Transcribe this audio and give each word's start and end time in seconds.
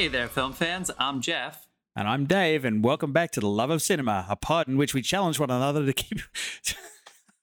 Hey 0.00 0.08
there, 0.08 0.28
film 0.28 0.54
fans. 0.54 0.90
I'm 0.98 1.20
Jeff. 1.20 1.66
And 1.94 2.08
I'm 2.08 2.24
Dave, 2.24 2.64
and 2.64 2.82
welcome 2.82 3.12
back 3.12 3.32
to 3.32 3.40
The 3.40 3.48
Love 3.48 3.68
of 3.68 3.82
Cinema, 3.82 4.24
a 4.30 4.34
pod 4.34 4.66
in 4.66 4.78
which 4.78 4.94
we 4.94 5.02
challenge 5.02 5.38
one 5.38 5.50
another 5.50 5.84
to 5.84 5.92
keep. 5.92 6.20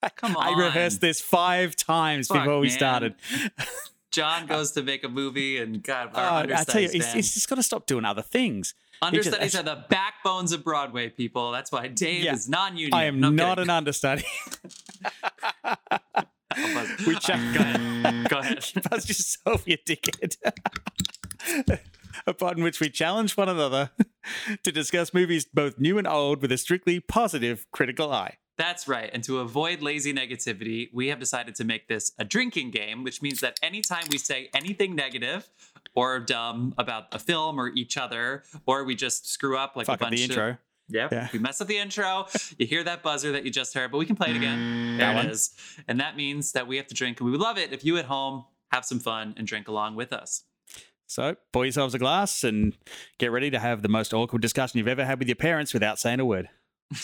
Come 0.15 0.35
on. 0.35 0.43
I 0.55 0.59
rehearsed 0.59 0.99
this 0.99 1.21
five 1.21 1.75
times 1.75 2.29
Fuck, 2.29 2.39
before 2.39 2.57
we 2.59 2.69
man. 2.69 2.75
started. 2.75 3.15
John 4.09 4.45
goes 4.47 4.71
to 4.71 4.81
make 4.81 5.03
a 5.03 5.07
movie, 5.07 5.59
and 5.59 5.83
God, 5.83 6.09
Oh, 6.15 6.19
I 6.19 6.63
tell 6.63 6.81
you, 6.81 6.89
he's, 6.89 7.13
he's 7.13 7.31
just 7.35 7.47
got 7.47 7.57
to 7.57 7.63
stop 7.63 7.85
doing 7.85 8.05
other 8.05 8.23
things. 8.23 8.73
understudies 9.03 9.51
just- 9.51 9.61
are 9.63 9.75
the 9.75 9.85
backbones 9.87 10.51
of 10.51 10.63
Broadway, 10.63 11.09
people. 11.09 11.51
That's 11.51 11.71
why 11.71 11.87
Dave 11.89 12.23
Yeah. 12.23 12.33
is 12.33 12.49
non-union. 12.49 12.91
I 12.91 13.03
am 13.03 13.19
No, 13.19 13.29
not 13.29 13.57
kidding. 13.59 13.65
an 13.65 13.69
understudy. 13.69 14.23
buzz. 15.63 17.05
we 17.05 17.13
check. 17.19 17.39
Go 17.53 17.59
ahead. 17.59 18.27
Go 18.31 18.39
ahead. 18.39 18.65
Buzz 18.89 19.07
yourself, 19.07 19.61
you 19.67 19.77
dickhead. 19.77 20.37
a 22.31 22.33
pod 22.33 22.57
in 22.57 22.63
which 22.63 22.79
we 22.79 22.89
challenge 22.89 23.37
one 23.37 23.49
another 23.49 23.91
to 24.63 24.71
discuss 24.71 25.13
movies 25.13 25.45
both 25.45 25.79
new 25.79 25.97
and 25.97 26.07
old 26.07 26.41
with 26.41 26.51
a 26.51 26.57
strictly 26.57 26.99
positive 26.99 27.65
critical 27.71 28.11
eye. 28.11 28.37
That's 28.57 28.87
right. 28.87 29.09
And 29.13 29.23
to 29.25 29.39
avoid 29.39 29.81
lazy 29.81 30.11
negativity, 30.13 30.89
we 30.91 31.07
have 31.09 31.19
decided 31.19 31.53
to 31.55 31.63
make 31.63 31.87
this 31.87 32.11
a 32.17 32.25
drinking 32.25 32.71
game, 32.71 33.03
which 33.03 33.21
means 33.21 33.39
that 33.41 33.59
anytime 33.61 34.05
we 34.09 34.17
say 34.17 34.49
anything 34.53 34.95
negative 34.95 35.47
or 35.95 36.19
dumb 36.19 36.73
about 36.77 37.05
a 37.11 37.19
film 37.19 37.59
or 37.59 37.69
each 37.69 37.97
other, 37.97 38.43
or 38.65 38.83
we 38.83 38.95
just 38.95 39.29
screw 39.29 39.57
up 39.57 39.75
like 39.75 39.85
Fuck 39.85 40.01
a 40.01 40.05
up 40.05 40.09
bunch 40.09 40.17
the 40.19 40.23
of 40.25 40.31
intro. 40.31 40.57
Yep. 40.89 41.11
Yeah. 41.11 41.27
We 41.33 41.39
mess 41.39 41.61
up 41.61 41.67
the 41.67 41.77
intro. 41.77 42.27
You 42.57 42.65
hear 42.65 42.83
that 42.83 43.03
buzzer 43.03 43.31
that 43.33 43.45
you 43.45 43.51
just 43.51 43.73
heard, 43.75 43.91
but 43.91 43.97
we 43.99 44.05
can 44.05 44.15
play 44.15 44.29
it 44.31 44.35
again. 44.37 44.57
Mm, 44.57 44.97
there 44.97 45.07
That 45.13 45.13
it 45.13 45.27
one. 45.27 45.29
is. 45.29 45.53
And 45.87 45.99
that 45.99 46.15
means 46.17 46.53
that 46.53 46.65
we 46.65 46.77
have 46.77 46.87
to 46.87 46.95
drink. 46.95 47.19
And 47.19 47.25
we 47.25 47.31
would 47.31 47.41
love 47.41 47.57
it 47.57 47.73
if 47.73 47.85
you 47.85 47.97
at 47.97 48.05
home 48.05 48.45
have 48.71 48.85
some 48.85 48.99
fun 48.99 49.33
and 49.37 49.45
drink 49.45 49.67
along 49.67 49.95
with 49.95 50.11
us. 50.11 50.43
So 51.07 51.35
pour 51.53 51.65
yourselves 51.65 51.93
a 51.95 51.99
glass 51.99 52.43
and 52.43 52.77
get 53.17 53.31
ready 53.31 53.49
to 53.49 53.59
have 53.59 53.81
the 53.81 53.87
most 53.89 54.13
awkward 54.13 54.41
discussion 54.41 54.77
you've 54.77 54.87
ever 54.87 55.05
had 55.05 55.19
with 55.19 55.27
your 55.27 55.35
parents 55.35 55.73
without 55.73 55.97
saying 55.99 56.19
a 56.19 56.25
word. 56.25 56.49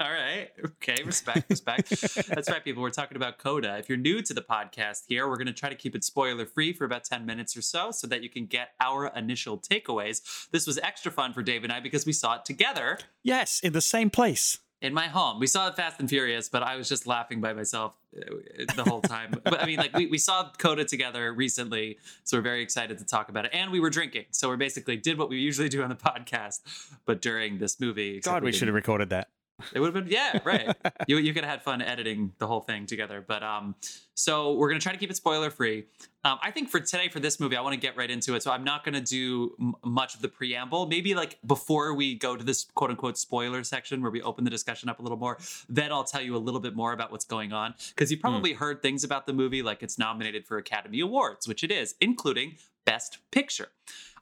All 0.00 0.10
right. 0.12 0.50
Okay. 0.64 1.02
Respect. 1.04 1.50
Respect. 1.50 1.88
That's 2.28 2.48
right, 2.50 2.62
people. 2.64 2.82
We're 2.82 2.90
talking 2.90 3.16
about 3.16 3.38
Coda. 3.38 3.76
If 3.78 3.88
you're 3.88 3.98
new 3.98 4.22
to 4.22 4.32
the 4.34 4.40
podcast 4.42 5.02
here, 5.08 5.28
we're 5.28 5.36
going 5.36 5.46
to 5.48 5.52
try 5.52 5.68
to 5.68 5.74
keep 5.74 5.94
it 5.96 6.04
spoiler 6.04 6.46
free 6.46 6.72
for 6.72 6.84
about 6.84 7.04
10 7.04 7.26
minutes 7.26 7.56
or 7.56 7.62
so 7.62 7.90
so 7.90 8.06
that 8.06 8.22
you 8.22 8.28
can 8.30 8.46
get 8.46 8.70
our 8.80 9.08
initial 9.14 9.58
takeaways. 9.58 10.48
This 10.50 10.66
was 10.66 10.78
extra 10.78 11.10
fun 11.10 11.32
for 11.32 11.42
Dave 11.42 11.64
and 11.64 11.72
I 11.72 11.80
because 11.80 12.06
we 12.06 12.12
saw 12.12 12.36
it 12.36 12.44
together 12.44 12.98
Yes, 13.24 13.60
in 13.60 13.72
the 13.72 13.80
same 13.80 14.08
place. 14.10 14.58
in 14.80 14.94
my 14.94 15.08
home. 15.08 15.40
We 15.40 15.48
saw 15.48 15.66
it 15.68 15.74
Fast 15.76 15.98
and 15.98 16.08
Furious, 16.08 16.48
but 16.48 16.62
I 16.62 16.76
was 16.76 16.88
just 16.88 17.06
laughing 17.06 17.40
by 17.40 17.52
myself 17.52 17.96
Uh, 18.16 18.64
the 18.74 18.84
whole 18.84 19.02
time. 19.02 19.30
but 19.44 19.62
I 19.62 19.66
mean, 19.66 19.76
like, 19.76 19.94
we, 19.94 20.06
we 20.06 20.18
saw 20.18 20.50
Coda 20.58 20.84
together 20.84 21.32
recently, 21.32 21.98
so 22.24 22.38
we're 22.38 22.42
very 22.42 22.62
excited 22.62 22.98
to 22.98 23.04
talk 23.04 23.28
about 23.28 23.44
it. 23.44 23.50
And 23.52 23.70
we 23.70 23.80
were 23.80 23.90
drinking. 23.90 24.24
So 24.30 24.48
we 24.50 24.56
basically 24.56 24.96
did 24.96 25.18
what 25.18 25.28
we 25.28 25.38
usually 25.38 25.68
do 25.68 25.82
on 25.82 25.90
the 25.90 25.94
podcast, 25.96 26.60
but 27.04 27.20
during 27.20 27.58
this 27.58 27.78
movie. 27.78 28.20
God, 28.20 28.42
we 28.42 28.50
didn't. 28.50 28.58
should 28.58 28.68
have 28.68 28.74
recorded 28.74 29.10
that. 29.10 29.28
It 29.74 29.80
would 29.80 29.94
have 29.94 30.04
been 30.04 30.12
yeah, 30.12 30.38
right. 30.44 30.74
you 31.06 31.18
you 31.18 31.34
could 31.34 31.44
have 31.44 31.50
had 31.50 31.62
fun 31.62 31.82
editing 31.82 32.32
the 32.38 32.46
whole 32.46 32.60
thing 32.60 32.86
together. 32.86 33.24
But 33.26 33.42
um, 33.42 33.74
so 34.14 34.54
we're 34.54 34.68
gonna 34.68 34.80
try 34.80 34.92
to 34.92 34.98
keep 34.98 35.10
it 35.10 35.16
spoiler 35.16 35.50
free. 35.50 35.86
Um, 36.24 36.38
I 36.42 36.50
think 36.50 36.68
for 36.68 36.78
today 36.80 37.08
for 37.08 37.20
this 37.20 37.40
movie, 37.40 37.56
I 37.56 37.60
want 37.60 37.74
to 37.74 37.80
get 37.80 37.96
right 37.96 38.10
into 38.10 38.34
it. 38.34 38.42
So 38.42 38.52
I'm 38.52 38.62
not 38.62 38.84
gonna 38.84 39.00
do 39.00 39.54
m- 39.60 39.74
much 39.84 40.14
of 40.14 40.22
the 40.22 40.28
preamble. 40.28 40.86
Maybe 40.86 41.14
like 41.14 41.38
before 41.46 41.94
we 41.94 42.14
go 42.14 42.36
to 42.36 42.44
this 42.44 42.64
quote 42.74 42.90
unquote 42.90 43.18
spoiler 43.18 43.64
section 43.64 44.00
where 44.00 44.10
we 44.10 44.22
open 44.22 44.44
the 44.44 44.50
discussion 44.50 44.88
up 44.88 45.00
a 45.00 45.02
little 45.02 45.18
more, 45.18 45.38
then 45.68 45.92
I'll 45.92 46.04
tell 46.04 46.22
you 46.22 46.36
a 46.36 46.38
little 46.38 46.60
bit 46.60 46.76
more 46.76 46.92
about 46.92 47.10
what's 47.10 47.24
going 47.24 47.52
on 47.52 47.74
because 47.90 48.10
you 48.10 48.18
probably 48.18 48.52
heard 48.52 48.80
things 48.80 49.02
about 49.02 49.26
the 49.26 49.32
movie 49.32 49.62
like 49.62 49.82
it's 49.82 49.98
nominated 49.98 50.46
for 50.46 50.58
Academy 50.58 51.00
Awards, 51.00 51.48
which 51.48 51.64
it 51.64 51.72
is, 51.72 51.96
including 52.00 52.56
Best 52.84 53.18
Picture, 53.32 53.68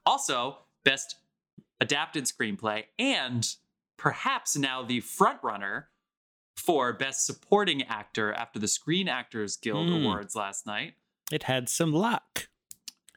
also 0.05 0.59
Best 0.83 1.17
Adapted 1.81 2.25
Screenplay, 2.25 2.85
and 2.99 3.57
perhaps 3.97 4.57
now 4.57 4.83
the 4.83 5.01
front 5.01 5.39
runner 5.43 5.89
for 6.57 6.93
best 6.93 7.27
supporting 7.27 7.83
actor 7.83 8.33
after 8.33 8.59
the 8.59 8.69
Screen 8.69 9.09
Actors 9.09 9.57
Guild 9.57 9.89
Hmm. 9.89 9.95
Awards 9.97 10.35
last 10.35 10.67
night. 10.67 10.95
It 11.31 11.43
had 11.45 11.69
some 11.69 11.93
luck. 11.93 12.49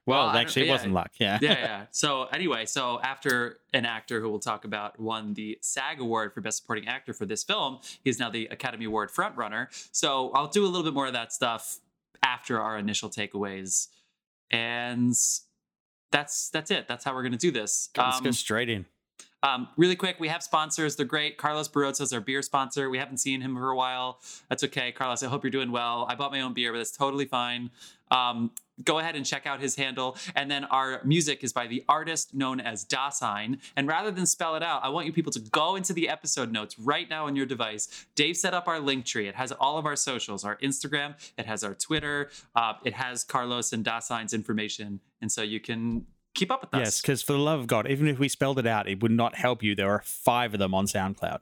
Well, 0.06 0.28
Well, 0.28 0.38
actually, 0.38 0.63
it 0.63 0.66
yeah. 0.66 0.72
wasn't 0.72 0.94
luck. 0.94 1.12
Yeah. 1.19 1.38
Yeah, 1.41 1.51
yeah. 1.59 1.85
So 1.91 2.23
anyway, 2.25 2.66
so 2.66 3.00
after 3.01 3.59
an 3.73 3.85
actor 3.85 4.19
who 4.22 4.29
we'll 4.29 4.40
talk 4.40 4.66
about 4.66 5.00
won 5.00 5.35
the 5.35 5.59
SAG 5.62 6.00
Award 6.01 6.34
for 6.34 6.41
Best 6.41 6.57
Supporting 6.57 6.88
Actor 6.88 7.13
for 7.13 7.25
this 7.28 7.44
film, 7.44 7.79
he's 8.03 8.17
now 8.19 8.29
the 8.31 8.47
Academy 8.47 8.85
Award 8.85 9.11
front 9.11 9.35
runner. 9.38 9.69
So 9.91 10.31
I'll 10.31 10.47
do 10.47 10.66
a 10.66 10.67
little 10.67 10.84
bit 10.84 10.94
more 10.96 11.06
of 11.07 11.13
that 11.13 11.31
stuff 11.31 11.79
after 12.23 12.59
our 12.59 12.78
initial 12.78 13.09
takeaways, 13.09 13.88
and 14.51 15.13
that's 16.11 16.50
that's 16.50 16.72
it. 16.72 16.88
That's 16.88 17.03
how 17.06 17.13
we're 17.13 17.23
gonna 17.23 17.38
do 17.38 17.51
this. 17.51 17.90
Let's 17.96 18.19
go 18.19 18.28
Um, 18.29 18.34
straight 18.34 18.69
in. 18.69 18.85
Um, 19.41 19.69
really 19.77 19.95
quick, 19.95 20.17
we 20.19 20.27
have 20.27 20.44
sponsors. 20.44 20.95
They're 20.95 21.05
great. 21.05 21.38
Carlos 21.38 21.69
Barrozo 21.69 22.01
is 22.01 22.13
our 22.13 22.19
beer 22.19 22.41
sponsor. 22.41 22.89
We 22.89 22.97
haven't 22.97 23.17
seen 23.17 23.41
him 23.41 23.55
for 23.55 23.69
a 23.69 23.75
while. 23.75 24.19
That's 24.50 24.63
okay, 24.66 24.91
Carlos. 24.91 25.23
I 25.23 25.27
hope 25.27 25.44
you're 25.44 25.51
doing 25.51 25.72
well. 25.72 26.05
I 26.09 26.16
bought 26.16 26.31
my 26.31 26.41
own 26.41 26.53
beer, 26.53 26.72
but 26.72 26.79
that's 26.79 26.95
totally 26.95 27.25
fine. 27.25 27.72
Um, 28.11 28.51
go 28.83 28.99
ahead 28.99 29.16
and 29.16 29.25
check 29.25 29.45
out 29.45 29.61
his 29.61 29.75
handle. 29.75 30.17
And 30.35 30.49
then 30.49 30.66
our 30.66 31.01
music 31.03 31.44
is 31.44 31.53
by 31.53 31.67
the 31.67 31.83
artist 31.88 32.33
known 32.33 32.59
as 32.59 32.85
Dasein. 32.85 33.59
And 33.75 33.88
rather 33.88 34.11
than 34.11 34.25
spell 34.25 34.55
it 34.55 34.63
out, 34.63 34.83
I 34.83 34.89
want 34.89 35.05
you 35.05 35.13
people 35.13 35.31
to 35.33 35.39
go 35.39 35.75
into 35.75 35.94
the 35.94 36.09
episode 36.09 36.51
notes 36.51 36.78
right 36.79 37.09
now 37.09 37.28
on 37.28 37.35
your 37.35 37.45
device. 37.45 38.07
Dave 38.16 38.38
set 38.38 38.53
up 38.53 38.67
our 38.67 38.79
link 38.79 39.05
tree. 39.05 39.28
It 39.28 39.35
has 39.35 39.51
all 39.51 39.78
of 39.78 39.85
our 39.85 39.95
socials, 39.95 40.44
our 40.44 40.57
Instagram, 40.57 41.16
it 41.38 41.45
has 41.45 41.63
our 41.63 41.73
Twitter, 41.73 42.29
uh, 42.55 42.73
it 42.83 42.94
has 42.94 43.23
Carlos 43.23 43.73
and 43.73 43.85
Dasein's 43.85 44.33
information. 44.33 44.99
And 45.22 45.31
so 45.31 45.41
you 45.41 45.59
can 45.59 46.05
keep 46.39 46.51
up 46.51 46.61
with 46.61 46.73
us. 46.73 46.79
Yes, 46.79 47.01
because 47.01 47.22
for 47.22 47.33
the 47.33 47.39
love 47.39 47.59
of 47.59 47.67
God, 47.67 47.88
even 47.89 48.07
if 48.07 48.17
we 48.19 48.29
spelled 48.29 48.57
it 48.59 48.66
out, 48.67 48.88
it 48.88 49.01
would 49.01 49.11
not 49.11 49.35
help 49.35 49.61
you. 49.61 49.75
There 49.75 49.91
are 49.91 50.01
five 50.03 50.53
of 50.53 50.59
them 50.59 50.73
on 50.73 50.85
SoundCloud. 50.85 51.41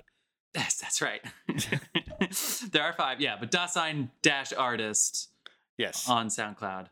Yes, 0.55 0.75
that's 0.75 1.01
right. 1.01 1.21
there 2.71 2.83
are 2.83 2.93
five, 2.93 3.21
yeah, 3.21 3.35
but 3.39 3.51
Dasein 3.51 4.09
dash 4.21 4.53
artist 4.53 5.29
Yes. 5.77 6.09
on 6.09 6.27
SoundCloud. 6.29 6.87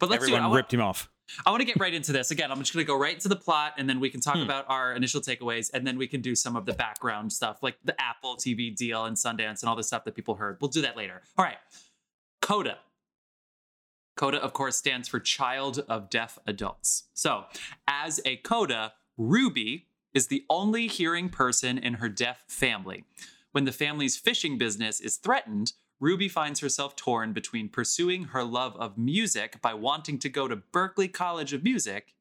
But 0.00 0.10
let's 0.10 0.24
Everyone 0.24 0.40
do 0.40 0.44
it. 0.44 0.46
I 0.46 0.48
want, 0.48 0.56
ripped 0.56 0.74
him 0.74 0.80
off. 0.80 1.08
I 1.44 1.50
want 1.50 1.60
to 1.60 1.64
get 1.66 1.78
right 1.78 1.94
into 1.94 2.12
this. 2.12 2.30
Again, 2.30 2.50
I'm 2.50 2.58
just 2.58 2.72
going 2.72 2.84
to 2.84 2.86
go 2.86 2.98
right 2.98 3.14
into 3.14 3.28
the 3.28 3.36
plot 3.36 3.74
and 3.78 3.88
then 3.88 4.00
we 4.00 4.10
can 4.10 4.20
talk 4.20 4.34
Hmm. 4.36 4.42
about 4.42 4.64
our 4.68 4.94
initial 4.94 5.20
takeaways 5.20 5.70
and 5.72 5.86
then 5.86 5.96
we 5.98 6.06
can 6.08 6.20
do 6.20 6.34
some 6.34 6.56
of 6.56 6.66
the 6.66 6.72
background 6.72 7.32
stuff 7.32 7.62
like 7.62 7.76
the 7.84 7.98
Apple 8.00 8.36
TV 8.36 8.74
deal 8.74 9.04
and 9.04 9.16
Sundance 9.16 9.62
and 9.62 9.68
all 9.68 9.76
the 9.76 9.82
stuff 9.84 10.04
that 10.04 10.14
people 10.14 10.34
heard. 10.36 10.58
We'll 10.60 10.70
do 10.70 10.82
that 10.82 10.96
later. 10.96 11.22
All 11.38 11.44
right. 11.44 11.58
CODA. 12.42 12.78
CODA, 14.16 14.38
of 14.38 14.52
course, 14.52 14.76
stands 14.76 15.08
for 15.08 15.20
Child 15.20 15.84
of 15.88 16.10
Deaf 16.10 16.38
Adults. 16.46 17.04
So, 17.14 17.44
as 17.86 18.20
a 18.24 18.36
CODA, 18.36 18.94
Ruby 19.16 19.86
is 20.14 20.28
the 20.28 20.44
only 20.48 20.86
hearing 20.86 21.28
person 21.28 21.76
in 21.78 21.94
her 21.94 22.08
deaf 22.08 22.44
family. 22.48 23.04
When 23.52 23.64
the 23.64 23.72
family's 23.72 24.16
fishing 24.16 24.58
business 24.58 25.00
is 25.00 25.16
threatened, 25.16 25.74
Ruby 26.00 26.28
finds 26.28 26.60
herself 26.60 26.96
torn 26.96 27.32
between 27.32 27.68
pursuing 27.68 28.24
her 28.24 28.44
love 28.44 28.76
of 28.76 28.98
music 28.98 29.60
by 29.62 29.74
wanting 29.74 30.18
to 30.20 30.28
go 30.28 30.48
to 30.48 30.56
Berklee 30.56 31.12
College 31.12 31.52
of 31.52 31.62
Music 31.62 32.14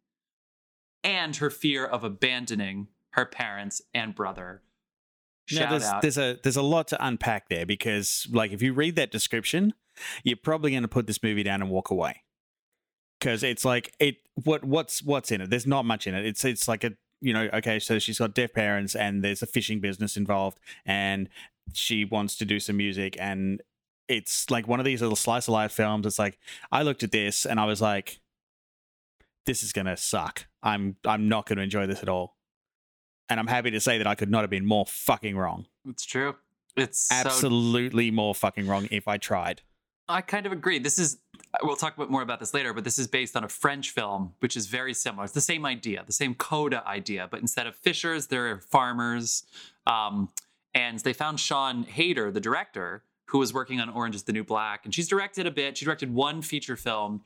and 1.04 1.36
her 1.38 1.50
fear 1.50 1.86
of 1.86 2.04
abandoning 2.04 2.88
her 3.12 3.26
parents 3.26 3.82
and 3.94 4.16
brother. 4.16 4.62
Now, 5.52 5.58
Shout 5.58 5.70
there's, 5.70 5.84
out. 5.84 6.02
there's 6.02 6.18
a 6.18 6.40
there's 6.42 6.58
a 6.58 6.62
lot 6.62 6.88
to 6.90 7.06
unpack 7.06 7.50
there 7.50 7.66
because, 7.66 8.28
like, 8.32 8.52
if 8.52 8.62
you 8.62 8.74
read 8.74 8.96
that 8.96 9.12
description, 9.12 9.74
you're 10.24 10.38
probably 10.38 10.72
going 10.72 10.84
to 10.84 10.88
put 10.88 11.08
this 11.08 11.22
movie 11.22 11.44
down 11.44 11.62
and 11.62 11.70
walk 11.70 11.90
away 11.90 12.24
because 13.20 13.44
it's 13.44 13.66
like 13.66 13.94
it 14.00 14.18
what 14.44 14.64
what's 14.64 15.04
what's 15.04 15.32
in 15.32 15.42
it. 15.42 15.50
There's 15.50 15.68
not 15.68 15.86
much 15.86 16.08
in 16.08 16.16
it. 16.16 16.26
It's 16.26 16.46
it's 16.46 16.68
like 16.68 16.84
a 16.84 16.94
you 17.22 17.34
know 17.34 17.50
okay, 17.54 17.80
so 17.80 18.00
she's 18.00 18.20
got 18.20 18.34
deaf 18.34 18.54
parents 18.54 18.96
and 18.96 19.24
there's 19.24 19.42
a 19.42 19.48
fishing 19.48 19.80
business 19.80 20.18
involved 20.18 20.60
and 20.86 21.30
she 21.74 22.06
wants 22.06 22.36
to 22.38 22.46
do 22.46 22.60
some 22.60 22.78
music 22.78 23.18
and 23.20 23.62
it's 24.08 24.52
like 24.52 24.68
one 24.68 24.80
of 24.80 24.86
these 24.86 25.02
little 25.02 25.16
slice 25.16 25.48
of 25.48 25.54
life 25.54 25.72
films. 25.72 26.06
It's 26.06 26.20
like 26.20 26.38
I 26.72 26.84
looked 26.84 27.04
at 27.04 27.12
this 27.12 27.46
and 27.46 27.60
I 27.60 27.66
was 27.66 27.82
like, 27.82 28.20
this 29.46 29.64
is 29.64 29.74
gonna 29.74 29.98
suck. 29.98 30.46
I'm 30.62 30.98
I'm 31.06 31.28
not 31.30 31.48
going 31.48 31.58
to 31.58 31.64
enjoy 31.64 31.88
this 31.88 32.04
at 32.04 32.10
all. 32.10 32.36
And 33.30 33.40
I'm 33.40 33.48
happy 33.48 33.72
to 33.72 33.80
say 33.80 33.98
that 33.98 34.06
I 34.06 34.14
could 34.14 34.30
not 34.30 34.42
have 34.42 34.52
been 34.52 34.66
more 34.66 34.86
fucking 34.86 35.36
wrong. 35.36 35.66
it's 35.88 36.06
true. 36.06 36.36
It's 36.76 37.08
so 37.08 37.16
Absolutely 37.16 38.12
more 38.12 38.36
fucking 38.36 38.68
wrong 38.68 38.88
if 38.92 39.08
I 39.08 39.18
tried. 39.18 39.62
I 40.08 40.22
kind 40.22 40.46
of 40.46 40.52
agree. 40.52 40.80
This 40.80 41.00
is 41.00 41.18
we'll 41.64 41.76
talk 41.76 41.96
about 41.96 42.12
more 42.12 42.22
about 42.22 42.40
this 42.40 42.54
later, 42.54 42.74
but 42.74 42.84
this 42.84 43.00
is 43.00 43.08
based 43.08 43.36
on 43.36 43.44
a 43.44 43.50
French 43.50 43.92
film, 43.92 44.34
which 44.40 44.56
is 44.58 44.68
very 44.68 44.94
similar. 44.94 45.24
It's 45.24 45.34
the 45.34 45.42
same 45.42 45.66
idea, 45.66 46.04
the 46.06 46.14
same 46.14 46.36
coda 46.36 46.86
idea, 46.88 47.28
but 47.30 47.40
instead 47.40 47.66
of 47.66 47.76
fishers, 47.76 48.28
they're 48.28 48.60
farmers. 48.60 49.44
Um, 49.88 50.30
and 50.74 51.00
they 51.00 51.14
found 51.14 51.38
Siân 51.40 51.86
Heder, 51.86 52.32
the 52.32 52.42
director, 52.42 53.04
who 53.28 53.40
was 53.40 53.54
working 53.54 53.80
on 53.80 53.90
Orange 53.90 54.16
is 54.16 54.24
the 54.24 54.34
New 54.34 54.44
Black, 54.44 54.82
and 54.86 54.94
she's 54.94 55.08
directed 55.08 55.48
a 55.48 55.52
bit. 55.52 55.78
She 55.78 55.86
directed 55.86 56.14
one 56.14 56.42
feature 56.42 56.76
film. 56.76 57.22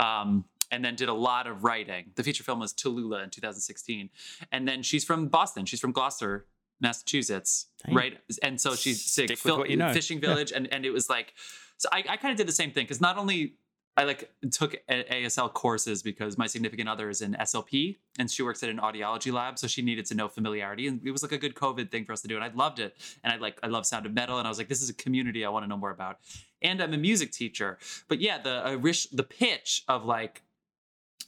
Um, 0.00 0.44
and 0.72 0.84
then 0.84 0.96
did 0.96 1.08
a 1.08 1.14
lot 1.14 1.46
of 1.46 1.62
writing. 1.62 2.06
The 2.16 2.24
feature 2.24 2.42
film 2.42 2.58
was 2.58 2.72
Tallulah 2.74 3.22
in 3.22 3.30
2016. 3.30 4.10
And 4.50 4.66
then 4.66 4.82
she's 4.82 5.04
from 5.04 5.28
Boston. 5.28 5.64
She's 5.64 5.78
from 5.78 5.92
Gloucester, 5.92 6.44
Massachusetts, 6.80 7.66
Hey. 7.84 7.94
right? 7.94 8.18
And 8.42 8.60
so 8.60 8.74
she's 8.74 9.00
sick, 9.04 9.30
what 9.44 9.70
you 9.70 9.76
know. 9.76 9.92
fishing 9.92 10.20
village, 10.20 10.50
and 10.50 10.66
and 10.72 10.84
it 10.84 10.90
was 10.90 11.08
like, 11.08 11.34
so 11.78 11.88
I, 11.92 12.04
I 12.08 12.16
kind 12.16 12.32
of 12.32 12.38
did 12.38 12.48
the 12.48 12.52
same 12.52 12.70
thing 12.70 12.84
because 12.84 13.00
not 13.00 13.18
only 13.18 13.54
I 13.98 14.04
like 14.04 14.30
took 14.50 14.76
ASL 14.90 15.52
courses 15.52 16.02
because 16.02 16.36
my 16.36 16.46
significant 16.46 16.88
other 16.88 17.08
is 17.08 17.22
in 17.22 17.32
SLP 17.34 17.96
and 18.18 18.30
she 18.30 18.42
works 18.42 18.62
at 18.62 18.68
an 18.68 18.78
audiology 18.78 19.32
lab, 19.32 19.58
so 19.58 19.66
she 19.66 19.80
needed 19.80 20.04
to 20.06 20.14
know 20.14 20.28
familiarity, 20.28 20.86
and 20.86 21.00
it 21.06 21.10
was 21.10 21.22
like 21.22 21.32
a 21.32 21.38
good 21.38 21.54
COVID 21.54 21.90
thing 21.90 22.04
for 22.04 22.12
us 22.12 22.20
to 22.20 22.28
do, 22.28 22.34
and 22.34 22.44
I 22.44 22.50
loved 22.54 22.78
it. 22.78 22.94
And 23.24 23.32
I 23.32 23.36
like 23.36 23.58
I 23.62 23.68
love 23.68 23.86
Sound 23.86 24.04
of 24.04 24.12
Metal, 24.12 24.38
and 24.38 24.46
I 24.46 24.50
was 24.50 24.58
like, 24.58 24.68
this 24.68 24.82
is 24.82 24.90
a 24.90 24.94
community 24.94 25.44
I 25.46 25.48
want 25.48 25.64
to 25.64 25.68
know 25.68 25.78
more 25.78 25.90
about. 25.90 26.18
And 26.60 26.82
I'm 26.82 26.92
a 26.92 26.98
music 26.98 27.32
teacher, 27.32 27.78
but 28.08 28.20
yeah, 28.20 28.38
the 28.38 28.68
uh, 28.68 28.74
rish- 28.74 29.08
the 29.08 29.22
pitch 29.22 29.82
of 29.88 30.04
like 30.04 30.42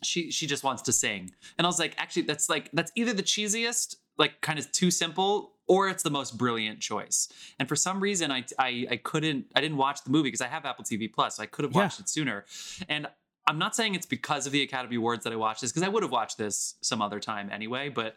she 0.02 0.30
she 0.30 0.46
just 0.46 0.62
wants 0.62 0.82
to 0.82 0.92
sing, 0.92 1.30
and 1.56 1.66
I 1.66 1.68
was 1.68 1.78
like, 1.78 1.94
actually, 1.96 2.22
that's 2.22 2.50
like 2.50 2.68
that's 2.74 2.92
either 2.94 3.14
the 3.14 3.22
cheesiest, 3.22 3.96
like 4.18 4.42
kind 4.42 4.58
of 4.58 4.70
too 4.72 4.90
simple, 4.90 5.54
or 5.68 5.88
it's 5.88 6.02
the 6.02 6.10
most 6.10 6.36
brilliant 6.36 6.80
choice. 6.80 7.28
And 7.58 7.68
for 7.68 7.76
some 7.76 8.00
reason, 8.00 8.32
I 8.32 8.44
I, 8.58 8.86
I 8.90 8.96
couldn't 8.96 9.46
I 9.54 9.60
didn't 9.60 9.76
watch 9.76 10.02
the 10.02 10.10
movie 10.10 10.28
because 10.28 10.40
I 10.40 10.48
have 10.48 10.64
Apple 10.64 10.84
TV 10.84 11.12
Plus, 11.12 11.36
so 11.36 11.42
I 11.42 11.46
could 11.46 11.64
have 11.64 11.72
Yeah. 11.74 11.82
watched 11.82 12.00
it 12.00 12.08
sooner. 12.08 12.44
And 12.88 13.06
I'm 13.46 13.58
not 13.58 13.74
saying 13.76 13.94
it's 13.94 14.06
because 14.06 14.46
of 14.46 14.52
the 14.52 14.62
Academy 14.62 14.96
Awards 14.96 15.24
that 15.24 15.32
I 15.32 15.36
watched 15.36 15.60
this 15.60 15.70
because 15.70 15.82
I 15.82 15.88
would 15.88 16.02
have 16.02 16.12
watched 16.12 16.36
this 16.38 16.74
some 16.80 17.00
other 17.00 17.20
time 17.20 17.48
anyway. 17.50 17.88
But 17.88 18.16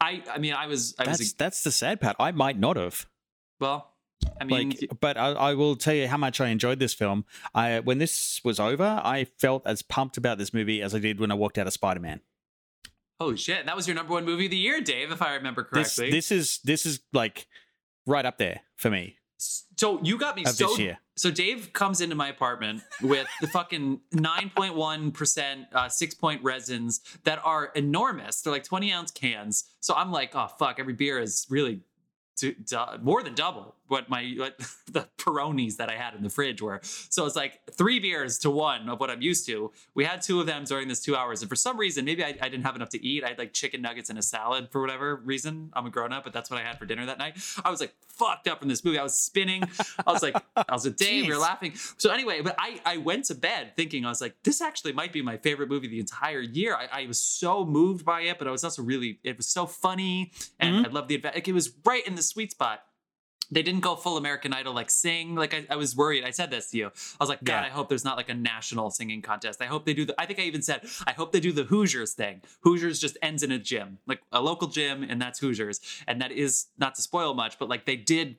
I 0.00 0.22
I 0.32 0.38
mean 0.38 0.54
I 0.54 0.66
was 0.66 0.94
I 0.98 1.04
That's 1.04 1.18
was 1.18 1.32
that's 1.34 1.62
the 1.62 1.70
sad 1.72 2.00
part. 2.00 2.16
I 2.18 2.30
might 2.32 2.58
not 2.58 2.76
have. 2.76 3.06
well. 3.60 3.88
I 4.40 4.44
mean, 4.44 4.70
like, 4.70 4.88
but 5.00 5.16
I, 5.16 5.32
I 5.32 5.54
will 5.54 5.74
tell 5.74 5.94
you 5.94 6.06
how 6.06 6.16
much 6.16 6.40
I 6.40 6.48
enjoyed 6.48 6.78
this 6.78 6.94
film. 6.94 7.24
I 7.56 7.80
when 7.80 7.98
this 7.98 8.40
was 8.44 8.60
over, 8.60 9.00
I 9.04 9.24
felt 9.24 9.66
as 9.66 9.82
pumped 9.82 10.16
about 10.16 10.38
this 10.38 10.54
movie 10.54 10.80
as 10.80 10.94
I 10.94 11.00
did 11.00 11.18
when 11.18 11.32
I 11.32 11.34
walked 11.34 11.58
out 11.58 11.66
of 11.66 11.72
Spider 11.72 11.98
Man. 11.98 12.20
Oh 13.22 13.34
shit, 13.34 13.66
that 13.66 13.76
was 13.76 13.86
your 13.86 13.94
number 13.94 14.12
one 14.12 14.24
movie 14.24 14.46
of 14.46 14.50
the 14.50 14.56
year, 14.56 14.80
Dave, 14.80 15.12
if 15.12 15.22
I 15.22 15.34
remember 15.34 15.64
correctly. 15.64 16.10
this 16.10 16.30
is 16.32 16.58
this 16.64 16.86
is 16.86 17.00
like 17.12 17.46
right 18.06 18.26
up 18.26 18.38
there 18.38 18.62
for 18.76 18.90
me 18.90 19.16
so 19.42 20.00
you 20.02 20.16
got 20.18 20.36
me 20.36 20.44
so 20.44 20.68
this 20.68 20.78
year. 20.78 20.98
So 21.16 21.30
Dave 21.30 21.72
comes 21.72 22.00
into 22.00 22.14
my 22.14 22.28
apartment 22.28 22.82
with 23.02 23.26
the 23.40 23.48
fucking 23.48 24.00
9.1% 24.14 25.66
uh, 25.72 25.84
Sixpoint 25.86 26.38
Resins 26.42 27.00
that 27.24 27.40
are 27.44 27.66
enormous. 27.74 28.40
They're 28.40 28.52
like 28.52 28.64
20 28.64 28.92
ounce 28.92 29.10
cans. 29.10 29.64
So 29.80 29.94
I'm 29.94 30.12
like, 30.12 30.34
oh 30.34 30.48
fuck, 30.58 30.78
every 30.78 30.94
beer 30.94 31.18
is 31.18 31.46
really 31.50 31.80
du- 32.36 32.54
du- 32.54 33.00
more 33.02 33.22
than 33.22 33.34
double 33.34 33.74
what 33.92 34.08
my 34.08 34.34
what 34.38 34.58
the 34.90 35.06
Peronis 35.18 35.76
that 35.76 35.88
I 35.90 35.96
had 35.96 36.14
in 36.14 36.22
the 36.22 36.30
fridge 36.30 36.60
were. 36.60 36.80
So 36.82 37.26
it's 37.26 37.36
like 37.36 37.60
three 37.70 38.00
beers 38.00 38.38
to 38.38 38.50
one 38.50 38.88
of 38.88 38.98
what 38.98 39.10
I'm 39.10 39.22
used 39.22 39.46
to. 39.46 39.70
We 39.94 40.04
had 40.04 40.22
two 40.22 40.40
of 40.40 40.46
them 40.46 40.64
during 40.64 40.88
this 40.88 41.00
two 41.00 41.14
hours, 41.14 41.42
and 41.42 41.48
for 41.48 41.54
some 41.54 41.78
reason, 41.78 42.04
maybe 42.04 42.24
I, 42.24 42.34
I 42.40 42.48
didn't 42.48 42.64
have 42.64 42.74
enough 42.74 42.88
to 42.90 43.06
eat. 43.06 43.22
I 43.22 43.28
had 43.28 43.38
like 43.38 43.52
chicken 43.52 43.82
nuggets 43.82 44.10
and 44.10 44.18
a 44.18 44.22
salad 44.22 44.70
for 44.72 44.80
whatever 44.80 45.16
reason. 45.16 45.70
I'm 45.74 45.86
a 45.86 45.90
grown 45.90 46.12
up, 46.12 46.24
but 46.24 46.32
that's 46.32 46.50
what 46.50 46.58
I 46.58 46.64
had 46.64 46.78
for 46.78 46.86
dinner 46.86 47.06
that 47.06 47.18
night. 47.18 47.38
I 47.64 47.70
was 47.70 47.80
like 47.80 47.94
fucked 48.08 48.48
up 48.48 48.60
from 48.60 48.68
this 48.68 48.84
movie. 48.84 48.98
I 48.98 49.02
was 49.02 49.18
spinning. 49.18 49.62
I 50.06 50.12
was 50.12 50.22
like, 50.22 50.36
I 50.56 50.72
was 50.72 50.84
with 50.84 50.96
Dave. 51.02 51.26
We 51.26 51.30
were 51.30 51.36
Jeez. 51.36 51.40
laughing. 51.40 51.72
So 51.98 52.10
anyway, 52.10 52.40
but 52.40 52.56
I 52.58 52.80
I 52.84 52.96
went 52.96 53.26
to 53.26 53.34
bed 53.34 53.72
thinking 53.76 54.06
I 54.06 54.08
was 54.08 54.22
like, 54.22 54.34
this 54.42 54.60
actually 54.62 54.94
might 54.94 55.12
be 55.12 55.20
my 55.20 55.36
favorite 55.36 55.68
movie 55.68 55.88
the 55.88 56.00
entire 56.00 56.40
year. 56.40 56.74
I, 56.74 57.02
I 57.02 57.06
was 57.06 57.20
so 57.20 57.66
moved 57.66 58.04
by 58.06 58.22
it, 58.22 58.38
but 58.38 58.48
I 58.48 58.50
was 58.50 58.64
also 58.64 58.82
really 58.82 59.20
it 59.22 59.36
was 59.36 59.46
so 59.46 59.66
funny 59.66 60.32
and 60.58 60.76
mm-hmm. 60.76 60.86
I 60.86 60.88
love 60.88 61.08
the 61.08 61.16
adventure. 61.16 61.36
Like, 61.36 61.48
it 61.48 61.52
was 61.52 61.72
right 61.84 62.06
in 62.06 62.14
the 62.14 62.22
sweet 62.22 62.52
spot. 62.52 62.82
They 63.52 63.62
didn't 63.62 63.82
go 63.82 63.94
full 63.94 64.16
American 64.16 64.52
Idol 64.52 64.72
like 64.72 64.90
sing. 64.90 65.34
Like 65.34 65.52
I, 65.54 65.66
I 65.70 65.76
was 65.76 65.94
worried. 65.94 66.24
I 66.24 66.30
said 66.30 66.50
this 66.50 66.70
to 66.70 66.78
you. 66.78 66.86
I 66.86 66.90
was 67.20 67.28
like, 67.28 67.44
God, 67.44 67.60
Yeah. 67.60 67.66
I 67.66 67.68
hope 67.68 67.88
there's 67.88 68.04
not 68.04 68.16
like 68.16 68.30
a 68.30 68.34
national 68.34 68.90
singing 68.90 69.22
contest. 69.22 69.60
I 69.62 69.66
hope 69.66 69.84
they 69.84 69.94
do 69.94 70.04
the. 70.06 70.14
I 70.20 70.26
think 70.26 70.38
I 70.38 70.42
even 70.42 70.62
said, 70.62 70.86
I 71.06 71.12
hope 71.12 71.32
they 71.32 71.40
do 71.40 71.52
the 71.52 71.64
Hoosiers 71.64 72.14
thing. 72.14 72.40
Hoosiers 72.62 72.98
just 72.98 73.18
ends 73.22 73.42
in 73.42 73.52
a 73.52 73.58
gym, 73.58 73.98
like 74.06 74.20
a 74.32 74.40
local 74.40 74.68
gym, 74.68 75.02
and 75.02 75.20
that's 75.20 75.38
Hoosiers. 75.38 75.80
And 76.08 76.20
that 76.22 76.32
is 76.32 76.66
not 76.78 76.94
to 76.96 77.02
spoil 77.02 77.34
much, 77.34 77.58
but 77.58 77.68
like 77.68 77.84
they 77.84 77.96
did 77.96 78.36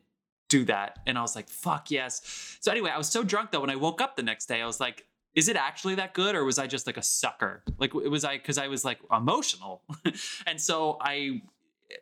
do 0.50 0.66
that, 0.66 1.00
and 1.08 1.18
I 1.18 1.22
was 1.22 1.36
like, 1.36 1.50
fuck 1.50 1.90
yes. 1.90 2.58
So 2.62 2.72
anyway, 2.72 2.92
I 2.92 2.98
was 2.98 3.10
so 3.10 3.24
drunk 3.24 3.52
though 3.52 3.62
when 3.62 3.72
I 3.72 3.76
woke 3.76 4.02
up 4.02 4.16
the 4.16 4.22
next 4.24 4.46
day. 4.46 4.62
I 4.62 4.68
was 4.68 4.80
like, 4.80 5.06
is 5.34 5.48
it 5.48 5.56
actually 5.56 5.96
that 5.96 6.14
good, 6.14 6.36
or 6.36 6.44
was 6.44 6.60
I 6.60 6.68
just 6.68 6.86
like 6.86 6.98
a 6.98 7.02
sucker? 7.02 7.64
Like 7.80 7.96
it 7.96 8.10
was 8.10 8.24
I 8.24 8.38
because 8.38 8.60
I 8.60 8.68
was 8.68 8.86
like 8.86 9.00
emotional, 9.12 9.82
and 10.48 10.62
so 10.62 10.98
I 11.02 11.42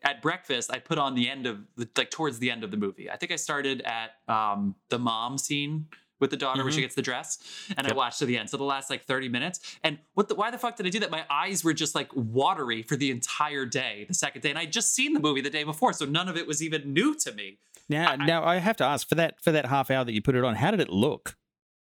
at 0.04 0.22
breakfast, 0.22 0.72
I 0.72 0.80
put 0.80 0.98
on 0.98 1.16
the 1.16 1.30
end 1.30 1.46
of 1.46 1.60
the, 1.76 1.88
like 1.98 2.12
towards 2.12 2.40
the 2.40 2.50
end 2.52 2.64
of 2.64 2.72
the 2.72 2.78
movie. 2.78 3.10
I 3.10 3.18
think 3.18 3.32
I 3.32 3.36
started 3.36 3.82
at 3.82 4.12
um, 4.28 4.76
the 4.90 5.00
mom 5.00 5.38
scene 5.38 5.88
with 6.20 6.30
the 6.30 6.38
daughter 6.38 6.64
where 6.64 6.72
she 6.72 6.82
gets 6.82 6.94
the 6.94 7.02
dress, 7.02 7.40
and 7.76 7.88
I 7.88 7.94
watched 7.94 8.20
to 8.20 8.28
the 8.28 8.38
end. 8.38 8.50
So 8.50 8.58
the 8.58 8.64
last 8.64 8.90
like 8.92 9.06
thirty 9.06 9.28
minutes. 9.28 9.60
And 9.84 9.98
what 10.14 10.28
the 10.30 10.36
why 10.36 10.52
the 10.52 10.58
fuck 10.60 10.76
did 10.76 10.86
I 10.86 10.90
do 10.90 11.00
that? 11.00 11.10
My 11.10 11.26
eyes 11.32 11.64
were 11.64 11.74
just 11.74 11.96
like 11.96 12.10
watery 12.14 12.84
for 12.84 12.96
the 12.96 13.10
entire 13.10 13.66
day, 13.66 14.06
the 14.08 14.14
second 14.14 14.42
day, 14.44 14.50
and 14.52 14.60
I 14.60 14.64
would 14.66 14.72
just 14.72 14.94
seen 14.94 15.14
the 15.14 15.20
movie 15.20 15.42
the 15.42 15.50
day 15.50 15.64
before, 15.64 15.94
so 15.94 16.06
none 16.06 16.30
of 16.30 16.38
it 16.38 16.46
was 16.46 16.62
even 16.62 16.94
new 16.94 17.16
to 17.20 17.32
me. 17.32 17.58
Now, 17.90 18.12
I- 18.12 18.16
now 18.18 18.44
I 18.46 18.58
have 18.58 18.78
to 18.78 18.84
ask 18.86 19.10
for 19.10 19.16
that 19.16 19.42
for 19.42 19.52
that 19.52 19.66
half 19.66 19.90
hour 19.90 20.06
that 20.06 20.14
you 20.14 20.22
put 20.22 20.36
it 20.36 20.44
on. 20.44 20.56
How 20.56 20.70
did 20.72 20.80
it 20.80 20.90
look? 20.90 21.38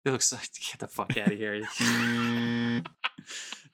It 0.05 0.11
looks 0.13 0.33
like 0.33 0.49
get 0.71 0.79
the 0.79 0.89
fuck 0.89 1.17
out 1.17 1.33
of 1.33 1.39
here. 1.39 1.63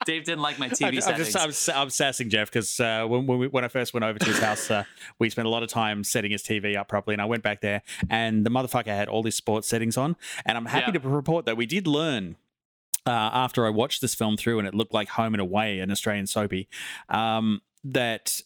Dave 0.05 0.25
didn't 0.25 0.41
like 0.41 0.59
my 0.59 0.65
I'm, 0.67 0.71
TV 0.71 0.95
I'm 0.95 1.01
settings. 1.01 1.33
just 1.33 1.69
I'm, 1.69 1.81
I'm 1.81 1.89
sassing 1.89 2.29
Jeff 2.29 2.51
because 2.51 2.79
uh, 2.79 3.05
when 3.07 3.25
when, 3.25 3.39
we, 3.39 3.47
when 3.47 3.63
I 3.63 3.67
first 3.67 3.93
went 3.93 4.03
over 4.03 4.19
to 4.19 4.25
his 4.25 4.39
house, 4.39 4.69
uh, 4.69 4.83
we 5.19 5.29
spent 5.29 5.47
a 5.47 5.49
lot 5.49 5.63
of 5.63 5.69
time 5.69 6.03
setting 6.03 6.31
his 6.31 6.43
TV 6.43 6.75
up 6.77 6.87
properly, 6.87 7.15
and 7.15 7.21
I 7.21 7.25
went 7.25 7.41
back 7.43 7.61
there, 7.61 7.81
and 8.09 8.45
the 8.45 8.49
motherfucker 8.51 8.87
had 8.87 9.07
all 9.07 9.23
these 9.23 9.35
sports 9.35 9.67
settings 9.67 9.97
on, 9.97 10.15
and 10.45 10.57
I'm 10.57 10.65
happy 10.67 10.91
Yeah. 10.93 10.99
to 10.99 11.09
report 11.09 11.45
that 11.45 11.57
we 11.57 11.65
did 11.65 11.87
learn. 11.87 12.35
Uh, 13.05 13.09
after 13.33 13.65
I 13.65 13.69
watched 13.69 14.01
this 14.01 14.13
film 14.13 14.35
through 14.35 14.59
and 14.59 14.67
it 14.67 14.75
looked 14.75 14.93
like 14.93 15.07
Home 15.09 15.33
and 15.33 15.39
Away, 15.39 15.79
an 15.79 15.89
Australian 15.91 16.27
soapy, 16.27 16.67
um, 17.07 17.61
that 17.85 18.41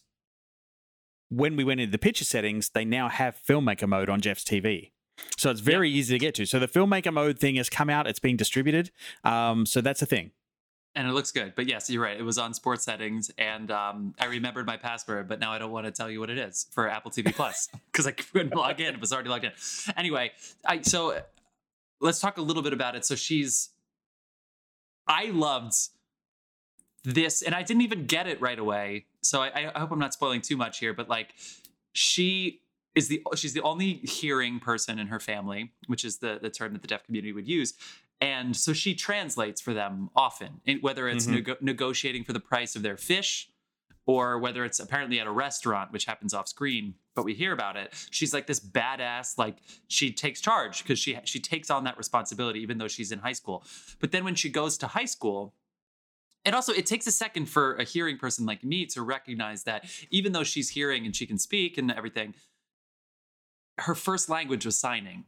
when 1.30 1.56
we 1.56 1.64
went 1.64 1.80
into 1.80 1.90
the 1.90 1.98
picture 1.98 2.24
settings, 2.24 2.68
they 2.70 2.84
now 2.84 3.08
have 3.08 3.36
filmmaker 3.44 3.88
mode 3.88 4.08
on 4.08 4.20
Jeff's 4.20 4.44
TV. 4.44 4.92
So 5.36 5.50
it's 5.50 5.60
very 5.60 5.90
easy 5.90 6.14
to 6.14 6.18
get 6.18 6.34
to. 6.36 6.46
So 6.46 6.58
the 6.58 6.68
filmmaker 6.68 7.12
mode 7.12 7.38
thing 7.38 7.56
has 7.56 7.68
come 7.70 7.90
out, 7.90 8.06
it's 8.06 8.18
being 8.18 8.36
distributed. 8.36 8.90
Um, 9.24 9.66
so 9.66 9.80
that's 9.80 10.02
a 10.02 10.06
thing. 10.06 10.30
and 10.94 11.08
it 11.08 11.12
looks 11.12 11.30
good. 11.32 11.54
But 11.56 11.66
yes, 11.68 11.88
you're 11.88 12.02
right. 12.02 12.18
It 12.18 12.22
was 12.22 12.36
on 12.38 12.52
sports 12.54 12.84
settings, 12.84 13.30
and 13.38 13.70
um, 13.70 14.14
I 14.20 14.26
remembered 14.26 14.66
my 14.66 14.76
password, 14.76 15.26
but 15.28 15.40
now 15.40 15.50
I 15.50 15.58
don't 15.58 15.70
want 15.70 15.86
to 15.86 15.90
tell 15.92 16.10
you 16.10 16.20
what 16.20 16.28
it 16.30 16.38
is 16.38 16.66
for 16.70 16.88
Apple 16.88 17.10
TV 17.10 17.34
Plus 17.34 17.68
because 17.92 18.06
I 18.06 18.12
couldn't 18.12 18.54
log 18.54 18.78
in. 18.80 18.94
It 18.94 19.00
was 19.00 19.12
already 19.12 19.30
logged 19.30 19.44
in. 19.44 19.52
Anyway, 19.96 20.32
I 20.66 20.82
so 20.82 21.18
let's 22.00 22.20
talk 22.20 22.36
a 22.36 22.42
little 22.42 22.62
bit 22.62 22.72
about 22.72 22.94
it. 22.96 23.04
So 23.06 23.14
she's, 23.14 23.70
I 25.08 25.26
loved 25.26 25.74
this, 27.04 27.42
and 27.42 27.54
I 27.54 27.62
didn't 27.62 27.82
even 27.82 28.06
get 28.06 28.26
it 28.26 28.40
right 28.40 28.58
away. 28.58 29.06
So 29.22 29.40
I, 29.42 29.70
I 29.74 29.78
hope 29.78 29.92
I'm 29.92 29.98
not 29.98 30.12
spoiling 30.12 30.40
too 30.42 30.56
much 30.56 30.78
here, 30.78 30.92
but 30.92 31.08
like 31.08 31.32
she 31.92 32.60
is 32.94 33.08
the 33.08 33.22
she's 33.36 33.52
the 33.54 33.62
only 33.62 33.94
hearing 33.94 34.60
person 34.60 34.98
in 34.98 35.06
her 35.08 35.20
family, 35.20 35.72
which 35.86 36.04
is 36.04 36.18
the 36.18 36.38
the 36.40 36.50
term 36.50 36.72
that 36.74 36.82
the 36.82 36.88
deaf 36.88 37.04
community 37.04 37.32
would 37.32 37.48
use. 37.48 37.74
And 38.20 38.56
so 38.56 38.72
she 38.72 38.94
translates 38.94 39.60
for 39.60 39.74
them 39.74 40.10
often, 40.14 40.60
whether 40.80 41.08
it's 41.08 41.26
Mhm. 41.26 41.32
nego- 41.32 41.56
negotiating 41.60 42.22
for 42.24 42.32
the 42.32 42.40
price 42.40 42.76
of 42.76 42.82
their 42.82 42.96
fish 42.96 43.48
or 44.06 44.38
whether 44.38 44.64
it's 44.64 44.78
apparently 44.78 45.18
at 45.18 45.26
a 45.26 45.30
restaurant, 45.30 45.92
which 45.92 46.04
happens 46.04 46.32
off 46.34 46.46
screen, 46.48 46.94
but 47.14 47.24
we 47.24 47.34
hear 47.34 47.52
about 47.52 47.76
it. 47.76 47.92
She's 48.10 48.32
like 48.34 48.46
this 48.46 48.60
badass, 48.60 49.38
like 49.38 49.58
she 49.88 50.12
takes 50.12 50.40
charge 50.40 50.82
because 50.82 50.98
she 50.98 51.18
she 51.24 51.40
takes 51.40 51.70
on 51.70 51.84
that 51.84 51.96
responsibility, 51.98 52.60
even 52.60 52.78
though 52.78 52.88
she's 52.88 53.10
in 53.10 53.20
high 53.20 53.32
school. 53.32 53.64
But 54.00 54.12
then 54.12 54.22
when 54.24 54.34
she 54.36 54.50
goes 54.50 54.76
to 54.78 54.88
high 54.88 55.04
school, 55.06 55.54
and 56.44 56.54
also 56.54 56.72
it 56.72 56.86
takes 56.86 57.06
a 57.06 57.12
second 57.12 57.46
for 57.46 57.74
a 57.76 57.84
hearing 57.84 58.18
person 58.18 58.44
like 58.46 58.62
me 58.64 58.86
to 58.86 59.02
recognize 59.02 59.62
that 59.64 59.84
even 60.10 60.32
though 60.32 60.44
she's 60.44 60.70
hearing 60.70 61.06
and 61.06 61.14
she 61.14 61.26
can 61.26 61.38
speak 61.38 61.78
and 61.78 61.90
everything, 61.90 62.34
her 63.78 63.94
first 63.94 64.28
language 64.28 64.64
was 64.66 64.78
signing. 64.78 65.24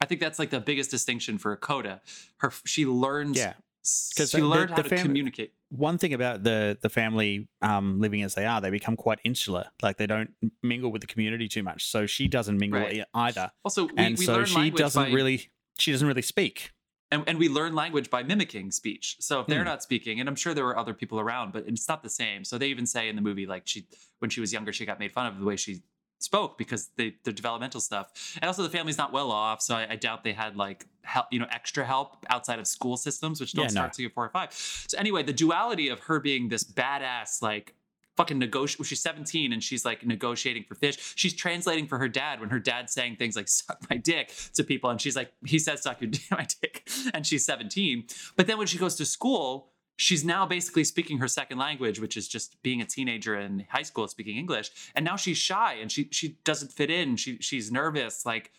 I 0.00 0.06
think 0.06 0.20
that's 0.20 0.38
like 0.38 0.50
the 0.50 0.60
biggest 0.60 0.90
distinction 0.90 1.38
for 1.38 1.52
a 1.52 1.56
coda. 1.56 2.00
Her 2.38 2.52
she 2.64 2.84
learned 2.86 3.36
Yeah. 3.36 3.54
because 3.82 4.12
'Cause 4.16 4.30
she 4.30 4.38
learned 4.42 4.70
the 4.70 4.74
how 4.76 4.82
to 4.82 4.88
fam- 4.88 5.06
communicate. 5.06 5.52
one 5.70 5.98
thing 5.98 6.12
about 6.14 6.42
the 6.42 6.78
the 6.80 6.88
family 6.88 7.48
um, 7.62 8.00
living 8.00 8.22
as 8.22 8.34
they 8.34 8.44
are, 8.46 8.60
they 8.60 8.70
become 8.70 8.96
quite 8.96 9.18
insular. 9.24 9.66
Like 9.82 9.96
they 9.98 10.06
don't 10.06 10.34
mingle 10.62 10.90
with 10.90 11.00
the 11.02 11.06
community 11.06 11.48
too 11.48 11.62
much. 11.62 11.86
So 11.86 12.06
she 12.06 12.28
doesn't 12.28 12.58
mingle 12.58 12.80
Right. 12.80 13.04
either, 13.14 13.52
Also, 13.64 13.84
we, 13.86 13.92
and 13.96 14.18
we 14.18 14.24
so 14.24 14.34
learn 14.34 14.46
she 14.46 14.70
doesn't 14.70 15.04
by, 15.04 15.10
really 15.10 15.50
she 15.78 15.92
doesn't 15.92 16.06
really 16.08 16.22
speak. 16.22 16.72
and, 17.10 17.22
and 17.28 17.38
we 17.38 17.48
learn 17.48 17.74
language 17.74 18.10
by 18.10 18.22
mimicking 18.22 18.70
speech. 18.72 19.16
So 19.20 19.40
if 19.40 19.46
they're 19.46 19.60
Hmm. 19.60 19.66
not 19.66 19.82
speaking, 19.82 20.18
and 20.20 20.28
I'm 20.28 20.34
sure 20.36 20.52
there 20.54 20.64
were 20.64 20.76
other 20.78 20.94
people 20.94 21.20
around, 21.20 21.52
but 21.52 21.64
it's 21.68 21.88
not 21.88 22.02
the 22.02 22.10
same. 22.10 22.44
So 22.44 22.58
they 22.58 22.68
even 22.68 22.86
say 22.86 23.08
in 23.08 23.14
the 23.16 23.22
movie, 23.22 23.46
like 23.46 23.62
she, 23.66 23.86
when 24.18 24.30
she 24.30 24.40
was 24.40 24.52
younger, 24.52 24.72
she 24.72 24.84
got 24.86 24.98
made 24.98 25.12
fun 25.12 25.26
of 25.26 25.38
the 25.38 25.44
way 25.44 25.56
she 25.56 25.82
spoke 26.24 26.58
because 26.58 26.90
they 26.96 27.14
the 27.24 27.32
developmental 27.32 27.80
stuff, 27.80 28.36
and 28.40 28.48
also 28.48 28.62
the 28.62 28.68
family's 28.70 28.98
not 28.98 29.12
well 29.12 29.30
off. 29.30 29.62
So 29.62 29.74
I, 29.76 29.92
I 29.92 29.96
doubt 29.96 30.24
they 30.24 30.32
had 30.32 30.56
like 30.56 30.86
help, 31.02 31.26
you 31.30 31.38
know, 31.38 31.46
extra 31.50 31.84
help 31.84 32.24
outside 32.30 32.58
of 32.58 32.66
school 32.66 32.96
systems, 32.96 33.40
which 33.40 33.52
don't 33.52 33.64
Yeah, 33.64 33.68
no. 33.68 33.72
start 33.72 33.92
till 33.92 34.02
you're 34.04 34.10
four 34.10 34.24
or 34.24 34.30
five. 34.30 34.52
So 34.52 34.96
anyway, 34.98 35.22
the 35.22 35.32
duality 35.32 35.88
of 35.88 36.00
her 36.00 36.18
being 36.20 36.48
this 36.48 36.64
badass, 36.64 37.42
like 37.42 37.74
fucking 38.16 38.38
negotiate. 38.38 38.86
She's 38.86 39.00
17 39.02 39.52
and 39.52 39.60
she's 39.62 39.84
like 39.84 40.06
negotiating 40.06 40.64
for 40.68 40.76
fish. 40.76 41.14
She's 41.16 41.34
translating 41.34 41.86
for 41.88 41.98
her 41.98 42.08
dad 42.08 42.38
when 42.40 42.48
her 42.50 42.60
dad's 42.60 42.92
saying 42.92 43.16
things 43.16 43.34
like 43.36 43.48
"suck 43.48 43.78
my 43.90 43.96
dick" 43.96 44.32
to 44.54 44.62
people, 44.64 44.88
and 44.90 45.00
she's 45.00 45.16
like, 45.16 45.32
he 45.44 45.58
says 45.58 45.82
"suck 45.82 46.00
your 46.00 46.10
my 46.30 46.46
dick," 46.62 46.88
and 47.12 47.26
she's 47.26 47.44
17. 47.44 48.04
But 48.36 48.46
then 48.46 48.56
when 48.58 48.66
she 48.68 48.78
goes 48.78 48.94
to 48.96 49.04
school, 49.04 49.72
she's 49.96 50.24
now 50.24 50.44
basically 50.46 50.84
speaking 50.84 51.18
her 51.18 51.28
second 51.28 51.58
language, 51.58 52.00
which 52.00 52.16
is 52.16 52.26
just 52.28 52.60
being 52.62 52.80
a 52.80 52.84
teenager 52.86 53.38
in 53.38 53.66
high 53.70 53.82
school 53.82 54.08
speaking 54.08 54.36
English. 54.36 54.70
And 54.94 55.04
now 55.04 55.16
she's 55.16 55.38
shy 55.38 55.74
and 55.74 55.90
she 55.90 56.08
she 56.10 56.38
doesn't 56.44 56.72
fit 56.72 56.90
in. 56.90 57.16
She 57.16 57.38
she's 57.38 57.70
nervous. 57.70 58.26
Like 58.26 58.50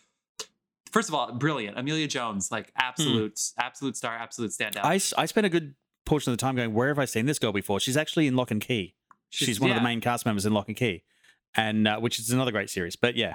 first 0.90 1.08
of 1.08 1.14
all, 1.14 1.32
brilliant. 1.32 1.78
Emilia 1.78 2.06
Jones, 2.06 2.50
like 2.50 2.72
absolute, 2.76 3.40
absolute 3.58 3.96
star, 3.96 4.14
absolute 4.16 4.50
standout. 4.50 4.84
I 4.84 4.94
I 5.20 5.26
spent 5.26 5.46
a 5.46 5.50
good 5.50 5.74
portion 6.04 6.32
of 6.32 6.38
the 6.38 6.40
time 6.40 6.56
going, 6.56 6.72
where 6.72 6.88
have 6.88 6.98
I 6.98 7.04
seen 7.04 7.26
this 7.26 7.38
girl 7.38 7.52
before? 7.52 7.80
She's 7.80 7.96
actually 7.96 8.26
in 8.26 8.36
Locke 8.36 8.50
and 8.52 8.60
Key. 8.60 8.94
She's, 9.28 9.60
one 9.60 9.70
of 9.70 9.76
the 9.76 9.82
main 9.82 10.00
cast 10.00 10.24
members 10.24 10.46
in 10.46 10.54
Locke 10.54 10.68
and 10.68 10.76
Key, 10.76 11.02
and 11.54 11.86
uh, 11.88 11.98
which 11.98 12.18
is 12.18 12.30
another 12.30 12.52
great 12.52 12.70
series. 12.70 12.94
But 12.96 13.16
yeah, 13.16 13.34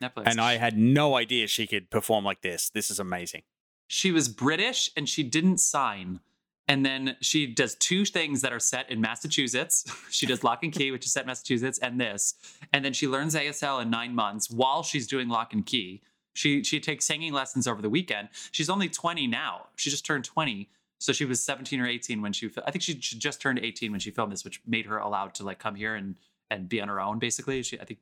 Netflix. 0.00 0.22
and 0.26 0.40
I 0.40 0.56
had 0.56 0.78
no 0.78 1.16
idea 1.16 1.48
she 1.48 1.66
could 1.66 1.90
perform 1.90 2.24
like 2.24 2.40
this. 2.40 2.70
This 2.70 2.90
is 2.90 2.98
amazing. 3.00 3.42
she 3.88 4.10
was 4.12 4.28
British 4.28 4.90
and 4.96 5.08
she 5.08 5.22
didn't 5.22 5.58
sign. 5.58 6.20
And 6.66 6.84
then 6.84 7.16
she 7.20 7.46
does 7.46 7.74
two 7.74 8.04
things 8.06 8.40
that 8.40 8.52
are 8.52 8.58
set 8.60 8.90
in 8.90 9.00
Massachusetts. 9.00 9.84
she 10.10 10.24
does 10.26 10.42
Locke 10.42 10.62
and 10.62 10.72
Key, 10.72 10.90
which 10.90 11.04
is 11.04 11.12
set 11.12 11.24
in 11.24 11.26
Massachusetts, 11.26 11.78
and 11.78 12.00
this. 12.00 12.34
And 12.72 12.84
then 12.84 12.92
she 12.94 13.06
learns 13.06 13.34
ASL 13.34 13.82
in 13.82 13.90
nine 13.90 14.14
months 14.14 14.50
while 14.50 14.82
she's 14.82 15.06
doing 15.06 15.28
Locke 15.28 15.52
and 15.52 15.64
Key. 15.66 16.02
She 16.32 16.64
she 16.64 16.80
takes 16.80 17.04
singing 17.04 17.32
lessons 17.32 17.68
over 17.68 17.80
the 17.82 17.90
weekend. 17.90 18.28
She's 18.50 18.68
only 18.70 18.88
20 18.88 19.26
now. 19.26 19.66
She 19.76 19.90
just 19.90 20.04
turned 20.06 20.24
20. 20.24 20.68
So 20.98 21.12
she 21.12 21.24
was 21.26 21.42
17 21.44 21.80
or 21.80 21.86
18 21.86 22.22
when 22.22 22.32
she 22.32 22.50
I 22.66 22.70
think 22.70 22.82
she 22.82 22.94
just 22.94 23.40
turned 23.40 23.58
18 23.58 23.90
when 23.90 24.00
she 24.00 24.10
filmed 24.10 24.32
this, 24.32 24.42
which 24.44 24.60
made 24.66 24.86
her 24.86 24.98
allowed 24.98 25.34
to 25.34 25.44
like 25.44 25.58
come 25.58 25.74
here 25.74 25.94
and 25.94 26.16
and 26.50 26.68
be 26.68 26.80
on 26.80 26.88
her 26.88 27.00
own 27.00 27.18
basically. 27.18 27.62
She 27.62 27.78
I 27.78 27.84
think 27.84 28.00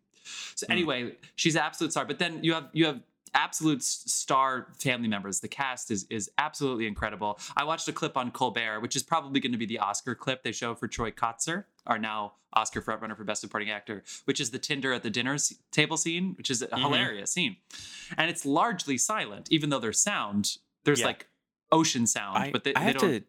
so 0.54 0.66
Hmm. 0.66 0.73
anyway, 0.73 1.16
she's 1.35 1.57
absolute 1.57 1.90
star. 1.90 2.04
But 2.04 2.21
then 2.21 2.45
you 2.45 2.54
have 2.54 2.69
you 2.73 2.87
have 2.87 3.00
absolute 3.35 3.83
star 3.83 4.69
family 4.79 5.09
members. 5.09 5.41
The 5.41 5.49
cast 5.49 5.91
is 5.91 6.07
is 6.11 6.31
absolutely 6.39 6.87
incredible. 6.87 7.39
I 7.57 7.65
watched 7.65 7.89
a 7.89 7.93
clip 7.93 8.17
on 8.17 8.31
Colbert, 8.31 8.81
which 8.81 8.97
is 8.97 9.03
probably 9.03 9.41
going 9.41 9.53
to 9.53 9.59
be 9.59 9.67
the 9.67 9.79
Oscar 9.79 10.15
clip 10.15 10.43
they 10.43 10.53
show 10.53 10.75
for 10.75 10.89
Troy 10.89 11.11
Kotsur, 11.11 11.65
our 11.87 11.99
now 11.99 12.35
Oscar 12.55 12.83
frontrunner 12.83 13.17
for 13.17 13.25
Best 13.25 13.41
Supporting 13.41 13.71
Actor, 13.71 14.03
which 14.27 14.41
is 14.41 14.51
the 14.51 14.59
Tinder 14.59 14.93
at 14.93 15.03
the 15.03 15.11
dinner 15.11 15.37
table 15.71 15.97
scene, 15.97 16.35
which 16.37 16.51
is 16.51 16.61
a 16.62 16.67
Mhm. 16.69 16.81
hilarious 16.83 17.33
scene, 17.33 17.57
and 18.17 18.31
it's 18.31 18.45
largely 18.45 18.99
silent, 18.99 19.49
even 19.51 19.71
though 19.71 19.79
there's 19.79 20.01
sound. 20.01 20.59
There's 20.85 21.01
Yeah. 21.01 21.07
like 21.07 21.29
ocean 21.71 22.07
sound, 22.07 22.37
I, 22.37 22.51
but 22.51 22.65
they, 22.65 22.75
I 22.75 22.81
they 22.81 22.85
have 22.87 22.97
don't. 22.99 23.11
to. 23.11 23.25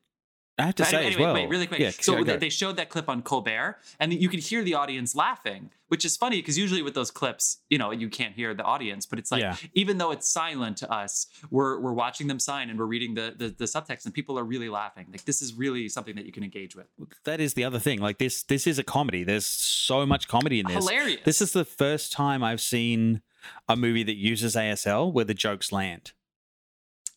I 0.60 0.63
have 0.67 0.75
to 0.75 0.83
But 0.83 0.89
say 0.89 0.98
anyway, 0.98 1.12
as 1.13 1.17
well. 1.19 1.33
wait, 1.33 1.50
really 1.50 1.65
quick. 1.67 1.79
Yeah, 1.79 1.89
so 1.89 2.24
they, 2.24 2.38
they 2.38 2.50
showed 2.50 2.75
that 2.75 2.89
clip 2.89 3.10
on 3.10 3.24
Colbert, 3.24 3.77
and 4.00 4.13
you 4.13 4.29
could 4.29 4.39
hear 4.39 4.63
the 4.63 4.75
audience 4.75 5.15
laughing, 5.15 5.72
which 5.88 6.05
is 6.05 6.15
funny 6.15 6.38
because 6.41 6.60
usually 6.60 6.83
with 6.83 6.93
those 6.93 7.10
clips, 7.10 7.57
you 7.72 7.79
know, 7.79 7.89
you 7.89 8.07
can't 8.07 8.36
hear 8.36 8.53
the 8.53 8.63
audience. 8.63 9.07
But 9.07 9.17
it's 9.17 9.31
like 9.31 9.41
Yeah. 9.41 9.55
even 9.74 9.98
though 9.98 10.12
it's 10.12 10.29
silent 10.29 10.77
to 10.77 10.91
us, 10.91 11.25
we're 11.50 11.79
we're 11.79 11.93
watching 11.93 12.27
them 12.27 12.38
sign 12.39 12.69
and 12.69 12.77
we're 12.77 12.86
reading 12.86 13.15
the, 13.15 13.33
the 13.36 13.50
the 13.50 13.65
subtext, 13.65 14.05
and 14.05 14.13
people 14.13 14.38
are 14.38 14.43
really 14.43 14.69
laughing. 14.69 15.07
Like 15.12 15.25
this 15.25 15.41
is 15.41 15.55
really 15.55 15.89
something 15.89 16.15
that 16.17 16.25
you 16.25 16.31
can 16.31 16.43
engage 16.43 16.75
with. 16.75 16.86
that 17.24 17.39
is 17.39 17.55
the 17.55 17.63
other 17.63 17.79
thing. 17.79 18.00
Like 18.00 18.19
this, 18.19 18.43
this 18.43 18.67
is 18.67 18.77
a 18.77 18.83
comedy. 18.83 19.24
There's 19.24 19.48
so 19.48 20.05
much 20.05 20.27
comedy 20.27 20.60
in 20.60 20.67
this. 20.67 20.75
Hilarious. 20.88 21.22
This 21.25 21.41
is 21.41 21.53
the 21.53 21.65
first 21.65 22.12
time 22.12 22.43
I've 22.43 22.62
seen 22.62 23.24
a 23.67 23.75
movie 23.75 24.03
that 24.03 24.17
uses 24.17 24.55
ASL 24.55 25.12
where 25.12 25.25
the 25.25 25.33
jokes 25.33 25.72
land. 25.72 26.12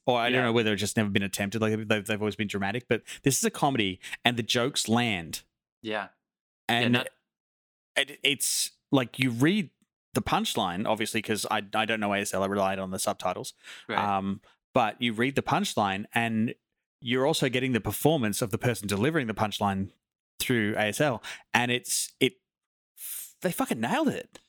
Or 0.07 0.19
I 0.21 0.29
Yeah. 0.29 0.37
don't 0.37 0.45
know 0.45 0.53
whether 0.53 0.73
it's 0.73 0.81
just 0.81 0.97
never 0.97 1.11
been 1.11 1.23
attempted. 1.25 1.61
Like 1.61 1.89
they've, 1.89 2.07
they've 2.07 2.21
always 2.23 2.37
been 2.37 2.47
dramatic, 2.49 2.87
but 2.89 3.03
this 3.23 3.37
is 3.39 3.45
a 3.45 3.51
comedy 3.51 3.99
and 4.25 4.37
the 4.37 4.43
jokes 4.43 4.89
land. 4.89 5.43
yeah. 5.83 6.09
And 6.69 6.93
not- 6.95 7.09
it, 7.97 8.19
it's 8.25 8.71
like 8.93 9.19
you 9.19 9.31
read 9.31 9.71
the 10.15 10.23
punchline, 10.23 10.87
obviously, 10.87 11.19
because 11.23 11.47
I, 11.51 11.63
I 11.75 11.85
don't 11.85 12.01
know 12.01 12.11
ASL. 12.11 12.43
I 12.43 12.47
relied 12.47 12.79
on 12.79 12.91
the 12.91 12.99
subtitles. 12.99 13.53
Right. 13.89 13.99
Um, 13.99 14.41
but 14.75 15.01
you 15.01 15.13
read 15.13 15.35
the 15.37 15.43
punchline 15.43 16.07
and 16.15 16.55
you're 17.01 17.27
also 17.27 17.49
getting 17.49 17.73
the 17.73 17.81
performance 17.81 18.43
of 18.43 18.51
the 18.51 18.59
person 18.59 18.89
delivering 18.89 19.27
the 19.29 19.35
punchline 19.35 19.91
through 20.41 20.75
ASL. 20.75 21.23
And 21.55 21.71
it's, 21.71 22.13
it, 22.21 22.35
they 23.43 23.53
fucking 23.53 23.81
nailed 23.81 24.09
it. 24.09 24.41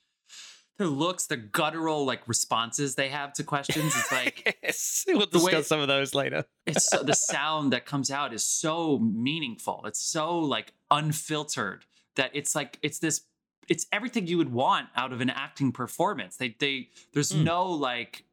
The 0.77 0.87
looks, 0.87 1.25
the 1.27 1.37
guttural 1.37 2.05
like 2.05 2.27
responses 2.27 2.95
they 2.95 3.09
have 3.09 3.33
to 3.33 3.43
questions. 3.43 3.95
It's 3.95 4.11
like 4.11 4.57
yes, 4.63 5.05
we'll 5.07 5.25
the 5.27 5.39
way- 5.39 5.45
discuss 5.51 5.67
some 5.67 5.79
of 5.79 5.87
those 5.87 6.13
later. 6.13 6.45
it's 6.65 6.87
so, 6.89 7.03
the 7.03 7.13
sound 7.33 7.73
that 7.73 7.85
comes 7.85 8.11
out 8.11 8.33
is 8.33 8.43
so 8.43 8.99
meaningful. 8.99 9.83
It's 9.85 9.99
so 10.01 10.37
like 10.39 10.73
unfiltered 10.91 11.85
that 12.15 12.31
it's 12.33 12.55
like 12.55 12.79
it's 12.81 12.99
this 12.99 13.21
it's 13.67 13.85
everything 13.91 14.27
you 14.27 14.37
would 14.37 14.51
want 14.53 14.87
out 14.95 15.11
of 15.11 15.19
an 15.21 15.29
acting 15.29 15.71
performance. 15.71 16.37
They 16.37 16.55
they 16.59 16.89
there's 17.13 17.31
Mm. 17.31 17.43
no 17.43 17.65
like 17.71 18.23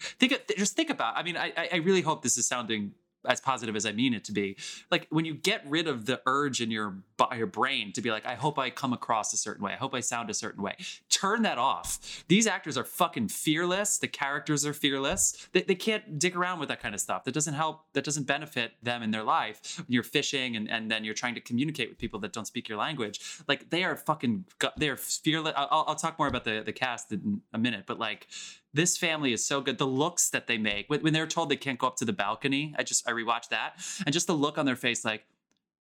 think 0.00 0.32
of, 0.32 0.40
just 0.56 0.76
think 0.76 0.90
about. 0.90 1.16
I 1.16 1.22
mean, 1.22 1.36
I- 1.36 1.68
I 1.72 1.76
really 1.76 2.02
hope 2.02 2.22
this 2.22 2.36
is 2.36 2.46
sounding 2.46 2.92
as 3.28 3.40
positive 3.40 3.74
as 3.74 3.84
I 3.86 3.92
mean 3.92 4.14
it 4.14 4.24
to 4.24 4.32
be. 4.32 4.56
Like 4.90 5.06
when 5.10 5.24
you 5.24 5.34
get 5.34 5.62
rid 5.68 5.88
of 5.88 6.06
the 6.06 6.20
urge 6.26 6.60
in 6.60 6.70
your 6.70 6.98
bo- 7.16 7.32
your 7.34 7.46
brain 7.46 7.92
to 7.92 8.00
be 8.00 8.10
like, 8.10 8.26
I 8.26 8.34
hope 8.34 8.58
I 8.58 8.70
come 8.70 8.92
across 8.92 9.32
a 9.32 9.36
certain 9.36 9.64
way. 9.64 9.72
I 9.72 9.76
hope 9.76 9.94
I 9.94 10.00
sound 10.00 10.30
a 10.30 10.34
certain 10.34 10.62
way. 10.62 10.76
Turn 11.08 11.42
that 11.42 11.58
off. 11.58 12.24
These 12.28 12.46
actors 12.46 12.76
are 12.76 12.84
fucking 12.84 13.28
fearless. 13.28 13.98
The 13.98 14.08
characters 14.08 14.64
are 14.66 14.72
fearless. 14.72 15.48
They, 15.52 15.62
they 15.62 15.74
can't 15.74 16.18
dick 16.18 16.36
around 16.36 16.60
with 16.60 16.68
that 16.68 16.80
kind 16.80 16.94
of 16.94 17.00
stuff. 17.00 17.24
That 17.24 17.34
doesn't 17.34 17.54
help. 17.54 17.84
That 17.94 18.04
doesn't 18.04 18.26
benefit 18.26 18.72
them 18.82 19.02
in 19.02 19.10
their 19.10 19.22
life. 19.22 19.82
You're 19.88 20.02
fishing 20.02 20.56
and, 20.56 20.70
and 20.70 20.90
then 20.90 21.04
you're 21.04 21.14
trying 21.14 21.34
to 21.34 21.40
communicate 21.40 21.88
with 21.88 21.98
people 21.98 22.20
that 22.20 22.32
don't 22.32 22.46
speak 22.46 22.68
your 22.68 22.78
language. 22.78 23.20
Like 23.48 23.70
they 23.70 23.84
are 23.84 23.96
fucking. 23.96 24.44
They 24.76 24.88
are 24.88 24.96
fearless. 24.96 25.54
I'll, 25.56 25.84
I'll 25.88 25.94
talk 25.94 26.18
more 26.18 26.28
about 26.28 26.44
the 26.44 26.62
the 26.64 26.72
cast 26.72 27.12
in 27.12 27.40
a 27.52 27.58
minute, 27.58 27.84
but 27.86 27.98
like 27.98 28.28
this 28.74 28.98
family 28.98 29.32
is 29.32 29.44
so 29.44 29.60
good. 29.60 29.78
The 29.78 29.86
looks 29.86 30.28
that 30.30 30.46
they 30.46 30.58
make 30.58 30.88
when, 30.88 31.00
when 31.00 31.12
they're 31.12 31.26
told 31.26 31.48
they 31.48 31.56
can't 31.56 31.78
go 31.78 31.86
up 31.86 31.96
to 31.96 32.04
the 32.04 32.12
balcony. 32.12 32.74
I 32.78 32.82
just 32.82 33.08
I 33.08 33.12
rewatched 33.12 33.48
that 33.50 33.76
and 34.04 34.12
just 34.12 34.26
the 34.26 34.34
look 34.34 34.58
on 34.58 34.66
their 34.66 34.76
face, 34.76 35.04
like, 35.04 35.24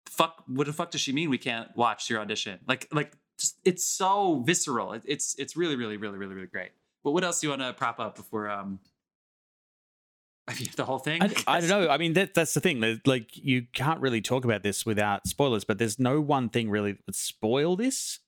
fuck, 0.09 0.43
what 0.47 0.67
the 0.67 0.73
fuck 0.73 0.91
does 0.91 1.01
she 1.01 1.11
mean 1.11 1.29
we 1.29 1.37
can't 1.37 1.75
watch 1.75 2.09
your 2.09 2.19
audition? 2.19 2.59
Like 2.67 2.87
like 2.91 3.13
just 3.39 3.59
it's 3.65 3.83
so 3.83 4.43
visceral. 4.45 4.93
It, 4.93 5.03
it's 5.05 5.35
it's 5.37 5.55
really 5.55 5.75
really 5.75 5.97
really 5.97 6.17
really 6.17 6.35
really 6.35 6.47
great. 6.47 6.71
But 7.03 7.11
what 7.11 7.23
else 7.23 7.41
do 7.41 7.47
you 7.47 7.51
want 7.51 7.61
to 7.61 7.73
prop 7.73 7.99
up 7.99 8.15
before 8.15 8.49
um? 8.49 8.79
I 10.47 10.55
mean, 10.55 10.67
the 10.75 10.83
whole 10.83 10.99
thing. 10.99 11.21
I, 11.21 11.33
I 11.47 11.59
don't 11.61 11.69
know. 11.69 11.87
I 11.89 11.97
mean, 11.97 12.13
that 12.13 12.33
that's 12.33 12.53
the 12.53 12.59
thing. 12.59 12.99
Like, 13.05 13.29
you 13.37 13.65
can't 13.73 14.01
really 14.01 14.19
talk 14.19 14.43
about 14.43 14.61
this 14.61 14.85
without 14.85 15.25
spoilers. 15.25 15.63
But 15.63 15.77
there's 15.77 15.99
no 15.99 16.19
one 16.19 16.49
thing 16.49 16.69
really 16.69 16.91
that 16.91 17.01
would 17.05 17.15
spoil 17.15 17.77
this. 17.77 18.19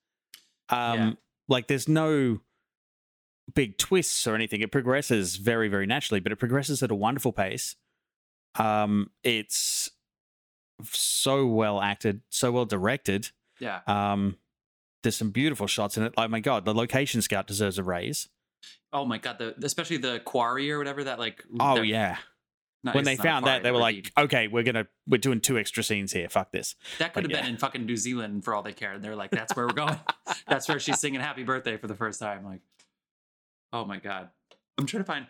Um, 0.70 0.98
Yeah. 1.00 1.12
like 1.50 1.68
there's 1.68 1.90
no 1.90 2.40
big 3.54 3.78
twists 3.78 4.26
or 4.26 4.34
anything. 4.34 4.62
It 4.62 4.72
progresses 4.72 5.36
very, 5.36 5.68
very 5.68 5.86
naturally, 5.86 6.22
but 6.22 6.32
it 6.32 6.38
progresses 6.38 6.82
at 6.82 6.90
a 6.90 6.96
wonderful 6.96 7.34
pace. 7.34 7.76
Um, 8.58 9.12
it's 9.24 9.90
so 10.84 11.46
well 11.46 11.82
acted, 11.82 12.22
so 12.30 12.52
well 12.52 12.66
directed. 12.66 13.32
Yeah. 13.60 13.82
Um, 13.88 14.38
there's 15.04 15.16
some 15.16 15.32
beautiful 15.32 15.68
shots 15.68 15.98
in 15.98 16.04
it. 16.04 16.14
Like 16.18 16.30
my 16.30 16.40
god, 16.40 16.66
the 16.66 16.74
location 16.74 17.22
scout 17.22 17.48
deserves 17.48 17.78
a 17.78 17.84
raise. 17.84 18.28
Oh 18.92 19.06
my 19.06 19.18
god. 19.18 19.38
The 19.40 19.56
especially 19.64 19.98
the 19.98 20.20
quarry 20.26 20.72
or 20.72 20.78
whatever 20.78 21.04
that 21.06 21.20
like. 21.20 21.44
Oh 21.60 21.76
that- 21.76 21.86
yeah. 21.86 22.18
not- 22.84 22.96
when 22.96 23.04
they 23.04 23.16
found 23.16 23.46
that, 23.46 23.64
they 23.64 23.72
were 23.72 23.78
like, 23.80 24.12
"Okay, 24.18 24.48
we're 24.48 24.64
gonna 24.64 24.88
we're 25.08 25.18
doing 25.18 25.42
two 25.42 25.58
extra 25.58 25.84
scenes 25.84 26.12
here. 26.12 26.28
Fuck 26.30 26.52
this." 26.52 26.76
That 27.00 27.14
could 27.14 27.24
But 27.24 27.32
have 27.32 27.42
been 27.44 27.52
in 27.52 27.58
fucking 27.58 27.86
New 27.86 27.98
Zealand 27.98 28.44
for 28.44 28.54
all 28.56 28.62
they 28.64 28.74
care. 28.74 28.94
And 28.94 29.04
they're 29.04 29.16
like, 29.16 29.32
that's 29.32 29.56
where 29.56 29.66
we're 29.68 29.74
going. 29.74 30.00
that's 30.48 30.68
where 30.68 30.80
she's 30.80 31.00
singing 31.00 31.20
happy 31.20 31.44
birthday 31.44 31.78
for 31.78 31.88
the 31.88 31.96
first 31.96 32.20
time. 32.20 32.44
Like, 32.46 32.62
oh 33.74 33.86
my 33.86 33.98
God. 33.98 34.30
I'm 34.78 34.86
trying 34.86 35.04
to 35.04 35.08
find. 35.08 35.28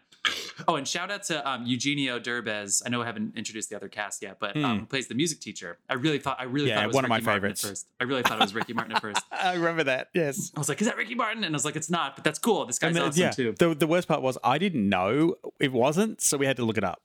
Oh, 0.68 0.75
and 0.75 0.88
shout 0.88 1.12
out 1.12 1.22
to 1.24 1.48
um, 1.48 1.66
Eugenio 1.68 2.20
Derbez. 2.20 2.82
I 2.84 2.90
know 2.90 3.02
I 3.02 3.06
haven't 3.06 3.36
introduced 3.38 3.70
the 3.70 3.75
other 3.75 3.88
cast 3.88 4.24
yet, 4.24 4.38
but 4.40 4.56
um, 4.58 4.64
Hmm. 4.64 4.80
who 4.80 4.86
plays 4.88 5.08
the 5.08 5.14
music 5.14 5.40
teacher. 5.40 5.78
I 5.88 5.94
really 5.96 6.18
thought 6.18 6.38
I 6.40 6.46
really 6.46 6.70
Yeah, 6.70 6.78
thought 6.78 6.84
it 6.86 6.88
was 6.88 6.96
one 6.96 7.06
of 7.06 7.10
my 7.10 7.18
Ricky 7.18 7.25
Martin 7.25 7.42
favorites. 7.42 7.64
At 7.64 7.70
first. 7.70 7.88
I 8.00 8.04
really 8.06 8.24
thought 8.24 8.40
it 8.40 8.42
was 8.42 8.56
Ricky 8.56 8.74
Martin 8.74 8.96
at 8.96 9.02
first. 9.02 9.22
I 9.32 9.54
remember 9.54 9.84
that. 9.84 10.08
Yes. 10.16 10.52
I 10.56 10.60
was 10.60 10.68
like, 10.70 10.82
is 10.82 10.88
that 10.88 10.98
Ricky 10.98 11.14
Martin? 11.14 11.44
And 11.44 11.54
I 11.54 11.58
was 11.58 11.66
like, 11.66 11.75
it's 11.75 11.92
not, 11.92 12.16
but 12.16 12.24
that's 12.24 12.40
cool. 12.40 12.66
This 12.66 12.80
guy's 12.80 12.88
And 12.88 12.96
then, 12.96 13.04
awesome 13.04 13.22
yeah, 13.22 13.32
too. 13.32 13.54
the 13.60 13.75
the 13.75 13.86
worst 13.88 14.08
part 14.08 14.22
was 14.24 14.38
I 14.44 14.58
didn't 14.58 14.88
know 14.90 15.36
it 15.60 15.72
wasn't, 15.72 16.22
so 16.22 16.38
we 16.38 16.48
had 16.48 16.56
to 16.58 16.66
look 16.66 16.78
it 16.80 16.84
up. 16.84 17.02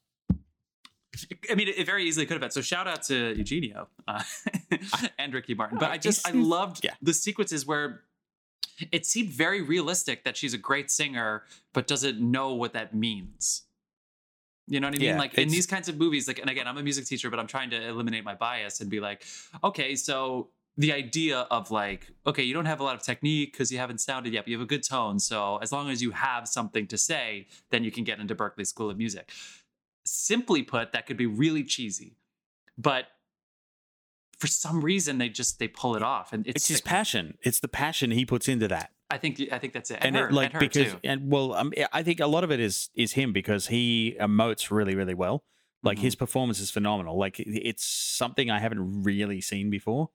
I 1.50 1.54
mean, 1.56 1.68
it, 1.68 1.76
it 1.78 1.86
very 1.86 2.04
easily 2.04 2.24
could 2.24 2.34
have 2.34 2.40
been. 2.40 2.52
So 2.52 2.60
shout 2.62 2.86
out 2.86 3.02
to 3.04 3.34
Eugenio 3.36 3.88
uh, 4.06 4.22
and 5.18 5.34
Ricky 5.34 5.54
Martin. 5.54 5.76
But 5.78 5.90
I 5.90 5.98
just 5.98 6.26
I 6.26 6.30
loved 6.30 6.84
yeah. 6.84 6.92
the 7.02 7.12
sequences 7.12 7.66
where 7.66 8.02
it 8.92 9.06
seemed 9.06 9.30
very 9.30 9.62
realistic 9.62 10.24
that 10.24 10.36
she's 10.36 10.54
a 10.54 10.58
great 10.58 10.90
singer, 10.90 11.44
but 11.72 11.86
doesn't 11.86 12.20
know 12.20 12.54
what 12.54 12.72
that 12.72 12.94
means. 12.94 13.62
You 14.66 14.78
know 14.78 14.86
what 14.86 14.94
I 14.94 14.98
mean? 14.98 15.08
Yeah, 15.08 15.18
like 15.18 15.34
in 15.34 15.48
these 15.48 15.66
kinds 15.66 15.88
of 15.88 15.98
movies, 15.98 16.28
like, 16.28 16.38
and 16.38 16.48
again, 16.48 16.68
I'm 16.68 16.78
a 16.78 16.82
music 16.82 17.06
teacher, 17.06 17.28
but 17.28 17.40
I'm 17.40 17.48
trying 17.48 17.70
to 17.70 17.88
eliminate 17.88 18.24
my 18.24 18.34
bias 18.34 18.80
and 18.80 18.88
be 18.88 19.00
like, 19.00 19.24
okay, 19.64 19.96
so 19.96 20.50
the 20.76 20.92
idea 20.92 21.40
of 21.50 21.70
like, 21.70 22.06
okay, 22.26 22.42
you 22.42 22.54
don't 22.54 22.66
have 22.66 22.78
a 22.80 22.84
lot 22.84 22.94
of 22.94 23.02
technique 23.02 23.52
because 23.52 23.72
you 23.72 23.78
haven't 23.78 24.00
sounded 24.00 24.32
yet, 24.32 24.44
but 24.44 24.48
you 24.48 24.56
have 24.56 24.64
a 24.64 24.68
good 24.68 24.84
tone. 24.84 25.18
So 25.18 25.56
as 25.56 25.72
long 25.72 25.90
as 25.90 26.00
you 26.00 26.12
have 26.12 26.46
something 26.46 26.86
to 26.86 26.96
say, 26.96 27.48
then 27.70 27.82
you 27.82 27.90
can 27.90 28.04
get 28.04 28.20
into 28.20 28.34
Berklee 28.34 28.66
School 28.66 28.88
of 28.88 28.96
Music. 28.96 29.30
Simply 30.04 30.62
put, 30.62 30.92
that 30.92 31.06
could 31.06 31.16
be 31.16 31.26
really 31.26 31.64
cheesy, 31.64 32.16
but 32.78 33.06
for 34.40 34.46
some 34.48 34.80
reason 34.82 35.18
they 35.18 35.28
just 35.28 35.58
they 35.60 35.68
pull 35.68 35.94
it 35.96 36.02
off, 36.02 36.32
and 36.32 36.46
it's, 36.46 36.56
It's 36.56 36.68
his 36.68 36.80
passion. 36.80 37.38
It's 37.42 37.60
the 37.60 37.68
passion 37.68 38.10
he 38.10 38.24
puts 38.26 38.48
into 38.48 38.66
that. 38.68 38.90
I 39.08 39.18
think 39.18 39.40
I 39.52 39.58
think 39.58 39.72
that's 39.72 39.90
it, 39.90 39.98
And, 40.00 40.16
and, 40.16 40.16
her, 40.16 40.28
it, 40.28 40.32
like 40.32 40.50
and 40.54 40.60
because 40.60 40.92
too. 40.92 40.98
and 41.04 41.30
well, 41.30 41.52
um, 41.54 41.72
I 41.92 42.02
think 42.02 42.20
a 42.20 42.26
lot 42.26 42.42
of 42.44 42.50
it 42.50 42.58
is 42.60 42.90
is 42.94 43.12
him 43.12 43.32
because 43.32 43.68
he 43.68 44.16
emotes 44.20 44.70
really 44.70 44.94
really 44.96 45.14
well. 45.14 45.44
Like 45.82 45.98
Mhm. 45.98 46.02
his 46.02 46.14
performance 46.16 46.58
is 46.60 46.70
phenomenal. 46.70 47.18
Like 47.18 47.36
it's 47.38 47.84
something 47.84 48.50
I 48.50 48.58
haven't 48.58 49.02
really 49.04 49.40
seen 49.40 49.70
before. 49.70 50.10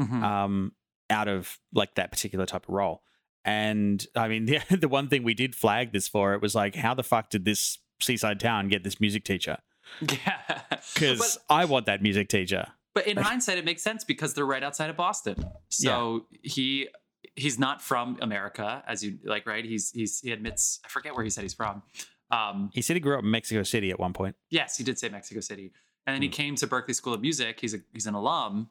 Mhm. 0.00 0.22
um, 0.22 0.72
out 1.10 1.28
of 1.28 1.58
like 1.72 1.94
that 1.94 2.10
particular 2.10 2.46
type 2.46 2.64
of 2.68 2.74
role. 2.74 3.02
And 3.44 4.04
I 4.16 4.26
mean, 4.28 4.44
the, 4.46 4.60
the 4.76 4.88
one 4.88 5.08
thing 5.08 5.22
we 5.22 5.34
did 5.34 5.54
flag 5.54 5.92
this 5.92 6.08
for 6.08 6.34
it 6.34 6.42
was 6.42 6.54
like, 6.54 6.74
how 6.74 6.94
the 6.94 7.02
fuck 7.04 7.30
did 7.30 7.44
this 7.44 7.78
seaside 8.00 8.40
town 8.40 8.68
get 8.68 8.82
this 8.84 9.00
music 9.00 9.24
teacher? 9.24 9.58
Yeah. 10.10 10.62
Because 10.94 11.38
I 11.48 11.64
want 11.66 11.86
that 11.86 12.02
music 12.02 12.28
teacher. 12.28 12.66
But 12.94 13.06
in 13.06 13.16
hindsight, 13.16 13.58
it 13.58 13.64
makes 13.64 13.82
sense 13.82 14.04
because 14.04 14.34
they're 14.34 14.46
right 14.46 14.62
outside 14.62 14.88
of 14.90 14.96
Boston. 14.96 15.36
So 15.68 16.26
he 16.42 16.88
he's 17.36 17.58
not 17.58 17.82
from 17.82 18.16
America, 18.22 18.82
as 18.86 19.02
you 19.02 19.18
like, 19.24 19.46
right? 19.46 19.64
He's 19.64 19.90
he's 19.90 20.20
he 20.20 20.30
admits 20.32 20.80
I 20.84 20.88
forget 20.88 21.14
where 21.14 21.24
he 21.24 21.30
said 21.30 21.42
he's 21.42 21.54
from. 21.54 21.82
Um, 22.30 22.70
He 22.72 22.82
said 22.82 22.94
he 22.96 23.00
grew 23.00 23.16
up 23.18 23.24
in 23.24 23.30
Mexico 23.30 23.62
City 23.64 23.90
at 23.90 23.98
one 23.98 24.12
point. 24.12 24.36
yes, 24.50 24.76
he 24.76 24.84
did 24.84 24.98
say 24.98 25.08
Mexico 25.08 25.40
City, 25.40 25.72
and 26.06 26.14
then 26.14 26.22
he 26.22 26.28
Hmm. 26.28 26.32
came 26.32 26.54
to 26.56 26.66
Berklee 26.66 26.94
School 26.94 27.12
of 27.14 27.20
Music. 27.20 27.58
He's 27.60 27.74
a 27.74 27.78
he's 27.92 28.06
an 28.06 28.14
alum. 28.14 28.68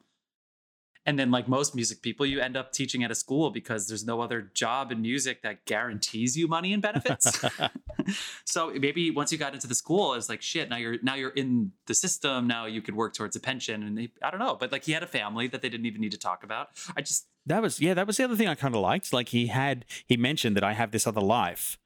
And 1.06 1.18
then, 1.18 1.30
like 1.30 1.46
most 1.48 1.74
music 1.74 2.00
people, 2.00 2.24
you 2.24 2.40
end 2.40 2.56
up 2.56 2.72
teaching 2.72 3.04
at 3.04 3.10
a 3.10 3.14
school 3.14 3.50
because 3.50 3.88
there's 3.88 4.06
no 4.06 4.22
other 4.22 4.40
job 4.40 4.90
in 4.90 5.02
music 5.02 5.42
that 5.42 5.66
guarantees 5.66 6.34
you 6.36 6.48
money 6.48 6.72
and 6.72 6.80
benefits. 6.80 7.44
so 8.44 8.70
maybe 8.70 9.10
once 9.10 9.30
you 9.30 9.36
got 9.36 9.52
into 9.54 9.66
the 9.66 9.74
school, 9.74 10.14
it's 10.14 10.28
like 10.28 10.40
shit. 10.40 10.70
Now 10.70 10.76
you're 10.76 10.96
now 11.02 11.14
you're 11.14 11.30
in 11.30 11.72
the 11.86 11.94
system. 11.94 12.46
Now 12.46 12.66
you 12.66 12.80
could 12.80 12.94
work 12.94 13.12
towards 13.14 13.36
a 13.36 13.40
pension, 13.40 13.82
and 13.82 13.98
they, 13.98 14.12
I 14.22 14.30
don't 14.30 14.40
know. 14.40 14.56
But 14.58 14.72
like 14.72 14.84
he 14.84 14.92
had 14.92 15.02
a 15.02 15.06
family 15.06 15.46
that 15.48 15.60
they 15.60 15.68
didn't 15.68 15.86
even 15.86 16.00
need 16.00 16.12
to 16.12 16.18
talk 16.18 16.42
about. 16.42 16.68
I 16.96 17.02
just 17.02 17.26
That 17.46 17.60
was 17.60 17.80
yeah, 17.80 17.94
that 17.94 18.06
was 18.06 18.16
the 18.16 18.24
other 18.24 18.36
thing 18.36 18.48
I 18.48 18.54
kind 18.54 18.74
of 18.74 18.80
liked. 18.80 19.12
Like 19.12 19.28
he 19.28 19.48
had 19.48 19.84
he 20.06 20.16
mentioned 20.16 20.56
that 20.56 20.64
I 20.64 20.72
have 20.72 20.90
this 20.90 21.06
other 21.06 21.20
life, 21.20 21.78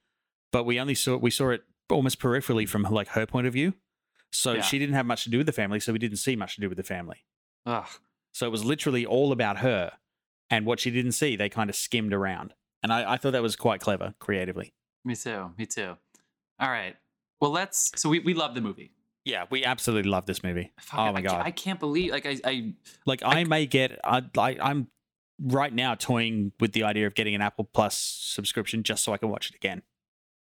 but 0.52 0.64
we 0.64 0.78
only 0.78 0.94
saw 0.94 1.16
we 1.16 1.30
saw 1.30 1.50
it 1.50 1.64
almost 1.90 2.20
peripherally 2.20 2.68
from 2.68 2.82
like 2.82 3.08
her 3.08 3.26
point 3.26 3.46
of 3.46 3.52
view. 3.52 3.74
So 4.30 4.52
Yeah. 4.52 4.60
she 4.62 4.78
didn't 4.78 4.94
have 4.94 5.06
much 5.06 5.24
to 5.24 5.30
do 5.30 5.38
with 5.38 5.46
the 5.46 5.52
family, 5.52 5.80
so 5.80 5.92
we 5.92 5.98
didn't 5.98 6.18
see 6.18 6.36
much 6.36 6.54
to 6.56 6.60
do 6.60 6.68
with 6.68 6.76
the 6.78 6.84
family. 6.84 7.24
ugh. 7.66 7.88
So 8.32 8.46
it 8.46 8.50
was 8.50 8.64
literally 8.64 9.04
all 9.04 9.32
about 9.32 9.58
her, 9.58 9.92
and 10.50 10.66
what 10.66 10.80
she 10.80 10.90
didn't 10.90 11.12
see, 11.12 11.36
they 11.36 11.48
kind 11.48 11.70
of 11.70 11.76
skimmed 11.76 12.12
around, 12.12 12.54
and 12.82 12.92
I, 12.92 13.14
I 13.14 13.16
thought 13.16 13.32
that 13.32 13.42
was 13.42 13.56
quite 13.56 13.80
clever 13.80 14.14
creatively. 14.18 14.72
Me 15.04 15.14
too. 15.14 15.52
Me 15.56 15.66
too. 15.66 15.96
All 16.60 16.70
right. 16.70 16.96
Well, 17.40 17.50
let's. 17.50 17.92
So 17.96 18.08
we 18.08 18.18
we 18.20 18.34
love 18.34 18.54
the 18.54 18.60
movie. 18.60 18.92
Yeah, 19.24 19.44
we 19.50 19.64
absolutely 19.64 20.10
love 20.10 20.26
this 20.26 20.42
movie. 20.42 20.72
Fuck 20.80 21.00
oh 21.00 21.12
my 21.12 21.18
I 21.18 21.22
god! 21.22 21.46
I 21.46 21.50
can't 21.50 21.78
believe 21.78 22.12
like 22.12 22.26
I 22.26 22.38
I 22.44 22.74
like 23.04 23.22
I, 23.24 23.44
may 23.44 23.66
get 23.66 23.98
I, 24.02 24.22
I 24.36 24.56
I'm 24.60 24.88
right 25.40 25.72
now 25.72 25.94
toying 25.94 26.52
with 26.60 26.72
the 26.72 26.84
idea 26.84 27.06
of 27.06 27.14
getting 27.14 27.34
an 27.34 27.42
Apple 27.42 27.68
Plus 27.72 27.96
subscription 27.96 28.82
just 28.82 29.04
so 29.04 29.12
I 29.12 29.18
can 29.18 29.28
watch 29.28 29.50
it 29.50 29.56
again. 29.56 29.82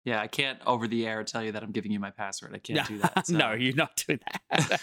Yeah 0.06 0.20
I 0.22 0.28
can't 0.28 0.60
over 0.66 0.88
the 0.88 1.06
air 1.08 1.24
tell 1.24 1.44
you 1.44 1.52
that 1.54 1.64
I'm 1.64 1.72
giving 1.72 1.92
you 1.92 2.00
my 2.00 2.12
password. 2.12 2.54
I 2.56 2.58
can't 2.60 2.88
do 2.88 2.98
that. 3.04 3.28
so- 3.28 3.38
no, 3.38 3.52
you're 3.54 3.76
not 3.76 3.96
doing 4.08 4.20
that. 4.52 4.82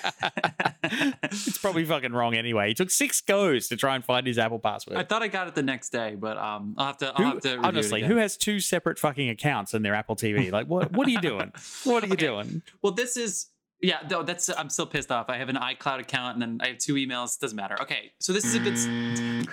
it's 1.24 1.58
probably 1.58 1.84
fucking 1.86 2.12
wrong 2.12 2.34
anyway. 2.34 2.68
He 2.68 2.74
took 2.74 2.90
six 2.90 3.20
goes 3.20 3.68
to 3.68 3.76
try 3.76 3.94
and 3.94 4.04
find 4.04 4.26
his 4.26 4.38
Apple 4.38 4.58
password. 4.58 4.96
I 4.96 5.04
thought 5.04 5.22
I 5.22 5.28
got 5.28 5.48
it 5.48 5.54
the 5.54 5.62
next 5.62 5.90
day, 5.90 6.14
but 6.18 6.36
um, 6.38 6.74
I'll 6.78 6.86
have 6.86 6.98
to. 6.98 7.08
I'll 7.08 7.14
Who- 7.16 7.30
have 7.32 7.40
to 7.42 7.56
honestly, 7.58 8.02
who 8.02 8.16
has 8.16 8.36
two 8.36 8.60
separate 8.60 8.98
fucking 8.98 9.28
accounts 9.28 9.74
in 9.74 9.82
their 9.82 9.94
Apple 9.94 10.16
TV? 10.16 10.50
Like, 10.52 10.66
what? 10.68 10.92
What 10.92 11.06
are 11.06 11.10
you 11.10 11.20
doing? 11.20 11.52
What 11.84 12.04
are 12.04 12.06
you 12.06 12.12
Okay. 12.14 12.26
doing? 12.26 12.62
Well, 12.82 12.92
this 12.92 13.16
is 13.16 13.48
yeah. 13.80 13.98
No, 14.10 14.22
that's 14.22 14.48
I'm 14.48 14.70
still 14.70 14.86
pissed 14.86 15.10
off. 15.12 15.26
I 15.28 15.36
have 15.36 15.48
an 15.48 15.56
iCloud 15.56 16.00
account 16.00 16.34
and 16.34 16.42
then 16.42 16.58
I 16.62 16.68
have 16.68 16.78
two 16.78 16.94
emails. 16.94 17.38
Doesn't 17.38 17.56
matter. 17.56 17.76
Okay, 17.82 18.12
so 18.20 18.32
this 18.32 18.44
is 18.44 18.54
a 18.54 18.58
good. 18.60 19.46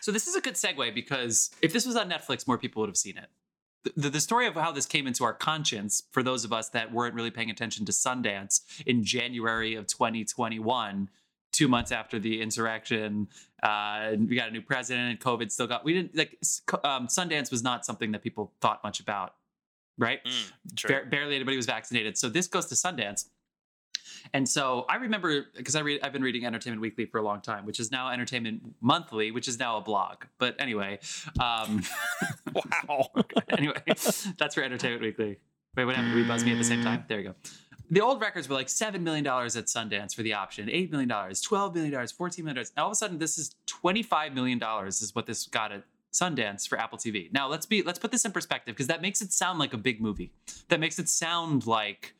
So 0.00 0.12
this 0.12 0.26
is 0.26 0.34
a 0.34 0.40
good 0.40 0.54
segue 0.54 0.94
because 0.94 1.50
if 1.62 1.72
this 1.72 1.86
was 1.86 1.96
on 1.96 2.10
Netflix, 2.10 2.46
more 2.46 2.58
people 2.58 2.80
would 2.80 2.88
have 2.88 2.96
seen 2.96 3.16
it. 3.16 3.28
The, 3.96 4.10
the, 4.10 4.20
story 4.20 4.46
of 4.46 4.54
how 4.54 4.72
this 4.72 4.84
came 4.84 5.06
into 5.06 5.24
our 5.24 5.32
conscience 5.32 6.02
for 6.10 6.22
those 6.22 6.44
of 6.44 6.52
us 6.52 6.68
that 6.70 6.92
weren't 6.92 7.14
really 7.14 7.30
paying 7.30 7.50
attention 7.50 7.86
to 7.86 7.92
Sundance 7.92 8.60
in 8.84 9.02
January 9.02 9.74
of 9.74 9.86
2021, 9.86 11.08
two 11.52 11.66
months 11.66 11.90
after 11.90 12.18
the 12.18 12.42
insurrection, 12.42 13.28
uh, 13.62 14.12
we 14.18 14.36
got 14.36 14.48
a 14.48 14.50
new 14.50 14.60
president, 14.60 15.10
and 15.10 15.20
COVID 15.20 15.50
still 15.50 15.66
got. 15.66 15.82
We 15.82 15.94
didn't 15.94 16.14
like 16.14 16.38
um, 16.84 17.06
Sundance 17.06 17.50
was 17.50 17.62
not 17.62 17.86
something 17.86 18.12
that 18.12 18.22
people 18.22 18.52
thought 18.60 18.84
much 18.84 19.00
about, 19.00 19.34
right? 19.98 20.20
Ba- 20.86 21.04
barely 21.10 21.36
anybody 21.36 21.56
was 21.56 21.66
vaccinated. 21.66 22.18
So 22.18 22.28
this 22.28 22.46
goes 22.46 22.66
to 22.66 22.74
Sundance. 22.74 23.26
And 24.32 24.48
so 24.48 24.86
I 24.88 24.96
remember 24.96 25.46
because 25.56 25.76
I 25.76 25.80
read 25.80 26.00
I've 26.02 26.12
been 26.12 26.22
reading 26.22 26.44
Entertainment 26.44 26.80
Weekly 26.80 27.06
for 27.06 27.18
a 27.18 27.22
long 27.22 27.40
time, 27.40 27.66
which 27.66 27.80
is 27.80 27.90
now 27.90 28.10
Entertainment 28.10 28.62
Monthly, 28.80 29.30
which 29.30 29.48
is 29.48 29.58
now 29.58 29.76
a 29.76 29.80
blog. 29.80 30.24
But 30.38 30.56
anyway, 30.58 30.98
um, 31.38 31.82
wow. 32.52 33.10
anyway, 33.50 33.82
that's 33.86 34.54
for 34.54 34.62
Entertainment 34.62 35.02
Weekly. 35.02 35.38
Wait, 35.76 35.84
what 35.84 35.94
happened? 35.94 36.14
Did 36.14 36.22
we 36.22 36.28
buzz 36.28 36.44
me 36.44 36.52
at 36.52 36.58
the 36.58 36.64
same 36.64 36.82
time? 36.82 37.04
There 37.08 37.20
you 37.20 37.28
go. 37.28 37.34
The 37.92 38.00
old 38.00 38.20
records 38.20 38.48
were 38.48 38.54
like 38.54 38.68
$7 38.68 39.00
million 39.00 39.26
at 39.26 39.66
Sundance 39.66 40.14
for 40.14 40.22
the 40.22 40.34
option, 40.34 40.68
$8 40.68 40.92
million, 40.92 41.08
$12 41.08 41.74
million, 41.74 41.92
$14 41.92 42.38
million. 42.38 42.58
And 42.58 42.68
all 42.76 42.86
of 42.86 42.92
a 42.92 42.94
sudden, 42.94 43.18
this 43.18 43.36
is 43.36 43.56
$25 43.66 44.32
million 44.32 44.62
is 44.86 45.12
what 45.14 45.26
this 45.26 45.46
got 45.46 45.72
at 45.72 45.82
Sundance 46.12 46.68
for 46.68 46.78
Apple 46.78 46.98
TV. 46.98 47.32
Now 47.32 47.48
let's 47.48 47.66
be 47.66 47.82
let's 47.82 47.98
put 47.98 48.10
this 48.10 48.24
in 48.24 48.32
perspective 48.32 48.74
because 48.74 48.88
that 48.88 49.00
makes 49.00 49.22
it 49.22 49.32
sound 49.32 49.58
like 49.58 49.72
a 49.72 49.76
big 49.76 50.00
movie. 50.00 50.32
That 50.68 50.80
makes 50.80 50.98
it 50.98 51.08
sound 51.08 51.66
like 51.66 52.14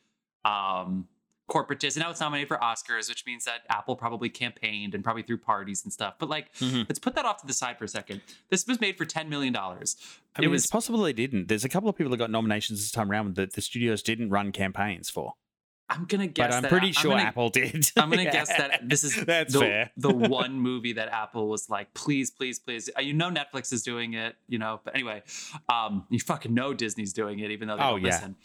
um 0.45 1.07
corporatist. 1.51 1.95
And 1.95 2.03
now 2.03 2.09
it's 2.11 2.21
nominated 2.21 2.47
for 2.47 2.57
Oscars, 2.57 3.09
which 3.09 3.25
means 3.25 3.43
that 3.45 3.61
Apple 3.69 3.95
probably 3.95 4.29
campaigned 4.29 4.95
and 4.95 5.03
probably 5.03 5.23
threw 5.23 5.37
parties 5.37 5.83
and 5.83 5.91
stuff. 5.91 6.15
But 6.17 6.29
like, 6.29 6.53
Mhm. 6.55 6.87
let's 6.87 6.99
put 6.99 7.15
that 7.15 7.25
off 7.25 7.41
to 7.41 7.47
the 7.47 7.53
side 7.53 7.77
for 7.77 7.83
a 7.83 7.87
second. 7.89 8.21
This 8.49 8.65
was 8.65 8.79
made 8.79 8.97
for 8.97 9.05
$10 9.05 9.27
million. 9.27 9.55
I 9.55 9.71
it 10.41 10.47
was 10.47 10.63
it's 10.63 10.71
possible 10.71 11.01
they 11.01 11.13
didn't. 11.13 11.47
There's 11.49 11.65
a 11.65 11.69
couple 11.69 11.89
of 11.89 11.97
people 11.97 12.11
that 12.11 12.17
got 12.17 12.31
nominations 12.31 12.79
this 12.79 12.91
time 12.91 13.11
around 13.11 13.35
that 13.35 13.53
the 13.53 13.61
studios 13.61 14.01
didn't 14.01 14.29
run 14.29 14.51
campaigns 14.51 15.09
for. 15.09 15.33
I'm 15.89 16.05
gonna 16.05 16.27
guess 16.27 16.47
but 16.55 16.63
I'm 16.63 16.69
pretty 16.69 16.87
I'm 16.87 16.93
sure 16.93 17.11
gonna- 17.11 17.23
Apple 17.23 17.49
did. 17.49 17.91
I'm 17.97 18.09
gonna 18.09 18.23
guess 18.31 18.47
that 18.47 18.87
this 18.87 19.03
is 19.03 19.13
That's 19.25 19.51
the, 19.51 19.59
fair. 19.59 19.91
the 19.97 20.09
one 20.39 20.57
movie 20.57 20.93
that 20.93 21.09
Apple 21.09 21.49
was 21.49 21.69
like, 21.69 21.93
please, 21.93 22.31
please, 22.31 22.59
please. 22.59 22.89
Uh, 22.97 23.01
You 23.01 23.11
know 23.11 23.29
Netflix 23.29 23.73
is 23.73 23.83
doing 23.83 24.13
it, 24.13 24.37
you 24.47 24.57
know. 24.57 24.79
But 24.85 24.95
anyway, 24.95 25.21
um, 25.67 26.05
you 26.09 26.19
fucking 26.21 26.53
know 26.53 26.73
Disney's 26.73 27.11
doing 27.11 27.39
it, 27.39 27.51
even 27.51 27.67
though 27.67 27.75
they 27.75 27.83
Oh, 27.83 27.89
don't 27.97 28.03
yeah. 28.03 28.07
listen. 28.11 28.35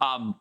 Um, 0.00 0.36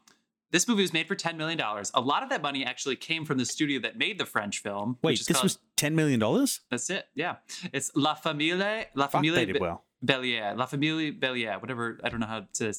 this 0.54 0.68
movie 0.70 0.84
was 0.84 0.94
made 0.94 1.08
for 1.10 1.16
ten 1.16 1.36
million 1.38 1.58
dollars. 1.58 1.92
A 1.94 2.00
lot 2.00 2.24
of 2.24 2.30
that 2.30 2.42
money 2.42 2.64
actually 2.64 2.96
came 2.96 3.26
from 3.26 3.38
the 3.38 3.46
studio 3.46 3.82
that 3.82 3.98
made 3.98 4.18
the 4.18 4.26
French 4.26 4.60
film. 4.62 4.98
Wait, 5.04 5.12
which 5.12 5.20
is 5.22 5.26
this 5.28 5.36
called- 5.38 5.44
was 5.44 5.60
ten 5.76 5.94
million 5.96 6.20
dollars. 6.22 6.62
that's 6.72 6.90
it. 6.90 7.08
Yeah, 7.16 7.36
it's 7.74 7.92
La 7.96 8.14
Famille, 8.16 8.86
La 8.96 9.04
Fuck, 9.08 9.12
Famille 9.12 9.36
they 9.36 9.46
did 9.46 9.60
well. 9.60 9.84
Bellier, 10.02 10.56
La 10.56 10.66
Famille 10.66 11.12
Bellier, 11.12 11.60
whatever. 11.60 12.00
I 12.04 12.10
don't 12.10 12.20
know 12.22 12.28
how 12.28 12.46
to, 12.60 12.74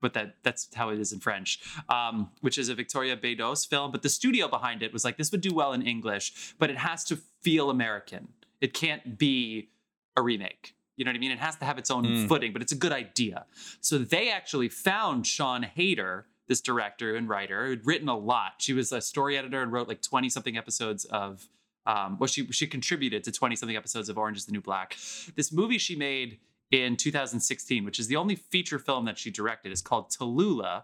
but 0.00 0.14
that 0.14 0.36
that's 0.42 0.68
how 0.74 0.88
it 0.90 0.98
is 1.00 1.12
in 1.12 1.20
French. 1.20 1.60
Um, 1.88 2.30
which 2.40 2.56
is 2.58 2.68
a 2.68 2.74
Victoria 2.74 3.16
Bedos 3.16 3.68
film, 3.68 3.92
but 3.92 4.02
the 4.02 4.08
studio 4.08 4.48
behind 4.48 4.82
it 4.82 4.92
was 4.92 5.04
like 5.04 5.16
this 5.18 5.30
would 5.32 5.40
do 5.42 5.52
well 5.54 5.72
in 5.72 5.82
English, 5.82 6.54
but 6.58 6.70
it 6.70 6.78
has 6.78 7.04
to 7.04 7.16
feel 7.42 7.70
American. 7.70 8.28
It 8.60 8.72
can't 8.72 9.18
be 9.18 9.70
a 10.16 10.22
remake. 10.22 10.74
You 10.96 11.04
know 11.04 11.10
what 11.10 11.16
I 11.16 11.20
mean? 11.20 11.30
It 11.30 11.38
has 11.40 11.56
to 11.56 11.64
have 11.66 11.76
its 11.76 11.90
own 11.90 12.04
Mm. 12.06 12.28
footing, 12.28 12.52
but 12.54 12.62
it's 12.62 12.72
a 12.72 12.76
good 12.76 12.92
idea. 12.92 13.44
So 13.82 13.98
they 13.98 14.30
actually 14.30 14.70
found 14.70 15.24
Siân 15.26 15.62
Heder, 15.76 16.26
this 16.48 16.60
director 16.60 17.16
and 17.16 17.28
writer, 17.28 17.66
who'd 17.66 17.86
written 17.86 18.08
a 18.08 18.16
lot. 18.16 18.54
She 18.58 18.72
was 18.72 18.92
a 18.92 19.00
story 19.00 19.36
editor 19.36 19.62
and 19.62 19.72
wrote 19.72 19.88
like 19.88 20.02
20 20.02 20.28
something 20.28 20.56
episodes 20.56 21.04
of 21.06 21.48
um, 21.86 22.18
well, 22.18 22.26
she 22.26 22.44
she 22.50 22.66
contributed 22.66 23.22
to 23.24 23.32
20 23.32 23.56
something 23.56 23.76
episodes 23.76 24.08
of 24.08 24.18
Orange 24.18 24.38
is 24.38 24.46
the 24.46 24.52
New 24.52 24.60
Black. 24.60 24.96
This 25.36 25.52
movie 25.52 25.78
she 25.78 25.94
made 25.94 26.38
in 26.72 26.96
2016, 26.96 27.84
which 27.84 28.00
is 28.00 28.08
the 28.08 28.16
only 28.16 28.34
feature 28.34 28.78
film 28.78 29.04
that 29.04 29.18
she 29.18 29.30
directed, 29.30 29.70
is 29.70 29.82
called 29.82 30.10
Tallulah, 30.10 30.82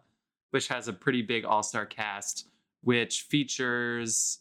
which 0.50 0.68
has 0.68 0.86
a 0.86 0.92
pretty 0.92 1.22
big 1.22 1.44
all-star 1.44 1.86
cast, 1.86 2.46
which 2.82 3.22
features, 3.22 4.38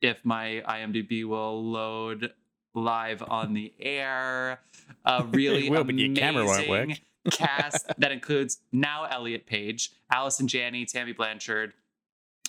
if 0.00 0.24
my 0.24 0.62
IMDb 0.68 1.24
will 1.24 1.68
load 1.68 2.32
live 2.74 3.22
on 3.26 3.54
the 3.54 3.72
air, 3.80 4.60
a 5.04 5.24
really 5.32 5.66
It 5.66 5.70
will, 5.70 5.82
but 5.82 5.96
your 5.96 6.14
camera 6.14 6.44
won't 6.44 6.68
work. 6.68 6.84
amazing 6.84 7.04
cast 7.30 7.86
that 7.98 8.12
includes 8.12 8.58
now 8.72 9.04
Elliot 9.04 9.46
Page, 9.46 9.92
Allison 10.10 10.48
Janney, 10.48 10.84
Tammy 10.84 11.12
Blanchard. 11.12 11.72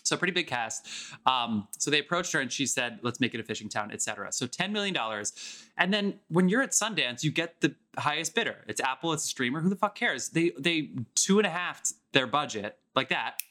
So 0.04 0.16
pretty 0.16 0.34
big 0.34 0.46
cast. 0.46 0.88
Um, 1.26 1.68
so 1.80 1.90
they 1.90 1.98
approached 2.00 2.32
her 2.34 2.40
and 2.40 2.52
she 2.52 2.68
said, 2.68 3.00
"Let's 3.02 3.20
make 3.20 3.34
it 3.34 3.40
a 3.40 3.44
fishing 3.44 3.70
town, 3.70 3.92
etc." 3.92 4.32
So 4.32 4.46
ten 4.46 4.72
million 4.72 4.94
dollars, 4.94 5.34
and 5.78 5.92
then 5.92 6.20
when 6.28 6.48
you're 6.48 6.62
at 6.62 6.72
Sundance, 6.72 7.24
you 7.24 7.32
get 7.32 7.62
the 7.62 7.74
highest 7.98 8.36
bidder. 8.36 8.58
It's 8.68 8.80
Apple. 8.80 9.14
It's 9.14 9.26
a 9.26 9.28
streamer. 9.28 9.62
Who 9.62 9.70
the 9.70 9.76
fuck 9.76 9.96
cares? 9.96 10.30
They 10.30 10.52
they 10.60 10.92
two 11.16 11.40
and 11.40 11.48
a 11.48 11.50
half 11.50 11.92
their 12.14 12.28
budget 12.28 12.78
like 12.96 13.10
that. 13.10 13.42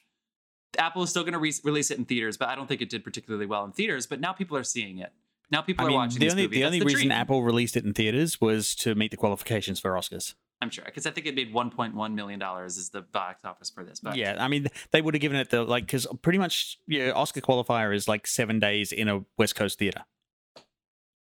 Apple 0.79 1.03
is 1.03 1.11
still 1.11 1.23
going 1.23 1.35
to 1.35 1.39
re- 1.39 1.55
release 1.65 1.91
it 1.91 1.99
in 1.99 2.05
theaters, 2.05 2.37
but 2.37 2.49
I 2.49 2.55
don't 2.55 2.69
think 2.69 2.81
it 2.81 2.89
did 2.91 3.05
particularly 3.05 3.47
well 3.47 3.65
in 3.65 3.73
theaters. 3.73 4.07
But 4.07 4.21
now 4.21 4.33
people 4.33 4.57
are 4.57 4.65
seeing 4.65 4.99
it. 4.99 5.13
Now 5.51 5.63
people 5.63 5.85
I 5.85 5.87
are 5.87 5.91
mean, 5.91 5.99
watching 5.99 6.21
the 6.21 6.27
this 6.27 6.33
only 6.33 6.47
the 6.47 6.61
That's 6.61 6.67
only 6.67 6.79
the 6.81 6.85
reason 6.85 7.01
dream. 7.01 7.13
Apple 7.13 7.43
released 7.43 7.77
it 7.77 7.85
in 7.85 7.95
theaters 7.95 8.41
was 8.41 8.75
to 8.77 8.95
meet 8.95 9.11
the 9.11 9.17
qualifications 9.17 9.81
for 9.81 9.91
Oscars. 9.93 10.35
I'm 10.61 10.71
sure 10.71 10.85
because 10.85 11.07
I 11.07 11.11
think 11.11 11.27
it 11.27 11.35
made 11.35 11.53
1.1 11.53 12.15
million 12.15 12.39
dollars 12.41 12.77
is 12.79 12.91
the 12.91 13.03
box 13.03 13.45
office 13.45 13.71
for 13.71 13.85
this. 13.85 14.01
But 14.01 14.17
Yeah, 14.17 14.37
I 14.39 14.49
mean, 14.49 14.69
they 14.93 15.03
would 15.03 15.15
have 15.15 15.21
given 15.21 15.39
it 15.39 15.51
the 15.51 15.63
like 15.63 15.85
because 15.87 16.07
pretty 16.23 16.39
much 16.39 16.79
yeah, 16.87 17.11
Oscar 17.11 17.41
qualifier 17.41 17.95
is 17.95 18.09
like 18.09 18.27
seven 18.27 18.61
days 18.61 18.93
in 18.93 19.09
a 19.09 19.25
West 19.37 19.57
Coast 19.57 19.79
theater. 19.79 20.05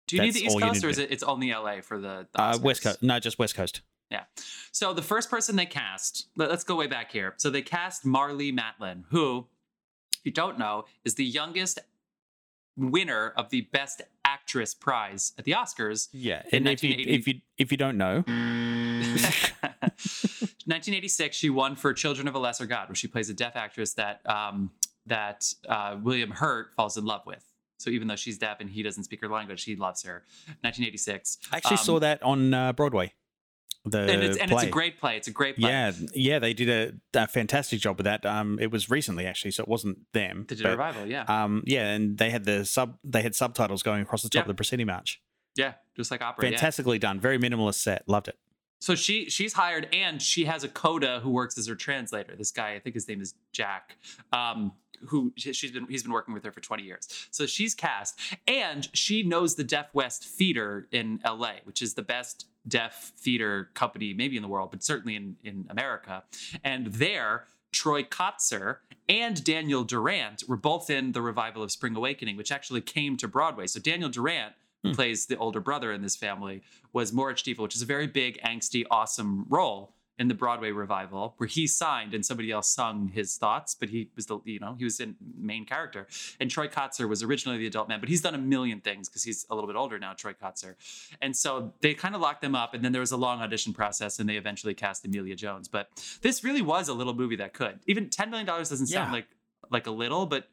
do 0.06 0.16
you 0.16 0.22
need 0.22 0.34
the 0.34 0.44
East 0.44 0.60
Coast 0.60 0.84
or 0.84 0.88
is 0.88 0.98
it 0.98 1.10
it's 1.10 1.22
only 1.22 1.52
LA 1.52 1.80
for 1.80 1.98
the, 1.98 2.26
the 2.32 2.40
Uh, 2.42 2.58
West 2.60 2.82
Coast, 2.82 3.02
no, 3.02 3.18
just 3.18 3.38
West 3.38 3.54
Coast. 3.54 3.82
Yeah. 4.10 4.24
So 4.72 4.92
the 4.92 5.02
first 5.02 5.30
person 5.30 5.54
they 5.54 5.66
cast, 5.66 6.26
let, 6.36 6.50
us 6.50 6.64
go 6.64 6.74
way 6.74 6.88
back 6.88 7.12
here. 7.12 7.34
So 7.36 7.48
they 7.48 7.62
cast 7.62 8.04
Marlee 8.04 8.52
Matlin, 8.52 9.04
who, 9.10 9.46
if 10.18 10.20
you 10.24 10.32
don't 10.32 10.58
know, 10.58 10.84
is 11.04 11.14
the 11.14 11.24
youngest 11.24 11.78
winner 12.76 13.32
of 13.36 13.50
the 13.50 13.60
Best 13.62 14.02
Actress 14.24 14.74
prize 14.74 15.32
at 15.38 15.44
the 15.44 15.52
Oscars. 15.52 16.08
Yeah, 16.12 16.42
In 16.50 16.66
and 16.66 16.68
if 16.68 16.82
you 16.82 16.90
1980 16.90 17.12
if 17.12 17.28
you 17.28 17.40
if 17.56 17.70
you 17.70 17.78
don't 17.78 17.96
know, 17.96 18.24
1986, 20.20 21.36
she 21.36 21.50
won 21.50 21.76
for 21.76 21.92
Children 21.92 22.28
of 22.28 22.34
a 22.34 22.38
Lesser 22.38 22.66
God, 22.66 22.88
where 22.88 22.94
she 22.94 23.08
plays 23.08 23.28
a 23.30 23.34
deaf 23.34 23.56
actress 23.56 23.94
that 23.94 24.20
um, 24.28 24.70
that 25.06 25.52
uh, 25.68 25.96
William 26.02 26.30
Hurt 26.30 26.72
falls 26.76 26.96
in 26.96 27.04
love 27.04 27.22
with. 27.26 27.44
So 27.78 27.90
even 27.90 28.08
though 28.08 28.16
she's 28.16 28.38
deaf 28.38 28.58
and 28.60 28.68
he 28.70 28.82
doesn't 28.82 29.04
speak 29.04 29.20
her 29.22 29.28
language, 29.28 29.64
he 29.64 29.74
loves 29.74 30.02
her. 30.02 30.24
1986. 30.60 31.38
I 31.50 31.56
actually 31.56 31.78
Um, 31.78 31.84
saw 31.84 31.98
that 32.00 32.22
on 32.22 32.52
uh, 32.52 32.72
Broadway. 32.74 33.14
The 33.86 34.00
and 34.00 34.22
it's 34.22 34.36
and 34.36 34.52
it's 34.52 34.62
a 34.64 34.68
great 34.68 35.00
play. 35.00 35.16
It's 35.16 35.26
a 35.28 35.30
great 35.30 35.56
play. 35.56 35.70
Yeah, 35.70 35.92
yeah, 36.14 36.38
they 36.38 36.52
did 36.52 36.68
a, 36.68 37.18
a 37.18 37.26
fantastic 37.26 37.80
job 37.80 37.96
with 37.96 38.04
that. 38.04 38.26
Um, 38.26 38.58
it 38.60 38.70
was 38.70 38.90
recently 38.90 39.24
actually, 39.24 39.52
so 39.52 39.62
it 39.62 39.68
wasn't 39.68 40.00
them. 40.12 40.44
They 40.46 40.56
did 40.56 40.64
but, 40.64 40.68
a 40.68 40.72
revival. 40.72 41.06
Yeah, 41.06 41.22
Um, 41.22 41.62
yeah, 41.66 41.86
and 41.94 42.18
they 42.18 42.28
had 42.28 42.44
the 42.44 42.66
sub, 42.66 42.98
they 43.02 43.22
had 43.22 43.34
subtitles 43.34 43.82
going 43.82 44.02
across 44.02 44.22
the 44.22 44.28
top 44.28 44.40
Yeah. 44.40 44.42
of 44.42 44.48
the 44.48 44.54
proscenium 44.54 44.90
arch. 44.90 45.22
yeah, 45.56 45.72
just 45.96 46.10
like 46.10 46.20
opera. 46.20 46.44
yeah. 46.44 46.50
Fantastically 46.50 46.98
done, 46.98 47.18
very 47.20 47.38
minimalist 47.38 47.76
set. 47.76 48.06
Loved 48.06 48.28
it. 48.28 48.36
So 48.80 48.94
she 48.94 49.30
she's 49.30 49.52
hired 49.52 49.88
and 49.92 50.20
she 50.20 50.46
has 50.46 50.64
a 50.64 50.68
coda 50.68 51.20
who 51.22 51.30
works 51.30 51.56
as 51.58 51.66
her 51.66 51.74
translator. 51.74 52.34
This 52.36 52.50
guy, 52.50 52.74
I 52.74 52.80
think 52.80 52.94
his 52.94 53.06
name 53.06 53.20
is 53.20 53.34
Jack, 53.52 53.96
um, 54.32 54.72
who 55.08 55.32
she- 55.36 55.52
she's 55.52 55.70
been 55.70 55.86
he's 55.88 56.02
been 56.02 56.12
working 56.12 56.34
with 56.34 56.44
her 56.44 56.50
for 56.52 56.60
20 56.60 56.82
years. 56.82 57.08
So 57.30 57.46
she's 57.46 57.74
cast 57.74 58.18
and 58.48 58.88
she 58.94 59.22
knows 59.22 59.54
the 59.54 59.64
Deaf 59.64 59.94
West 59.94 60.24
Theater 60.24 60.88
in 60.90 61.20
LA, 61.24 61.56
which 61.64 61.80
is 61.82 61.94
the 61.94 62.02
best 62.02 62.46
deaf 62.68 63.12
theater 63.18 63.70
company 63.74 64.12
maybe 64.12 64.36
in 64.36 64.42
the 64.42 64.48
world, 64.48 64.70
but 64.70 64.82
certainly 64.82 65.14
in 65.16 65.36
in 65.44 65.66
America. 65.70 66.24
And 66.64 66.86
there 66.88 67.46
Troy 67.72 68.02
Kotsur 68.02 68.78
and 69.08 69.42
Daniel 69.44 69.84
Durant 69.84 70.42
were 70.48 70.56
both 70.56 70.90
in 70.90 71.12
the 71.12 71.22
revival 71.22 71.62
of 71.62 71.70
Spring 71.70 71.94
Awakening, 71.96 72.36
which 72.36 72.50
actually 72.50 72.80
came 72.80 73.16
to 73.18 73.28
Broadway. 73.28 73.66
So 73.68 73.78
Daniel 73.78 74.08
Durant, 74.10 74.54
Hmm. 74.84 74.92
plays 74.92 75.26
the 75.26 75.36
older 75.36 75.60
brother 75.60 75.92
in 75.92 76.00
this 76.00 76.16
family, 76.16 76.62
was 76.94 77.12
Moritz 77.12 77.40
Stiefel, 77.40 77.64
which 77.64 77.76
is 77.76 77.82
a 77.82 77.86
very 77.86 78.06
big, 78.06 78.40
angsty, 78.42 78.84
awesome 78.90 79.44
role 79.48 79.94
in 80.18 80.28
the 80.28 80.34
Broadway 80.34 80.70
revival, 80.70 81.34
where 81.38 81.46
he 81.46 81.66
signed 81.66 82.12
and 82.14 82.24
somebody 82.26 82.50
else 82.50 82.68
sung 82.70 83.08
his 83.08 83.36
thoughts, 83.36 83.74
but 83.74 83.88
he 83.88 84.10
was 84.16 84.26
the 84.26 84.38
you 84.44 84.58
know 84.58 84.74
he 84.78 84.84
was 84.84 85.00
in 85.00 85.16
main 85.38 85.64
character. 85.64 86.06
And 86.40 86.50
Troy 86.50 86.68
Kotsur 86.68 87.08
was 87.08 87.22
originally 87.22 87.58
the 87.58 87.66
adult 87.66 87.88
man, 87.88 88.00
but 88.00 88.08
he's 88.10 88.20
done 88.20 88.34
a 88.34 88.38
million 88.38 88.80
things 88.80 89.08
because 89.08 89.22
he's 89.22 89.46
a 89.50 89.54
little 89.54 89.66
bit 89.68 89.76
older 89.76 89.98
now, 89.98 90.12
Troy 90.12 90.32
Kotsur. 90.34 90.74
And 91.22 91.34
so 91.36 91.72
they 91.80 91.94
kind 91.94 92.14
of 92.14 92.20
locked 92.20 92.42
them 92.42 92.54
up, 92.54 92.74
and 92.74 92.84
then 92.84 92.92
there 92.92 93.00
was 93.00 93.12
a 93.12 93.16
long 93.16 93.40
audition 93.40 93.72
process, 93.72 94.18
and 94.18 94.28
they 94.28 94.36
eventually 94.36 94.74
cast 94.74 95.04
Emilia 95.06 95.36
Jones. 95.36 95.68
But 95.68 95.88
this 96.20 96.44
really 96.44 96.62
was 96.62 96.88
a 96.88 96.94
little 96.94 97.14
movie 97.14 97.36
that 97.36 97.54
could. 97.54 97.80
Even 97.86 98.10
ten 98.10 98.28
million 98.30 98.46
dollars 98.46 98.68
doesn't 98.70 98.88
sound 98.88 99.08
Yeah. 99.08 99.12
like 99.12 99.26
like 99.70 99.86
a 99.86 99.90
little, 99.92 100.26
but 100.26 100.48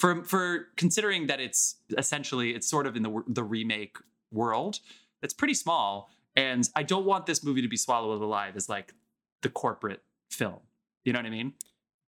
for 0.00 0.24
for 0.24 0.68
considering 0.76 1.26
that 1.26 1.40
it's 1.40 1.76
essentially 1.98 2.54
it's 2.54 2.68
sort 2.68 2.86
of 2.86 2.96
in 2.96 3.02
the 3.02 3.22
the 3.28 3.44
remake 3.44 3.98
world, 4.32 4.80
it's 5.22 5.34
pretty 5.34 5.54
small. 5.54 6.10
And 6.36 6.68
I 6.74 6.84
don't 6.84 7.04
want 7.04 7.26
this 7.26 7.44
movie 7.44 7.60
to 7.60 7.68
be 7.68 7.76
swallowed 7.76 8.22
alive 8.22 8.56
as 8.56 8.68
like 8.68 8.94
the 9.42 9.50
corporate 9.50 10.02
film. 10.30 10.60
You 11.04 11.12
know 11.12 11.18
what 11.18 11.26
I 11.26 11.30
mean? 11.30 11.52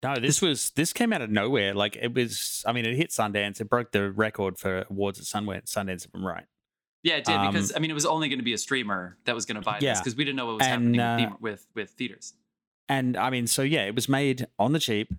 No, 0.02 0.14
this 0.16 0.40
was 0.40 0.70
this 0.70 0.92
came 0.92 1.12
out 1.12 1.20
of 1.22 1.30
nowhere. 1.30 1.74
Like 1.74 1.96
it 1.96 2.14
was. 2.14 2.64
I 2.66 2.72
mean, 2.72 2.86
it 2.86 2.96
hit 2.96 3.10
Sundance. 3.10 3.60
It 3.60 3.68
broke 3.68 3.92
the 3.92 4.10
record 4.10 4.58
for 4.58 4.86
awards 4.88 5.18
at 5.18 5.26
Sundance. 5.26 5.64
Sundance, 5.66 6.06
if 6.06 6.10
I'm 6.14 6.24
right. 6.24 6.44
Yeah, 7.02 7.16
it 7.16 7.24
did 7.24 7.34
Um, 7.34 7.52
because 7.52 7.72
I 7.74 7.78
mean 7.78 7.90
it 7.90 7.94
was 7.94 8.06
only 8.06 8.28
going 8.28 8.38
to 8.38 8.44
be 8.44 8.52
a 8.54 8.58
streamer 8.58 9.18
that 9.26 9.34
was 9.34 9.44
going 9.44 9.56
to 9.56 9.62
buy 9.62 9.78
this 9.80 9.98
because 9.98 10.16
we 10.16 10.24
didn't 10.24 10.36
know 10.36 10.46
what 10.46 10.58
was 10.58 10.66
And, 10.66 10.96
happening 10.96 11.26
uh, 11.26 11.30
with, 11.40 11.40
with 11.40 11.66
with 11.74 11.90
theaters. 11.90 12.34
And 12.88 13.16
I 13.16 13.30
mean, 13.30 13.46
so 13.46 13.62
yeah, 13.62 13.84
it 13.84 13.94
was 13.94 14.08
made 14.08 14.46
on 14.58 14.72
the 14.72 14.78
cheap. 14.78 15.12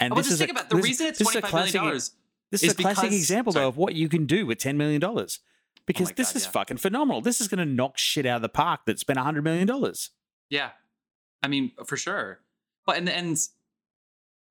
And 0.00 0.12
Oh, 0.12 0.16
this 0.16 0.28
just 0.28 0.40
is 0.42 0.48
a, 0.48 0.50
about 0.50 0.68
the 0.70 0.76
this- 0.76 0.84
reason 0.84 1.06
it's 1.08 1.18
this 1.18 1.28
is 1.28 1.34
a 1.36 1.40
twenty 1.40 1.50
five 1.52 1.54
million 1.72 1.74
dollars. 1.84 2.10
This 2.50 2.62
is 2.62 2.72
a 2.72 2.74
classic 2.76 3.02
because- 3.04 3.16
example 3.18 3.52
sorry. 3.52 3.64
though 3.64 3.68
of 3.68 3.76
what 3.76 3.94
you 3.94 4.08
can 4.08 4.26
do 4.26 4.46
with 4.46 4.58
ten 4.58 4.76
million 4.76 5.00
dollars. 5.00 5.40
Oh 5.42 5.80
because 5.86 6.08
my 6.08 6.14
this 6.16 6.28
God, 6.32 6.36
is 6.36 6.44
yeah. 6.44 6.50
fucking 6.50 6.76
phenomenal. 6.76 7.20
This 7.22 7.40
is 7.40 7.48
going 7.48 7.58
to 7.58 7.64
knock 7.66 7.96
shit 7.98 8.26
out 8.26 8.36
of 8.36 8.42
the 8.42 8.48
park 8.48 8.80
that 8.86 8.98
spent 8.98 9.18
hundred 9.18 9.42
million 9.42 9.66
dollars. 9.66 10.10
Yeah, 10.50 10.70
I 11.42 11.48
mean 11.48 11.72
for 11.86 11.96
sure. 11.96 12.40
But 12.86 12.96
and 12.98 13.08
and 13.08 13.36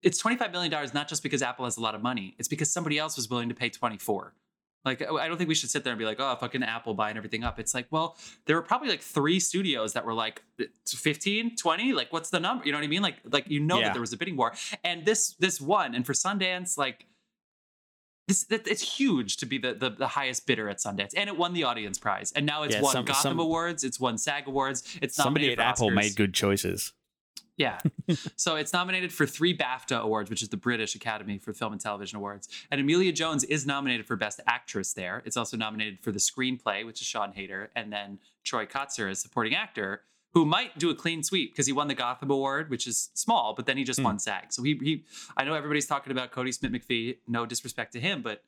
it's 0.03 0.17
twenty 0.17 0.38
five 0.38 0.51
million 0.51 0.71
dollars 0.71 0.93
not 0.93 1.07
just 1.07 1.23
because 1.23 1.41
Apple 1.41 1.65
has 1.65 1.77
a 1.77 1.81
lot 1.81 1.95
of 1.95 2.01
money. 2.01 2.36
It's 2.38 2.47
because 2.47 2.71
somebody 2.71 2.97
else 2.99 3.15
was 3.15 3.29
willing 3.29 3.49
to 3.49 3.55
pay 3.55 3.69
twenty 3.69 3.97
four. 3.97 4.33
Like 4.88 5.02
I 5.02 5.28
don't 5.28 5.38
think 5.38 5.47
we 5.50 5.56
should 5.56 5.69
sit 5.69 5.84
there 5.84 5.91
and 5.93 6.00
be 6.00 6.06
like, 6.06 6.19
oh, 6.19 6.36
fucking 6.36 6.63
Apple 6.63 6.93
buying 6.93 7.17
everything 7.17 7.43
up. 7.43 7.60
It's 7.60 7.73
like, 7.73 7.88
well, 7.91 8.17
there 8.45 8.56
were 8.56 8.62
probably 8.62 8.89
like 8.89 9.02
three 9.02 9.39
studios 9.39 9.93
that 9.93 10.06
were 10.06 10.13
like 10.13 10.41
15, 10.88 11.56
20, 11.58 11.93
like 11.93 12.12
what's 12.13 12.30
the 12.30 12.39
number? 12.39 12.65
You 12.65 12.71
know 12.71 12.78
what 12.80 12.86
I 12.86 12.88
mean? 12.88 13.02
Like 13.02 13.17
like 13.32 13.50
you 13.50 13.60
know 13.60 13.78
Yeah. 13.80 13.86
that 13.86 13.93
there 13.93 14.02
was 14.02 14.13
a 14.13 14.17
bidding 14.17 14.38
war. 14.38 14.54
And 14.84 15.06
this 15.06 15.36
this 15.39 15.60
one, 15.62 15.93
and 15.95 16.06
for 16.06 16.13
Sundance, 16.13 16.78
like 16.78 17.06
this 18.28 18.43
that, 18.45 18.67
it's 18.67 18.82
huge 18.97 19.38
to 19.38 19.45
be 19.45 19.58
the, 19.58 19.73
the 19.73 19.89
the 19.89 20.08
highest 20.08 20.45
bidder 20.47 20.67
at 20.69 20.78
Sundance. 20.80 21.13
And 21.15 21.30
it 21.30 21.38
won 21.38 21.54
the 21.54 21.63
audience 21.63 21.97
prize. 21.97 22.32
And 22.36 22.45
now 22.45 22.63
it's 22.63 22.76
Yeah, 22.76 22.82
won 22.82 22.93
some- 22.93 23.06
Gotham 23.06 23.21
some- 23.21 23.39
Awards, 23.39 23.84
it's 23.84 24.00
won 24.00 24.17
SAG 24.17 24.47
Awards, 24.47 24.84
it's 25.02 25.15
Somebody 25.15 25.52
at 25.54 25.60
Apple 25.60 25.91
made 25.91 26.15
good 26.15 26.34
choices. 26.34 26.93
Yeah. 27.58 27.80
so 28.36 28.56
it's 28.56 28.72
nominated 28.72 29.12
for 29.12 29.26
three 29.26 29.58
BAFTA 29.58 30.00
awards, 30.00 30.30
which 30.30 30.43
is 30.43 30.50
the 30.50 30.58
British 30.58 30.93
Academy 30.96 31.39
for 31.39 31.54
Film 31.54 31.72
and 31.74 31.82
Television 31.82 32.17
Awards. 32.17 32.48
And 32.72 32.80
Emilia 32.80 33.12
Jones 33.12 33.43
is 33.43 33.65
nominated 33.65 34.06
for 34.06 34.15
Best 34.15 34.39
Actress 34.46 34.93
there. 34.93 35.24
It's 35.26 35.36
also 35.36 35.58
nominated 35.58 36.00
for 36.00 36.12
the 36.12 36.20
screenplay, 36.20 36.86
which 36.86 37.02
is 37.02 37.08
Siân 37.08 37.34
Heder, 37.34 37.72
and 37.76 37.91
then 37.91 38.20
Troy 38.43 38.65
Kotsur 38.67 39.10
as 39.10 39.20
supporting 39.20 39.56
actor, 39.56 40.04
who 40.34 40.46
might 40.46 40.78
do 40.78 40.91
a 40.91 40.96
clean 40.96 41.24
sweep 41.24 41.52
because 41.54 41.65
he 41.65 41.74
won 41.74 41.88
the 41.88 41.96
Gotham 41.96 42.30
Award, 42.30 42.70
which 42.70 42.86
is 42.86 43.10
small, 43.15 43.56
but 43.56 43.65
then 43.65 43.76
he 43.78 43.84
just 43.84 44.00
Hmm. 44.00 44.06
won 44.06 44.20
SAG. 44.20 44.54
So 44.54 44.62
he 44.62 44.78
he 44.84 45.04
I 45.36 45.43
know 45.43 45.56
everybody's 45.56 45.88
talking 45.88 46.12
about 46.12 46.32
Kodi 46.32 46.54
Smit-McPhee, 46.54 47.17
no 47.28 47.46
disrespect 47.48 47.91
to 47.93 48.00
him, 48.00 48.22
but 48.22 48.43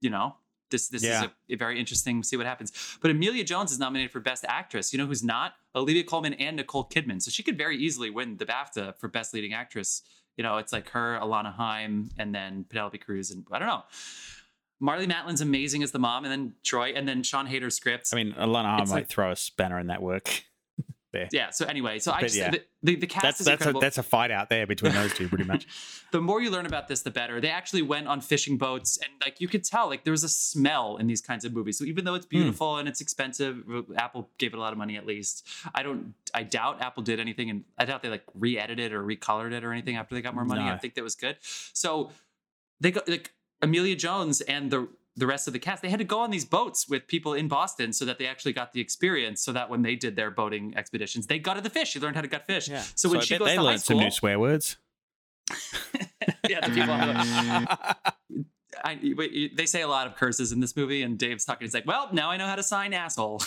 you 0.00 0.08
know, 0.08 0.36
this 0.70 0.88
this 0.88 1.02
Yeah. 1.02 1.24
is 1.24 1.28
a, 1.50 1.54
a 1.54 1.56
very 1.56 1.78
interesting 1.78 2.22
see 2.22 2.36
what 2.36 2.46
happens. 2.46 2.72
But 3.00 3.10
Emilia 3.10 3.44
Jones 3.44 3.72
is 3.72 3.78
nominated 3.78 4.10
for 4.12 4.20
Best 4.20 4.44
Actress. 4.48 4.92
You 4.92 4.98
know 4.98 5.06
who's 5.06 5.22
not? 5.24 5.54
Olivia 5.74 6.04
Colman 6.04 6.34
and 6.34 6.56
Nicole 6.56 6.84
Kidman. 6.88 7.20
So 7.22 7.30
she 7.30 7.42
could 7.42 7.56
very 7.58 7.76
easily 7.76 8.10
win 8.10 8.36
the 8.38 8.46
BAFTA 8.46 8.96
for 8.98 9.08
Best 9.08 9.32
Leading 9.34 9.52
Actress. 9.52 10.02
You 10.36 10.42
know, 10.44 10.56
it's 10.58 10.72
like 10.72 10.88
her, 10.90 11.18
Alana 11.20 11.52
Haim, 11.54 12.10
and 12.18 12.34
then 12.34 12.64
Penelope 12.68 12.96
Cruz, 12.98 13.30
and 13.30 13.44
I 13.52 13.58
don't 13.58 13.68
know. 13.68 13.82
Marlee 14.82 15.06
Matlin's 15.06 15.42
amazing 15.42 15.82
as 15.82 15.90
the 15.92 15.98
mom, 15.98 16.24
and 16.24 16.32
then 16.32 16.54
Troy, 16.64 16.92
and 16.94 17.06
then 17.06 17.22
Siân 17.22 17.46
Heder's 17.46 17.74
scripts. 17.76 18.14
I 18.14 18.16
mean, 18.16 18.32
Alana 18.32 18.76
Haim 18.78 18.88
might 18.88 18.90
like- 18.90 19.08
throw 19.08 19.30
a 19.32 19.36
spanner 19.36 19.78
in 19.78 19.88
that 19.88 20.00
work. 20.00 20.44
Yeah. 21.32 21.50
So 21.50 21.66
anyway, 21.66 21.98
so 21.98 22.12
I 22.12 22.16
But 22.16 22.22
just 22.22 22.36
yeah. 22.36 22.50
the, 22.50 22.62
the, 22.82 22.96
the 22.96 23.06
cast 23.06 23.22
That's 23.22 23.40
is 23.40 23.46
that's 23.46 23.60
a, 23.60 23.68
incredible. 23.68 23.80
that's 23.80 23.98
a 23.98 24.02
fight 24.02 24.30
out 24.30 24.48
there 24.48 24.66
between 24.66 24.92
those 24.92 25.12
two, 25.12 25.28
pretty 25.28 25.44
much. 25.44 25.66
the 26.12 26.20
more 26.20 26.40
you 26.40 26.50
learn 26.50 26.66
about 26.66 26.88
this, 26.88 27.02
the 27.02 27.10
better. 27.10 27.40
They 27.40 27.50
actually 27.50 27.82
went 27.82 28.06
on 28.06 28.20
fishing 28.20 28.56
boats, 28.58 28.96
and 28.98 29.10
like 29.24 29.40
you 29.40 29.48
could 29.48 29.64
tell, 29.64 29.88
like 29.88 30.04
there 30.04 30.12
was 30.12 30.24
a 30.24 30.28
smell 30.28 30.96
in 30.96 31.06
these 31.06 31.20
kinds 31.20 31.44
of 31.44 31.52
movies. 31.52 31.78
So 31.78 31.84
even 31.84 32.04
though 32.04 32.14
it's 32.14 32.26
hmm. 32.26 32.36
beautiful 32.36 32.76
and 32.76 32.88
it's 32.88 33.00
expensive, 33.00 33.64
uh, 33.72 33.82
Apple 33.96 34.30
gave 34.38 34.52
it 34.52 34.56
a 34.56 34.60
lot 34.60 34.72
of 34.72 34.78
money 34.78 34.96
at 34.96 35.06
least. 35.06 35.46
I 35.74 35.82
don't, 35.82 36.14
I 36.32 36.42
doubt 36.42 36.80
Apple 36.80 37.02
did 37.02 37.20
anything, 37.20 37.50
and 37.50 37.64
I 37.78 37.84
doubt 37.84 38.02
they 38.02 38.08
like 38.08 38.24
re-edited 38.34 38.92
or 38.92 39.02
recolored 39.02 39.52
it 39.52 39.64
or 39.64 39.72
anything 39.72 39.96
after 39.96 40.14
they 40.14 40.22
got 40.22 40.34
more 40.34 40.44
money. 40.44 40.62
I 40.62 40.76
think 40.76 40.94
that 40.94 41.04
was 41.04 41.16
good. 41.16 41.36
So 41.72 42.10
they 42.80 42.90
got 42.90 43.08
like 43.08 43.32
Emilia 43.62 43.96
Jones 43.96 44.40
and 44.40 44.70
the 44.70 44.88
the 45.20 45.26
rest 45.26 45.46
of 45.46 45.52
the 45.52 45.58
cast. 45.58 45.82
They 45.82 45.90
had 45.90 46.00
to 46.00 46.04
go 46.04 46.20
on 46.20 46.30
these 46.30 46.44
boats 46.44 46.88
with 46.88 47.06
people 47.06 47.34
in 47.34 47.46
Boston 47.46 47.92
so 47.92 48.04
that 48.04 48.18
they 48.18 48.26
actually 48.26 48.52
got 48.52 48.72
the 48.72 48.80
experience. 48.80 49.42
So 49.42 49.52
that 49.52 49.70
when 49.70 49.82
they 49.82 49.94
did 49.94 50.16
their 50.16 50.30
boating 50.30 50.74
expeditions, 50.76 51.28
they 51.28 51.38
gutted 51.38 51.62
the 51.62 51.70
fish. 51.70 51.90
She 51.90 52.00
learned 52.00 52.16
how 52.16 52.22
to 52.22 52.28
gut 52.28 52.46
fish. 52.46 52.68
Yeah. 52.68 52.82
So 52.94 53.08
when 53.08 53.18
I 53.18 53.22
she 53.22 53.38
goes 53.38 53.46
they 53.46 53.54
to 53.54 53.60
high 53.60 53.66
learned 53.66 53.82
some 53.82 53.98
new 53.98 54.10
swear 54.10 54.38
words. 54.38 54.76
yeah, 56.48 56.66
the 56.66 56.74
people. 56.74 56.90
on 56.90 58.46
I, 58.84 58.98
wait, 59.16 59.56
they 59.56 59.66
say 59.66 59.82
a 59.82 59.88
lot 59.88 60.06
of 60.06 60.16
curses 60.16 60.52
in 60.52 60.60
this 60.60 60.76
movie, 60.76 61.02
and 61.02 61.18
Dave's 61.18 61.44
talking. 61.44 61.66
He's 61.66 61.74
like, 61.74 61.86
"Well, 61.86 62.08
now 62.12 62.30
I 62.30 62.36
know 62.36 62.46
how 62.46 62.56
to 62.56 62.62
sign 62.62 62.92
asshole." 62.92 63.42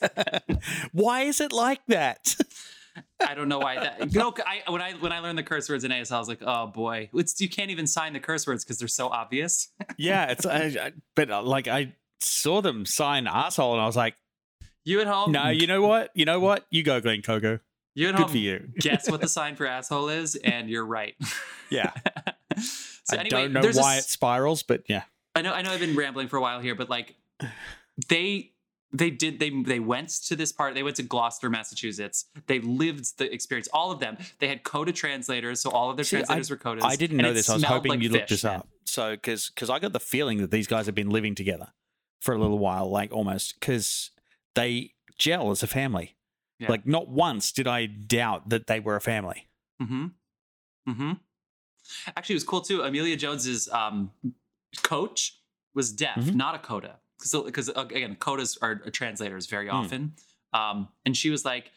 Why 0.92 1.22
is 1.22 1.40
it 1.40 1.52
like 1.52 1.80
that? 1.88 2.36
I 3.26 3.34
don't 3.34 3.48
know 3.48 3.58
why 3.58 3.76
that. 3.76 4.12
You 4.12 4.20
know, 4.20 4.34
I, 4.46 4.70
when 4.70 4.80
I 4.82 4.92
when 4.94 5.12
I 5.12 5.20
learned 5.20 5.38
the 5.38 5.42
curse 5.42 5.68
words 5.68 5.84
in 5.84 5.90
ASL, 5.90 6.12
I 6.12 6.18
was 6.18 6.28
like, 6.28 6.42
"Oh 6.44 6.66
boy, 6.66 7.10
it's 7.14 7.40
you 7.40 7.48
can't 7.48 7.70
even 7.70 7.86
sign 7.86 8.12
the 8.12 8.20
curse 8.20 8.46
words 8.46 8.64
because 8.64 8.78
they're 8.78 8.88
so 8.88 9.08
obvious." 9.08 9.68
yeah, 9.98 10.30
it's 10.30 10.46
I, 10.46 10.58
I, 10.80 10.92
but 11.14 11.30
uh, 11.30 11.42
like 11.42 11.68
I 11.68 11.94
saw 12.20 12.60
them 12.62 12.84
sign 12.86 13.26
asshole, 13.26 13.72
and 13.74 13.82
I 13.82 13.86
was 13.86 13.96
like, 13.96 14.16
You 14.84 15.00
at 15.00 15.06
home? 15.06 15.32
no, 15.32 15.48
you 15.48 15.66
know 15.66 15.82
what? 15.82 16.10
You 16.14 16.24
know 16.24 16.40
what? 16.40 16.66
You 16.70 16.82
go, 16.82 17.00
Glenn 17.00 17.22
Coco. 17.22 17.60
you 17.94 18.08
at 18.08 18.12
Good 18.14 18.22
home. 18.22 18.30
for 18.30 18.38
you. 18.38 18.68
Guess 18.78 19.10
what 19.10 19.20
the 19.20 19.28
sign 19.38 19.56
for 19.56 19.66
asshole 19.66 20.08
is, 20.08 20.34
and 20.36 20.68
you're 20.70 20.86
right. 20.86 21.14
Yeah, 21.68 21.90
so 23.02 23.16
I 23.16 23.20
anyway, 23.20 23.28
don't 23.42 23.52
know 23.54 23.60
there's 23.62 23.76
a 23.76 23.80
why 23.80 23.96
it 23.96 24.04
spirals, 24.04 24.62
but 24.62 24.84
yeah, 24.88 25.02
I 25.34 25.42
know 25.42 25.52
I 25.52 25.62
know 25.62 25.72
I've 25.72 25.80
been 25.80 25.96
rambling 25.96 26.28
for 26.28 26.36
a 26.36 26.40
while 26.40 26.60
here, 26.60 26.76
but 26.76 26.88
like 26.88 27.16
they 28.08 28.52
they 28.92 29.10
did 29.10 29.38
they 29.40 29.50
they 29.50 29.80
went 29.80 30.08
to 30.26 30.36
this 30.36 30.52
part 30.52 30.74
they 30.74 30.82
went 30.82 30.96
to 30.96 31.02
Gloucester, 31.02 31.50
Massachusetts. 31.50 32.26
They 32.46 32.60
lived 32.60 33.18
the 33.18 33.32
experience. 33.32 33.68
All 33.72 33.90
of 33.90 34.00
them. 34.00 34.16
They 34.38 34.48
had 34.48 34.62
coda 34.64 34.92
translators, 34.92 35.60
so 35.60 35.70
all 35.70 35.90
of 35.90 35.96
their 35.96 36.04
See, 36.04 36.16
I- 36.18 36.20
translators 36.20 36.50
were 36.50 36.56
codas. 36.56 36.82
I 36.82 36.96
didn't 36.96 37.16
know 37.18 37.32
this. 37.32 37.48
I 37.50 37.54
was 37.54 37.64
hoping 37.64 37.90
like 37.90 38.00
you 38.00 38.08
looked 38.10 38.28
this 38.28 38.44
up. 38.44 38.68
So, 38.84 39.12
because 39.12 39.50
because 39.50 39.68
I 39.70 39.78
got 39.80 39.92
the 39.92 40.00
feeling 40.00 40.38
that 40.38 40.50
these 40.50 40.66
guys 40.66 40.86
have 40.86 40.94
been 40.94 41.10
living 41.10 41.34
together 41.34 41.72
for 42.20 42.34
a 42.34 42.38
little 42.38 42.58
while, 42.58 42.88
like 42.88 43.12
almost 43.12 43.58
because 43.58 44.10
they 44.54 44.92
gel 45.18 45.50
as 45.50 45.62
a 45.62 45.66
family. 45.66 46.16
Yeah. 46.58 46.68
Like 46.70 46.86
not 46.86 47.08
once 47.08 47.52
did 47.52 47.66
I 47.66 47.86
doubt 47.86 48.48
that 48.48 48.66
they 48.66 48.80
were 48.80 48.96
a 48.96 49.00
family. 49.00 49.48
Mm-hmm. 49.82 50.06
Mm-hmm. 50.88 51.12
Actually, 52.16 52.32
it 52.34 52.36
was 52.36 52.44
cool 52.44 52.60
too. 52.62 52.80
Emilia 52.82 53.16
Jones's 53.16 53.68
um, 53.68 54.12
coach 54.82 55.38
was 55.74 55.92
deaf, 55.92 56.16
Mhm. 56.16 56.34
not 56.34 56.54
a 56.54 56.58
coda. 56.58 57.00
Because 57.18 57.68
again, 57.70 58.16
codas 58.16 58.58
are 58.62 58.76
translators 58.90 59.46
very 59.46 59.68
Hmm. 59.68 59.74
often. 59.74 60.14
Um, 60.52 60.88
and 61.04 61.16
she 61.16 61.30
was 61.30 61.44
like, 61.44 61.70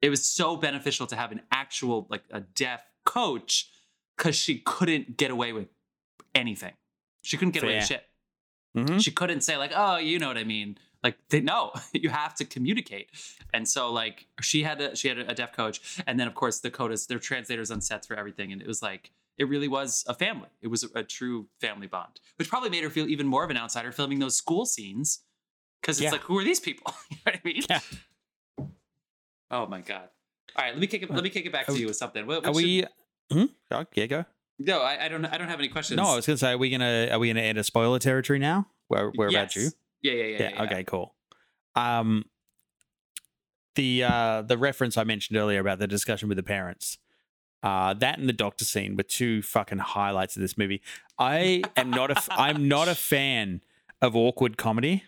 it 0.00 0.10
was 0.10 0.26
so 0.26 0.56
beneficial 0.56 1.06
to 1.06 1.16
have 1.16 1.32
an 1.32 1.42
actual 1.52 2.06
like 2.10 2.24
a 2.30 2.40
deaf 2.40 2.80
coach 3.04 3.70
because 4.16 4.34
she 4.36 4.58
couldn't 4.58 5.16
get 5.16 5.30
away 5.30 5.52
with 5.52 5.68
anything. 6.34 6.72
She 7.22 7.36
couldn't 7.36 7.52
get 7.52 7.62
away 7.62 7.76
with 7.76 7.86
shit. 7.86 8.04
hmm 8.74 8.98
She 8.98 9.10
couldn't 9.12 9.42
say 9.42 9.56
like, 9.56 9.72
oh, 9.74 9.96
you 9.98 10.18
know 10.18 10.28
what 10.28 10.38
I 10.38 10.44
mean. 10.44 10.78
Like 11.02 11.16
they 11.30 11.40
no, 11.40 11.72
you 11.92 12.10
have 12.10 12.34
to 12.36 12.44
communicate. 12.44 13.10
And 13.54 13.68
so 13.68 13.92
like 13.92 14.26
she 14.40 14.62
had 14.62 14.80
a 14.80 14.96
she 14.96 15.08
had 15.08 15.18
a 15.18 15.34
deaf 15.34 15.52
coach, 15.52 16.02
and 16.06 16.18
then 16.18 16.26
of 16.28 16.34
course 16.34 16.60
the 16.60 16.70
codas 16.70 17.06
they're 17.06 17.18
translators 17.18 17.70
on 17.70 17.80
sets 17.80 18.06
for 18.06 18.16
everything, 18.16 18.52
and 18.52 18.60
it 18.60 18.66
was 18.68 18.82
like 18.82 19.10
it 19.42 19.48
really 19.48 19.68
was 19.68 20.04
a 20.08 20.14
family. 20.14 20.48
It 20.62 20.68
was 20.68 20.84
a, 20.84 21.00
a 21.00 21.02
true 21.02 21.48
family 21.60 21.86
bond, 21.86 22.20
which 22.38 22.48
probably 22.48 22.70
made 22.70 22.82
her 22.84 22.90
feel 22.90 23.08
even 23.08 23.26
more 23.26 23.44
of 23.44 23.50
an 23.50 23.56
outsider 23.58 23.92
filming 23.92 24.18
those 24.20 24.36
school 24.36 24.64
scenes 24.64 25.20
because 25.80 25.98
it's 25.98 26.04
Yeah. 26.04 26.12
like 26.12 26.22
who 26.22 26.38
are 26.38 26.44
these 26.44 26.60
people? 26.60 26.94
you 27.10 27.16
know 27.16 27.32
what 27.32 27.34
I 27.34 27.40
mean? 27.44 27.62
Yeah. 27.68 27.80
Oh 29.50 29.66
my 29.66 29.80
god. 29.80 30.08
All 30.56 30.64
right, 30.64 30.72
let 30.72 30.80
me 30.80 30.86
kick 30.86 31.02
it. 31.02 31.10
Let 31.10 31.22
me 31.22 31.30
kick 31.30 31.46
it 31.46 31.52
back 31.52 31.68
Are 31.68 31.72
to 31.72 31.78
you 31.78 31.86
with 31.86 31.96
something. 31.96 32.26
What, 32.26 32.46
Are 32.46 32.54
should- 32.54 32.56
we? 32.56 32.84
Hmm? 33.30 33.44
Yeah, 33.94 34.06
go. 34.06 34.24
No, 34.58 34.80
I, 34.80 35.06
I 35.06 35.08
don't. 35.08 35.24
I 35.24 35.38
don't 35.38 35.48
have 35.48 35.58
any 35.58 35.68
questions. 35.68 35.96
No, 35.96 36.04
I 36.04 36.16
was 36.16 36.26
gonna 36.26 36.36
say, 36.36 36.52
are 36.52 36.58
we 36.58 36.70
gonna 36.70 37.08
are 37.10 37.18
we 37.18 37.28
gonna 37.28 37.40
enter 37.40 37.62
spoiler 37.62 37.98
territory 37.98 38.38
now? 38.38 38.66
Where 38.88 39.10
where 39.10 39.28
about 39.28 39.56
you? 39.56 39.70
Yeah, 40.02 40.12
yeah, 40.12 40.22
yeah, 40.24 40.24
Yeah, 40.24 40.38
yeah, 40.42 40.50
yeah. 40.54 40.62
Okay. 40.64 40.84
Cool. 40.84 41.14
Um. 41.74 42.24
The 43.74 44.04
uh 44.04 44.42
the 44.42 44.58
reference 44.58 44.98
I 44.98 45.04
mentioned 45.04 45.38
earlier 45.38 45.58
about 45.58 45.78
the 45.78 45.86
discussion 45.86 46.28
with 46.28 46.36
the 46.36 46.42
parents. 46.42 46.98
Uh, 47.62 47.94
that 47.94 48.18
and 48.18 48.28
the 48.28 48.32
doctor 48.32 48.64
scene 48.64 48.96
were 48.96 49.02
two 49.04 49.40
fucking 49.42 49.78
highlights 49.78 50.36
of 50.36 50.42
this 50.42 50.58
movie. 50.58 50.82
I 51.18 51.62
am 51.76 51.90
not 51.90 52.10
a 52.10 52.16
f- 52.16 52.28
I'm 52.32 52.66
not 52.68 52.88
a 52.88 52.94
fan 52.94 53.60
of 54.00 54.16
awkward 54.16 54.56
comedy, 54.56 55.04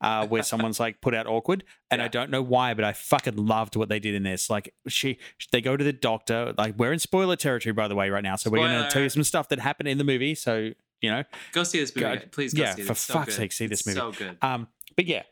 uh, 0.00 0.26
where 0.26 0.42
someone's 0.42 0.80
like 0.80 1.00
put 1.02 1.14
out 1.14 1.26
awkward, 1.26 1.64
and 1.90 2.00
I 2.00 2.08
don't 2.08 2.30
know 2.30 2.40
why, 2.40 2.72
but 2.72 2.84
I 2.84 2.94
fucking 2.94 3.36
loved 3.36 3.76
what 3.76 3.88
they 3.90 3.98
did 3.98 4.14
in 4.14 4.22
this. 4.22 4.48
Like 4.48 4.72
she, 4.86 5.18
they 5.52 5.60
go 5.60 5.76
to 5.76 5.84
the 5.84 5.92
doctor. 5.92 6.54
Like 6.56 6.76
we're 6.78 6.92
in 6.94 6.98
spoiler 6.98 7.36
territory, 7.36 7.72
by 7.74 7.88
the 7.88 7.94
way, 7.94 8.08
right 8.08 8.24
now, 8.24 8.36
so 8.36 8.48
we're 8.50 8.58
gonna 8.66 8.88
tell 8.90 9.02
you 9.02 9.10
some 9.10 9.22
stuff 9.24 9.48
that 9.50 9.58
happened 9.60 9.88
in 9.88 9.98
the 9.98 10.04
movie. 10.04 10.34
So 10.34 10.70
you 11.02 11.10
know, 11.10 11.24
Go 11.52 11.62
see 11.62 11.78
this 11.78 11.94
movie, 11.94 12.06
guys. 12.16 12.24
please. 12.32 12.54
Go 12.54 12.62
yeah, 12.62 12.74
for 12.74 12.92
It's 12.92 13.00
so 13.02 13.14
fuck's 13.14 13.26
good. 13.26 13.34
sake, 13.34 13.52
see 13.52 13.66
this 13.66 13.80
It's 13.80 13.86
movie. 13.86 13.98
So 13.98 14.12
good. 14.12 14.38
um, 14.42 14.66
but 14.96 15.04
yeah, 15.06 15.22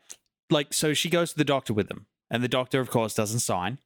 like 0.51 0.75
so 0.75 0.93
she 0.95 1.09
goes 1.09 1.33
to 1.33 1.39
the 1.39 1.45
doctor 1.45 1.73
with 1.73 1.89
them, 1.89 2.07
and 2.31 2.43
the 2.45 2.49
doctor, 2.49 2.81
of 2.81 2.91
course, 2.91 3.15
doesn't 3.15 3.41
sign. 3.41 3.79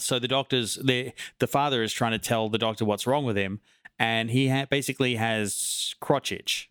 So 0.00 0.18
the 0.18 0.28
doctor's 0.28 0.76
the 0.76 1.12
the 1.38 1.46
father 1.46 1.82
is 1.82 1.92
trying 1.92 2.12
to 2.12 2.18
tell 2.18 2.48
the 2.48 2.58
doctor 2.58 2.84
what's 2.84 3.06
wrong 3.06 3.24
with 3.24 3.36
him, 3.36 3.60
and 3.98 4.30
he 4.30 4.48
ha- 4.48 4.66
basically 4.70 5.16
has 5.16 5.94
crotch 6.00 6.32
itch 6.32 6.70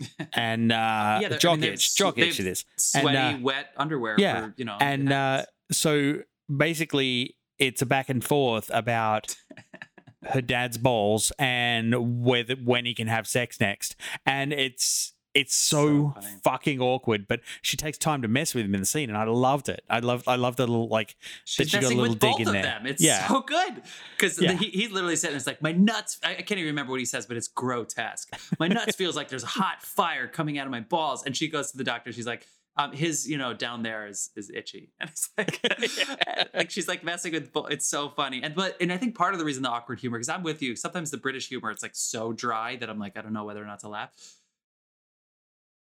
and 0.34 0.72
uh, 0.72 1.18
Yeah, 1.20 1.28
they're- 1.28 1.36
I 1.36 1.38
jock 1.38 1.58
mean, 1.60 1.72
itch, 1.72 1.94
jock 1.96 2.18
itch. 2.18 2.40
It 2.40 2.46
is, 2.46 2.64
Sweaty, 2.76 3.16
uh, 3.16 3.38
wet 3.38 3.70
underwear. 3.76 4.16
yeah, 4.18 4.46
for, 4.46 4.54
you 4.56 4.64
know, 4.64 4.76
and 4.80 5.12
uh, 5.12 5.44
so 5.70 6.22
basically 6.54 7.36
it's 7.58 7.82
a 7.82 7.86
back 7.86 8.08
and 8.08 8.24
forth 8.24 8.70
about 8.74 9.36
her 10.24 10.40
dad's 10.40 10.78
balls 10.78 11.32
and 11.38 12.22
whether 12.24 12.54
when 12.56 12.84
he 12.84 12.94
can 12.94 13.06
have 13.08 13.26
sex 13.26 13.60
next 13.60 13.96
and 14.24 14.52
it's 14.52 15.14
it's 15.34 15.54
so, 15.56 16.14
So 16.20 16.20
fucking 16.44 16.80
awkward 16.80 17.26
but 17.26 17.40
she 17.62 17.76
takes 17.76 17.96
time 17.98 18.22
to 18.22 18.28
mess 18.28 18.54
with 18.54 18.64
him 18.66 18.74
in 18.74 18.80
the 18.80 18.86
scene 18.86 19.08
and 19.08 19.16
i 19.16 19.24
loved 19.24 19.68
it 19.68 19.82
i 19.88 19.98
loved 19.98 20.28
i 20.28 20.36
loved 20.36 20.58
the 20.58 20.66
little 20.66 20.88
like 20.88 21.16
she's 21.44 21.70
she 21.70 21.78
got 21.80 21.90
a 21.90 21.94
little 21.96 22.14
dig 22.14 22.40
in 22.40 22.52
there. 22.52 22.62
them. 22.62 22.86
It's 22.86 23.02
Yeah. 23.02 23.26
so 23.28 23.40
good 23.40 23.82
because 24.16 24.40
Yeah. 24.40 24.52
he, 24.52 24.66
he's 24.70 24.90
literally 24.90 25.16
said, 25.16 25.32
It's 25.34 25.46
like 25.46 25.62
my 25.62 25.72
nuts. 25.72 26.18
I, 26.22 26.32
I 26.32 26.34
can't 26.42 26.52
even 26.58 26.66
remember 26.66 26.90
what 26.90 27.00
he 27.00 27.06
says, 27.06 27.26
but 27.26 27.36
it's 27.36 27.48
grotesque. 27.48 28.28
My 28.58 28.68
nuts 28.68 28.94
feels 28.96 29.16
like 29.16 29.28
there's 29.28 29.42
hot 29.42 29.82
fire 29.82 30.28
coming 30.28 30.58
out 30.58 30.66
of 30.66 30.70
my 30.70 30.80
balls. 30.80 31.24
And 31.24 31.36
she 31.36 31.48
goes 31.48 31.70
to 31.72 31.76
the 31.78 31.84
doctor. 31.84 32.12
She's 32.12 32.26
like. 32.26 32.46
Um, 32.74 32.90
his, 32.92 33.28
you 33.28 33.36
know, 33.36 33.52
down 33.52 33.82
there 33.82 34.06
is 34.06 34.30
is 34.34 34.48
itchy, 34.48 34.92
and 34.98 35.10
it's 35.10 35.28
like, 35.36 35.60
like 36.54 36.70
she's 36.70 36.88
like 36.88 37.04
messing 37.04 37.32
with. 37.34 37.52
bo- 37.52 37.66
It's 37.66 37.86
so 37.86 38.08
funny, 38.08 38.42
and 38.42 38.54
but 38.54 38.78
and 38.80 38.90
I 38.90 38.96
think 38.96 39.14
part 39.14 39.34
of 39.34 39.38
the 39.38 39.44
reason 39.44 39.62
the 39.62 39.68
awkward 39.68 40.00
humor, 40.00 40.16
because 40.16 40.30
I'm 40.30 40.42
with 40.42 40.62
you. 40.62 40.74
Sometimes 40.74 41.10
the 41.10 41.18
British 41.18 41.48
humor, 41.48 41.70
it's 41.70 41.82
like 41.82 41.94
so 41.94 42.32
dry 42.32 42.76
that 42.76 42.88
I'm 42.88 42.98
like, 42.98 43.18
I 43.18 43.20
don't 43.20 43.34
know 43.34 43.44
whether 43.44 43.62
or 43.62 43.66
not 43.66 43.80
to 43.80 43.88
laugh. 43.90 44.10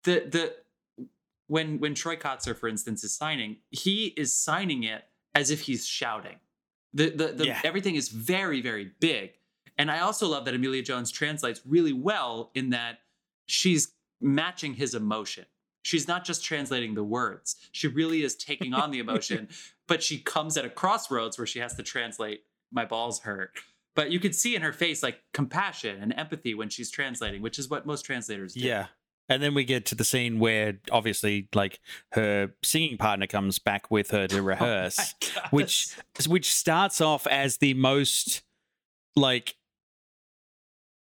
The 0.03 0.19
the 0.29 0.55
when 1.47 1.79
when 1.79 1.93
Troy 1.95 2.15
Kotsur, 2.15 2.55
for 2.55 2.67
instance, 2.67 3.03
is 3.03 3.13
signing, 3.13 3.57
he 3.71 4.07
is 4.17 4.33
signing 4.33 4.83
it 4.83 5.05
as 5.33 5.49
if 5.51 5.61
he's 5.61 5.85
shouting. 5.85 6.37
The 6.93 7.09
the, 7.09 7.27
the 7.27 7.45
Yeah. 7.47 7.61
everything 7.63 7.95
is 7.95 8.09
very 8.09 8.61
very 8.61 8.91
big, 8.99 9.31
and 9.77 9.89
I 9.91 9.99
also 9.99 10.27
love 10.27 10.45
that 10.45 10.53
Emilia 10.53 10.81
Jones 10.81 11.11
translates 11.11 11.61
really 11.65 11.93
well 11.93 12.51
in 12.53 12.69
that 12.71 12.99
she's 13.45 13.93
matching 14.21 14.73
his 14.75 14.93
emotion. 14.95 15.45
She's 15.83 16.07
not 16.07 16.25
just 16.25 16.43
translating 16.43 16.95
the 16.95 17.03
words; 17.03 17.55
she 17.71 17.87
really 17.87 18.23
is 18.23 18.35
taking 18.35 18.73
on 18.73 18.91
the 18.91 18.99
emotion. 18.99 19.47
but 19.87 20.03
she 20.03 20.19
comes 20.19 20.57
at 20.57 20.65
a 20.65 20.69
crossroads 20.69 21.37
where 21.37 21.47
she 21.47 21.59
has 21.59 21.75
to 21.75 21.83
translate 21.83 22.43
"my 22.71 22.83
balls 22.85 23.21
hurt." 23.21 23.51
But 23.95 24.11
you 24.11 24.19
could 24.19 24.35
see 24.35 24.55
in 24.55 24.61
her 24.61 24.73
face 24.73 25.01
like 25.01 25.21
compassion 25.33 26.01
and 26.01 26.13
empathy 26.17 26.53
when 26.53 26.69
she's 26.69 26.91
translating, 26.91 27.41
which 27.41 27.57
is 27.57 27.67
what 27.69 27.85
most 27.85 28.03
translators 28.03 28.53
do. 28.53 28.59
yeah 28.59 28.87
and 29.29 29.41
then 29.41 29.53
we 29.53 29.63
get 29.63 29.85
to 29.87 29.95
the 29.95 30.03
scene 30.03 30.39
where 30.39 30.79
obviously 30.91 31.49
like 31.53 31.79
her 32.13 32.53
singing 32.63 32.97
partner 32.97 33.27
comes 33.27 33.59
back 33.59 33.89
with 33.91 34.11
her 34.11 34.27
to 34.27 34.37
Oh 34.39 34.41
rehearse 34.41 35.13
God, 35.35 35.43
which 35.51 35.95
which 36.27 36.53
starts 36.53 37.01
off 37.01 37.27
as 37.27 37.57
the 37.57 37.73
most 37.73 38.43
like 39.15 39.55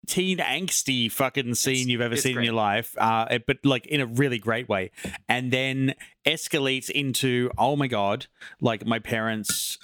teen 0.06 0.38
angsty 0.38 1.10
fucking 1.10 1.54
scene 1.54 1.88
you've 1.88 2.00
ever 2.00 2.14
it's 2.14 2.24
seen 2.24 2.36
in 2.36 2.42
your 2.42 2.54
life 2.54 2.96
uh 2.98 3.38
but 3.46 3.58
like 3.64 3.86
in 3.86 4.00
a 4.00 4.06
really 4.06 4.38
great 4.38 4.68
way 4.68 4.90
and 5.28 5.52
then 5.52 5.94
escalates 6.26 6.90
into 6.90 7.48
oh 7.56 7.76
my 7.76 7.86
god 7.86 8.26
like 8.60 8.84
my 8.84 8.98
parents 8.98 9.78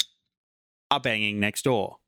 are 0.90 0.98
banging 0.98 1.38
next 1.38 1.62
door 1.62 1.98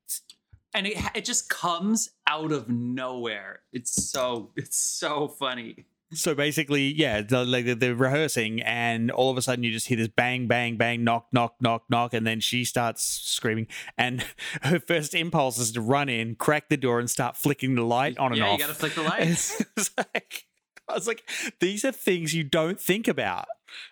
and 0.75 0.87
it 0.87 0.97
it 1.15 1.25
just 1.25 1.49
comes 1.49 2.11
out 2.27 2.53
of 2.53 2.69
nowhere. 2.69 3.61
It's 3.73 4.11
so 4.11 4.53
it's 4.57 4.77
so 4.77 5.29
funny. 5.29 5.87
So 6.13 6.35
basically 6.35 6.93
yeah 6.95 7.21
the, 7.23 7.45
like 7.45 7.65
they're- 7.65 7.75
they're 7.75 7.95
rehearsing 7.95 8.61
and 8.63 9.11
all 9.11 9.31
of 9.31 9.37
a 9.39 9.43
sudden 9.43 9.63
you 9.65 9.71
just 9.73 9.87
hear 9.89 9.97
this 9.97 10.09
bang 10.09 10.47
bang 10.49 10.77
bang 10.77 11.05
knock 11.05 11.27
knock 11.33 11.55
knock 11.61 11.85
knock 11.89 12.13
and 12.15 12.27
then 12.27 12.41
she 12.41 12.65
starts 12.65 13.03
screaming 13.05 13.67
and 13.97 14.25
her 14.63 14.81
first 14.81 15.15
impulse 15.15 15.59
is 15.59 15.73
to 15.73 15.81
run 15.81 16.09
in 16.09 16.35
crack 16.35 16.69
the 16.69 16.77
door 16.77 16.99
and 16.99 17.09
start 17.11 17.37
flicking 17.37 17.75
the 17.75 17.83
light 17.85 18.19
on 18.19 18.33
and 18.33 18.39
yeah, 18.39 18.47
off 18.49 18.59
you 18.59 18.65
gotta 18.65 18.75
flick 18.75 18.95
the 18.95 19.03
lights. 19.03 19.61
It 19.61 19.67
was 19.77 19.91
like, 19.97 20.47
I 20.89 20.95
was 20.95 21.07
like, 21.07 21.23
these 21.61 21.85
are 21.85 21.93
things 21.93 22.35
you 22.35 22.43
don't 22.43 22.81
think 22.81 23.07
about. 23.07 23.47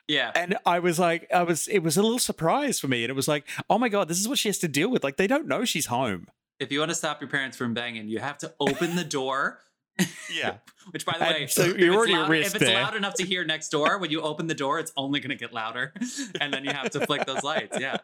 yeah, 0.09 0.33
And 0.35 0.57
I 0.67 0.81
was 0.81 0.99
like, 0.99 1.29
I 1.33 1.45
was, 1.45 1.69
it 1.69 1.79
was 1.79 1.97
a 1.97 2.03
little 2.03 2.19
surprise 2.19 2.81
for 2.81 2.89
me. 2.89 3.05
And 3.05 3.11
it 3.11 3.15
was 3.15 3.29
like, 3.29 3.49
oh 3.71 3.79
my 3.79 3.89
God, 3.89 4.09
this 4.09 4.19
is 4.19 4.27
what 4.27 4.37
she 4.39 4.49
has 4.49 4.59
to 4.59 4.69
deal 4.69 4.91
with. 4.91 5.05
Like, 5.05 5.17
they 5.17 5.29
don't 5.29 5.47
know 5.47 5.65
she's 5.65 5.87
home. 5.87 6.27
if 6.59 6.73
you 6.73 6.81
want 6.81 6.89
to 6.91 6.97
stop 6.97 7.21
your 7.21 7.31
parents 7.31 7.57
from 7.57 7.73
banging, 7.73 8.09
you 8.09 8.19
have 8.19 8.37
to 8.39 8.53
open 8.59 8.97
the 8.97 9.05
door. 9.05 9.61
Yeah. 10.33 10.57
Which, 10.91 11.05
by 11.05 11.19
the 11.19 11.25
way, 11.25 11.47
so 11.47 11.63
if 11.63 11.79
you're 11.79 11.89
it's 11.89 11.97
already 11.97 12.13
loud- 12.15 12.31
if 12.33 12.55
it's 12.55 12.65
there. 12.65 12.83
loud 12.83 12.97
enough 12.97 13.15
to 13.15 13.25
hear 13.25 13.45
next 13.45 13.69
door, 13.69 13.99
when 13.99 14.11
you 14.11 14.23
open 14.23 14.47
the 14.47 14.55
door, 14.55 14.79
it's 14.79 14.93
only 14.97 15.21
going 15.21 15.31
to 15.31 15.37
get 15.37 15.53
louder, 15.53 15.93
and 16.41 16.53
then 16.53 16.65
you 16.65 16.71
have 16.71 16.91
to 16.91 17.07
flick 17.07 17.27
those 17.27 17.43
lights. 17.43 17.79
Yeah. 17.79 17.99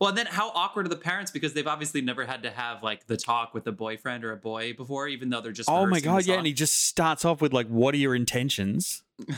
Well, 0.00 0.08
and 0.08 0.16
then 0.16 0.26
how 0.26 0.48
awkward 0.54 0.86
are 0.86 0.88
the 0.88 0.96
parents 0.96 1.30
because 1.30 1.52
they've 1.52 1.66
obviously 1.66 2.00
never 2.00 2.24
had 2.24 2.44
to 2.44 2.50
have 2.50 2.82
like 2.82 3.06
the 3.06 3.18
talk 3.18 3.52
with 3.52 3.66
a 3.66 3.72
boyfriend 3.72 4.24
or 4.24 4.32
a 4.32 4.36
boy 4.36 4.72
before, 4.72 5.06
even 5.06 5.28
though 5.28 5.42
they're 5.42 5.52
just. 5.52 5.68
Oh 5.68 5.86
my 5.86 6.00
God. 6.00 6.24
Yeah. 6.24 6.36
And 6.36 6.46
he 6.46 6.54
just 6.54 6.86
starts 6.86 7.24
off 7.24 7.42
with, 7.42 7.52
like, 7.52 7.66
what 7.66 7.94
are 7.94 7.98
your 7.98 8.14
intentions? 8.14 9.02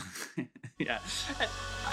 yeah. 0.79 0.99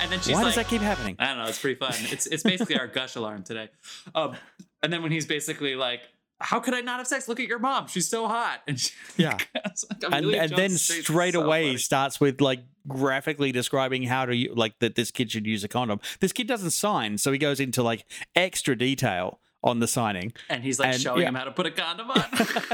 And, 0.01 0.13
then 0.13 0.21
she's 0.21 0.29
like. 0.29 0.37
Why 0.37 0.43
like, 0.43 0.45
does 0.47 0.55
that 0.55 0.69
keep 0.69 0.83
happening? 0.83 1.17
I 1.19 1.27
don't 1.27 1.39
know. 1.39 1.47
It's 1.47 1.59
pretty 1.59 1.81
fun. 1.81 1.95
It's 2.13 2.27
it's 2.27 2.45
basically 2.45 2.79
our 2.79 2.87
gush 2.87 3.17
alarm 3.17 3.43
today. 3.43 3.71
Um, 4.15 4.37
and 4.85 4.93
then 4.93 5.03
when 5.03 5.11
he's 5.11 5.27
basically 5.27 5.75
like, 5.75 6.03
"How 6.41 6.61
could 6.61 6.75
I 6.75 6.81
not 6.81 6.99
have 6.99 7.07
sex? 7.07 7.29
Look 7.29 7.41
at 7.41 7.47
your 7.47 7.59
mom. 7.59 7.87
She's 7.89 8.09
so 8.09 8.27
hot." 8.29 8.61
And 8.67 8.79
she, 8.81 8.93
Yeah. 9.17 9.37
like 9.55 10.13
And, 10.13 10.27
and 10.35 10.53
then 10.53 10.71
straight 10.71 11.35
so 11.35 11.43
away 11.43 11.67
funny. 11.69 11.79
starts 11.79 12.21
with 12.21 12.41
like 12.41 12.61
graphically 12.89 13.53
describing 13.53 14.05
how 14.05 14.25
to 14.27 14.49
like 14.55 14.79
that 14.81 14.95
this 14.95 15.11
kid 15.11 15.31
should 15.31 15.47
use 15.47 15.63
a 15.65 15.69
condom. 15.69 16.01
This 16.21 16.33
kid 16.33 16.47
doesn't 16.47 16.71
sign, 16.71 17.19
so 17.19 17.33
he 17.33 17.39
goes 17.39 17.61
into 17.61 17.83
like 17.83 18.05
extra 18.35 18.77
detail 18.77 19.41
on 19.63 19.79
the 19.81 19.87
signing. 19.87 20.33
and 20.49 20.65
he's 20.65 20.79
like 20.81 20.95
and- 20.95 21.03
showing 21.03 21.23
yeah. 21.23 21.29
him 21.29 21.35
how 21.35 21.45
to 21.45 21.53
put 21.53 21.67
a 21.67 21.71
condom 21.71 22.11
on. 22.11 22.25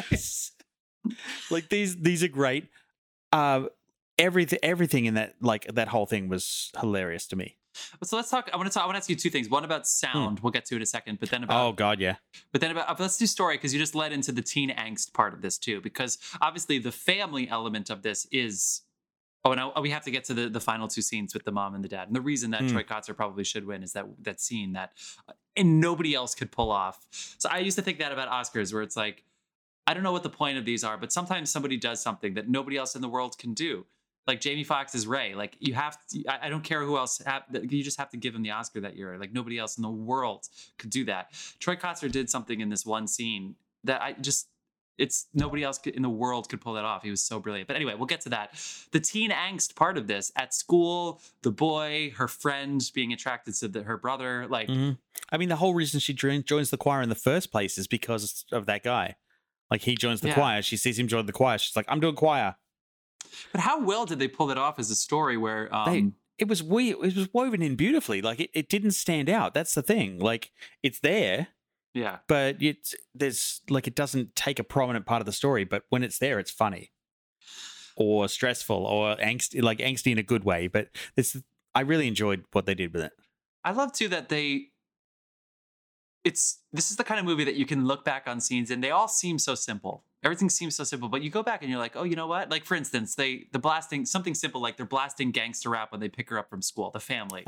like 1.50 1.68
these 1.68 1.96
these 1.96 2.22
are 2.22 2.28
great. 2.28 2.68
Uh, 3.32 3.64
everything 4.18 4.58
everything 4.62 5.04
in 5.04 5.14
that 5.14 5.34
like 5.40 5.66
that 5.74 5.88
whole 5.88 6.06
thing 6.06 6.28
was 6.28 6.70
hilarious 6.80 7.26
to 7.28 7.36
me. 7.36 7.56
So 8.02 8.16
let's 8.16 8.30
talk. 8.30 8.50
I 8.52 8.56
want 8.56 8.68
to 8.70 8.74
talk. 8.74 8.82
I 8.84 8.86
want 8.86 8.94
to 8.94 8.98
ask 8.98 9.08
you 9.10 9.16
two 9.16 9.30
things. 9.30 9.48
One 9.48 9.64
about 9.64 9.86
sound. 9.86 10.40
We'll 10.40 10.52
get 10.52 10.64
to 10.66 10.74
it 10.74 10.78
in 10.78 10.82
a 10.82 10.86
second. 10.86 11.20
But 11.20 11.30
then 11.30 11.44
about 11.44 11.54
Hmm. 11.60 11.66
Oh 11.68 11.72
god, 11.72 12.00
yeah. 12.00 12.16
But 12.52 12.60
then 12.60 12.70
about 12.70 12.98
let's 13.00 13.16
do 13.16 13.26
story 13.26 13.56
because 13.56 13.72
you 13.72 13.78
just 13.80 13.94
led 13.94 14.12
into 14.12 14.32
the 14.32 14.42
teen 14.42 14.70
angst 14.70 15.12
part 15.12 15.34
of 15.34 15.42
this 15.42 15.58
too. 15.58 15.80
Because 15.80 16.18
obviously 16.40 16.78
the 16.78 16.92
family 16.92 17.48
element 17.48 17.90
of 17.90 18.02
this 18.02 18.26
is. 18.30 18.82
Oh, 19.44 19.52
and 19.52 19.60
I, 19.60 19.78
we 19.78 19.90
have 19.90 20.02
to 20.02 20.10
get 20.10 20.24
to 20.24 20.34
the, 20.34 20.48
the 20.48 20.58
final 20.58 20.88
two 20.88 21.02
scenes 21.02 21.32
with 21.32 21.44
the 21.44 21.52
mom 21.52 21.76
and 21.76 21.84
the 21.84 21.88
dad. 21.88 22.08
And 22.08 22.16
the 22.16 22.20
reason 22.20 22.50
that 22.50 22.62
Hmm. 22.62 22.68
Troy 22.68 22.82
Kotsur 22.82 23.14
probably 23.16 23.44
should 23.44 23.64
win 23.64 23.84
is 23.84 23.92
that 23.92 24.06
that 24.22 24.40
scene 24.40 24.72
that 24.72 24.92
uh, 25.28 25.32
and 25.56 25.80
nobody 25.80 26.14
else 26.14 26.34
could 26.34 26.50
pull 26.50 26.72
off. 26.72 27.06
So 27.38 27.48
I 27.48 27.58
used 27.60 27.76
to 27.76 27.82
think 27.82 27.98
that 28.00 28.10
about 28.12 28.28
Oscars, 28.28 28.72
where 28.74 28.82
it's 28.82 28.96
like, 28.96 29.22
I 29.86 29.94
don't 29.94 30.02
know 30.02 30.10
what 30.12 30.24
the 30.24 30.30
point 30.30 30.58
of 30.58 30.64
these 30.64 30.82
are, 30.82 30.96
but 30.98 31.12
sometimes 31.12 31.48
somebody 31.48 31.76
does 31.76 32.02
something 32.02 32.34
that 32.34 32.48
nobody 32.48 32.76
else 32.76 32.96
in 32.96 33.02
the 33.02 33.08
world 33.08 33.38
can 33.38 33.54
do. 33.54 33.86
Like 34.26 34.40
Jamie 34.40 34.64
Foxx 34.64 34.94
is 34.94 35.06
Ray. 35.06 35.34
Like 35.34 35.56
you 35.60 35.74
have 35.74 35.98
to, 36.08 36.24
I, 36.28 36.46
I 36.46 36.48
don't 36.48 36.64
care 36.64 36.82
who 36.82 36.96
else. 36.96 37.18
Have, 37.24 37.44
you 37.52 37.82
just 37.82 37.98
have 37.98 38.10
to 38.10 38.16
give 38.16 38.34
him 38.34 38.42
the 38.42 38.50
Oscar 38.50 38.80
that 38.80 38.96
year. 38.96 39.16
Like 39.18 39.32
nobody 39.32 39.58
else 39.58 39.76
in 39.76 39.82
the 39.82 39.90
world 39.90 40.48
could 40.78 40.90
do 40.90 41.04
that. 41.04 41.32
Troy 41.60 41.76
Kotsur 41.76 42.10
did 42.10 42.28
something 42.28 42.60
in 42.60 42.68
this 42.68 42.84
one 42.84 43.06
scene 43.06 43.54
that 43.84 44.02
I 44.02 44.12
just 44.12 44.48
it's 44.98 45.26
nobody 45.34 45.62
else 45.62 45.78
in 45.86 46.02
the 46.02 46.08
world 46.08 46.48
could 46.48 46.60
pull 46.60 46.74
that 46.74 46.84
off. 46.84 47.02
He 47.02 47.10
was 47.10 47.20
so 47.20 47.38
brilliant. 47.38 47.68
But 47.68 47.76
anyway, 47.76 47.94
we'll 47.94 48.06
get 48.06 48.22
to 48.22 48.30
that. 48.30 48.58
The 48.92 49.00
teen 49.00 49.30
angst 49.30 49.74
part 49.74 49.98
of 49.98 50.06
this 50.06 50.32
at 50.36 50.54
school, 50.54 51.20
the 51.42 51.50
boy, 51.50 52.14
her 52.16 52.28
friend 52.28 52.82
being 52.94 53.12
attracted 53.12 53.54
to 53.56 53.68
the, 53.68 53.82
her 53.82 53.98
brother, 53.98 54.46
like 54.48 54.68
mm-hmm. 54.68 54.92
I 55.30 55.36
mean, 55.36 55.48
the 55.48 55.56
whole 55.56 55.74
reason 55.74 56.00
she 56.00 56.14
joins 56.14 56.70
the 56.70 56.76
choir 56.76 57.02
in 57.02 57.08
the 57.08 57.14
first 57.14 57.50
place 57.50 57.78
is 57.78 57.86
because 57.86 58.44
of 58.52 58.66
that 58.66 58.82
guy. 58.82 59.16
Like 59.70 59.82
he 59.82 59.96
joins 59.96 60.20
the 60.20 60.28
yeah. 60.28 60.34
choir, 60.34 60.62
she 60.62 60.76
sees 60.76 60.98
him 60.98 61.08
join 61.08 61.26
the 61.26 61.32
choir. 61.32 61.58
She's 61.58 61.74
like, 61.74 61.86
"I'm 61.88 62.00
doing 62.00 62.14
choir." 62.14 62.56
But 63.52 63.60
how 63.60 63.82
well 63.82 64.06
did 64.06 64.18
they 64.18 64.28
pull 64.28 64.46
that 64.48 64.58
off 64.58 64.78
as 64.78 64.90
a 64.90 64.96
story 64.96 65.36
where 65.36 65.74
um, 65.74 65.92
they, 65.92 66.44
it 66.44 66.48
was 66.48 66.62
we 66.62 66.90
it 66.90 66.98
was 66.98 67.28
woven 67.32 67.62
in 67.62 67.76
beautifully. 67.76 68.22
Like 68.22 68.40
it, 68.40 68.50
it 68.54 68.68
didn't 68.68 68.92
stand 68.92 69.28
out. 69.28 69.54
That's 69.54 69.74
the 69.74 69.82
thing. 69.82 70.18
Like 70.18 70.50
it's 70.82 71.00
there 71.00 71.48
yeah. 71.96 72.18
But 72.28 72.62
it's 72.62 72.94
there's 73.14 73.62
like 73.70 73.86
it 73.86 73.94
doesn't 73.94 74.36
take 74.36 74.58
a 74.58 74.64
prominent 74.64 75.06
part 75.06 75.22
of 75.22 75.26
the 75.26 75.32
story, 75.32 75.64
but 75.64 75.84
when 75.88 76.04
it's 76.04 76.18
there, 76.18 76.38
it's 76.38 76.50
funny 76.50 76.92
or 77.96 78.28
stressful 78.28 78.84
or 78.84 79.16
angsty, 79.16 79.62
like 79.62 79.78
angsty 79.78 80.12
in 80.12 80.18
a 80.18 80.22
good 80.22 80.44
way. 80.44 80.66
But 80.66 80.90
this, 81.14 81.40
I 81.74 81.80
really 81.80 82.06
enjoyed 82.06 82.44
what 82.52 82.66
they 82.66 82.74
did 82.74 82.92
with 82.92 83.02
it. 83.02 83.12
I 83.64 83.72
love 83.72 83.92
too 83.94 84.08
that 84.08 84.28
they. 84.28 84.66
It's 86.22 86.58
this 86.70 86.90
is 86.90 86.98
the 86.98 87.04
kind 87.04 87.18
of 87.18 87.24
movie 87.24 87.44
that 87.44 87.54
you 87.54 87.64
can 87.64 87.86
look 87.86 88.04
back 88.04 88.24
on 88.26 88.40
scenes 88.40 88.70
and 88.70 88.84
they 88.84 88.90
all 88.90 89.08
seem 89.08 89.38
so 89.38 89.54
simple 89.54 90.04
everything 90.24 90.50
seems 90.50 90.74
so 90.74 90.84
simple 90.84 91.08
but 91.08 91.22
you 91.22 91.30
go 91.30 91.42
back 91.42 91.62
and 91.62 91.70
you're 91.70 91.78
like 91.78 91.96
oh 91.96 92.04
you 92.04 92.16
know 92.16 92.26
what? 92.26 92.50
Like 92.50 92.64
for 92.64 92.74
instance 92.74 93.14
they 93.14 93.46
the 93.52 93.58
blasting 93.58 94.04
something 94.04 94.34
simple 94.34 94.60
like 94.60 94.76
they're 94.76 94.86
blasting 94.86 95.30
gangster 95.30 95.70
rap 95.70 95.92
when 95.92 96.00
they 96.00 96.08
pick 96.08 96.30
her 96.30 96.38
up 96.38 96.50
from 96.50 96.62
school 96.62 96.90
the 96.90 97.00
family. 97.00 97.44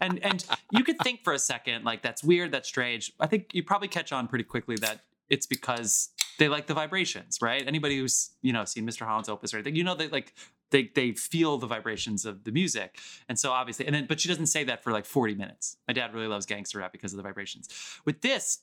And 0.00 0.22
and 0.24 0.44
you 0.70 0.84
could 0.84 0.98
think 0.98 1.24
for 1.24 1.32
a 1.32 1.38
second 1.38 1.84
like 1.84 2.02
that's 2.02 2.22
weird 2.22 2.52
that's 2.52 2.68
strange. 2.68 3.12
I 3.20 3.26
think 3.26 3.54
you 3.54 3.62
probably 3.62 3.88
catch 3.88 4.12
on 4.12 4.28
pretty 4.28 4.44
quickly 4.44 4.76
that 4.76 5.00
it's 5.28 5.46
because 5.46 6.10
they 6.38 6.48
like 6.48 6.66
the 6.66 6.74
vibrations 6.74 7.38
right? 7.40 7.62
Anybody 7.66 7.98
who's 7.98 8.30
you 8.42 8.52
know 8.52 8.64
seen 8.64 8.86
mr 8.86 9.06
holland's 9.06 9.28
opus 9.28 9.52
or 9.52 9.58
anything 9.58 9.76
you 9.76 9.84
know 9.84 9.94
they 9.94 10.08
like 10.08 10.34
they 10.70 10.90
they 10.94 11.12
feel 11.12 11.58
the 11.58 11.66
vibrations 11.66 12.24
of 12.24 12.44
the 12.44 12.52
music. 12.52 12.98
And 13.28 13.38
so 13.38 13.50
obviously 13.52 13.86
and 13.86 13.94
then 13.94 14.06
but 14.06 14.20
she 14.20 14.28
doesn't 14.28 14.46
say 14.46 14.64
that 14.64 14.82
for 14.82 14.92
like 14.92 15.04
40 15.04 15.34
minutes. 15.34 15.76
My 15.88 15.94
dad 15.94 16.14
really 16.14 16.28
loves 16.28 16.46
gangster 16.46 16.78
rap 16.78 16.92
because 16.92 17.12
of 17.12 17.16
the 17.16 17.22
vibrations. 17.22 17.68
With 18.04 18.20
this 18.22 18.62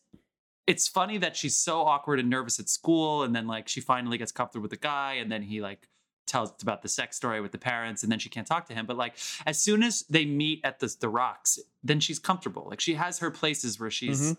it's 0.68 0.88
funny 0.88 1.18
that 1.18 1.36
she's 1.36 1.56
so 1.56 1.82
awkward 1.82 2.20
and 2.20 2.30
nervous 2.30 2.60
at 2.60 2.68
school 2.68 3.24
and 3.24 3.34
then 3.34 3.48
like 3.48 3.70
she 3.70 3.80
finally 3.80 4.18
gets 4.18 4.34
comfortable 4.34 4.64
with 4.64 4.72
the 4.72 4.78
guy 4.78 5.14
and 5.14 5.32
then 5.32 5.42
he 5.42 5.62
like 5.62 5.88
tells 6.28 6.54
about 6.62 6.82
the 6.82 6.90
sex 6.90 7.16
story 7.16 7.40
with 7.40 7.54
the 7.54 7.58
parents 7.58 8.04
and 8.04 8.12
then 8.12 8.20
she 8.20 8.28
can't 8.28 8.46
talk 8.46 8.68
to 8.68 8.74
him. 8.74 8.86
But 8.86 8.98
like 8.98 9.14
as 9.46 9.58
soon 9.58 9.82
as 9.82 10.04
they 10.10 10.26
meet 10.26 10.60
at 10.66 10.80
the, 10.80 10.94
the 11.00 11.10
rocks 11.10 11.58
then 11.84 12.02
she's 12.02 12.20
comfortable. 12.20 12.68
Like 12.70 12.82
she 12.82 12.96
has 12.96 13.20
her 13.20 13.32
places 13.32 13.80
where 13.80 13.90
she's 13.90 14.22
mm-hmm. 14.22 14.34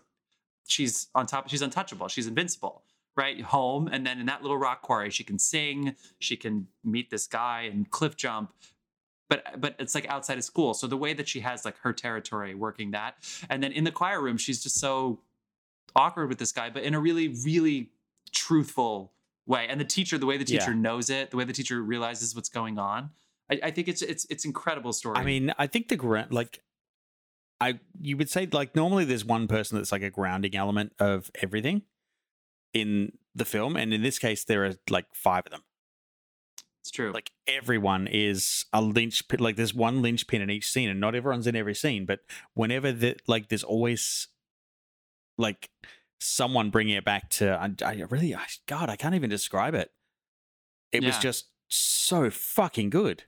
she's 0.67 1.09
on 1.15 1.27
top 1.27 1.49
she's 1.49 1.63
untouchable 1.63 2.09
she's 2.09 2.27
invincible 2.27 2.85
right? 3.17 3.41
Home 3.41 3.89
and 3.91 4.07
then 4.07 4.21
in 4.21 4.27
that 4.27 4.43
little 4.43 4.59
rock 4.59 4.83
quarry 4.83 5.11
she 5.11 5.25
can 5.25 5.39
sing 5.39 5.97
she 6.21 6.37
can 6.37 6.69
meet 6.85 7.11
this 7.11 7.27
guy 7.27 7.63
and 7.63 7.91
cliff 7.91 8.17
jump 8.17 8.53
but 9.31 9.61
but 9.61 9.77
it's 9.79 9.95
like 9.95 10.07
outside 10.09 10.37
of 10.37 10.45
school. 10.45 10.75
So 10.75 10.87
the 10.87 10.97
way 10.99 11.15
that 11.15 11.27
she 11.27 11.41
has 11.41 11.65
like 11.65 11.79
her 11.79 11.95
territory 11.95 12.55
working 12.55 12.91
that 12.91 13.15
and 13.49 13.63
then 13.63 13.73
in 13.73 13.85
the 13.85 13.93
choir 13.93 14.21
room 14.21 14.37
she's 14.37 14.63
just 14.63 14.79
so 14.79 15.21
awkward 15.99 16.29
with 16.29 16.39
this 16.39 16.53
guy, 16.53 16.71
but 16.71 16.83
in 16.83 16.95
a 16.95 17.01
really, 17.01 17.29
really 17.45 17.91
truthful 18.33 19.13
way. 19.47 19.67
And 19.69 19.81
the 19.81 19.85
teacher, 19.85 20.19
the 20.19 20.27
way 20.27 20.37
the 20.37 20.45
teacher 20.45 20.71
yeah. 20.71 20.79
knows 20.79 21.11
it, 21.11 21.31
the 21.31 21.37
way 21.37 21.45
the 21.45 21.53
teacher 21.53 21.83
realizes 21.83 22.35
what's 22.35 22.49
going 22.49 22.79
on, 22.79 23.11
I, 23.51 23.61
I 23.65 23.71
think 23.71 23.89
it's 23.89 24.03
it's 24.03 24.27
it's 24.31 24.45
incredible 24.45 24.93
story. 24.93 25.17
I 25.17 25.25
mean, 25.25 25.53
I 25.59 25.67
think 25.67 25.89
the 25.89 25.97
grant 25.97 26.33
like 26.33 26.63
I 27.61 27.81
you 28.01 28.17
would 28.17 28.31
say 28.31 28.47
like 28.51 28.77
normally 28.77 29.05
there's 29.05 29.25
one 29.25 29.49
person 29.49 29.77
that's 29.77 29.93
like 29.93 30.03
a 30.03 30.11
grounding 30.11 30.55
element 30.55 30.93
of 30.99 31.31
everything 31.43 31.83
in 32.73 33.13
the 33.35 33.45
film, 33.45 33.77
and 33.77 33.93
in 33.93 34.03
this 34.03 34.19
case 34.19 34.45
there 34.45 34.65
are 34.65 34.75
like 34.89 35.07
five 35.15 35.47
of 35.47 35.53
them. 35.53 35.63
It's 36.83 36.91
true. 36.91 37.13
Like 37.13 37.33
everyone 37.47 38.07
is 38.07 38.65
a 38.73 38.81
linchpin. 38.81 39.41
Like 39.41 39.57
there's 39.57 39.75
one 39.75 40.01
linchpin 40.01 40.41
in 40.41 40.51
each 40.51 40.71
scene, 40.71 40.89
and 40.89 41.01
not 41.01 41.15
everyone's 41.15 41.47
in 41.47 41.57
every 41.57 41.75
scene. 41.75 42.07
But 42.07 42.21
whenever 42.55 42.93
that, 42.93 43.21
like, 43.27 43.49
there's 43.49 43.63
always 43.63 44.29
like 45.39 45.71
someone 46.21 46.71
bringing 46.71 46.97
it 46.97 47.05
back 47.05 47.31
to 47.31 47.51
I, 47.51 47.73
I 47.85 48.03
really 48.11 48.35
I, 48.35 48.45
god 48.67 48.91
I 48.91 48.97
can't 48.97 49.15
even 49.15 49.31
describe 49.31 49.75
it. 49.75 49.91
It 50.93 51.03
yeah. 51.03 51.09
was 51.09 51.19
just 51.19 51.47
so 51.69 52.31
fucking 52.31 52.91
good. 52.91 53.25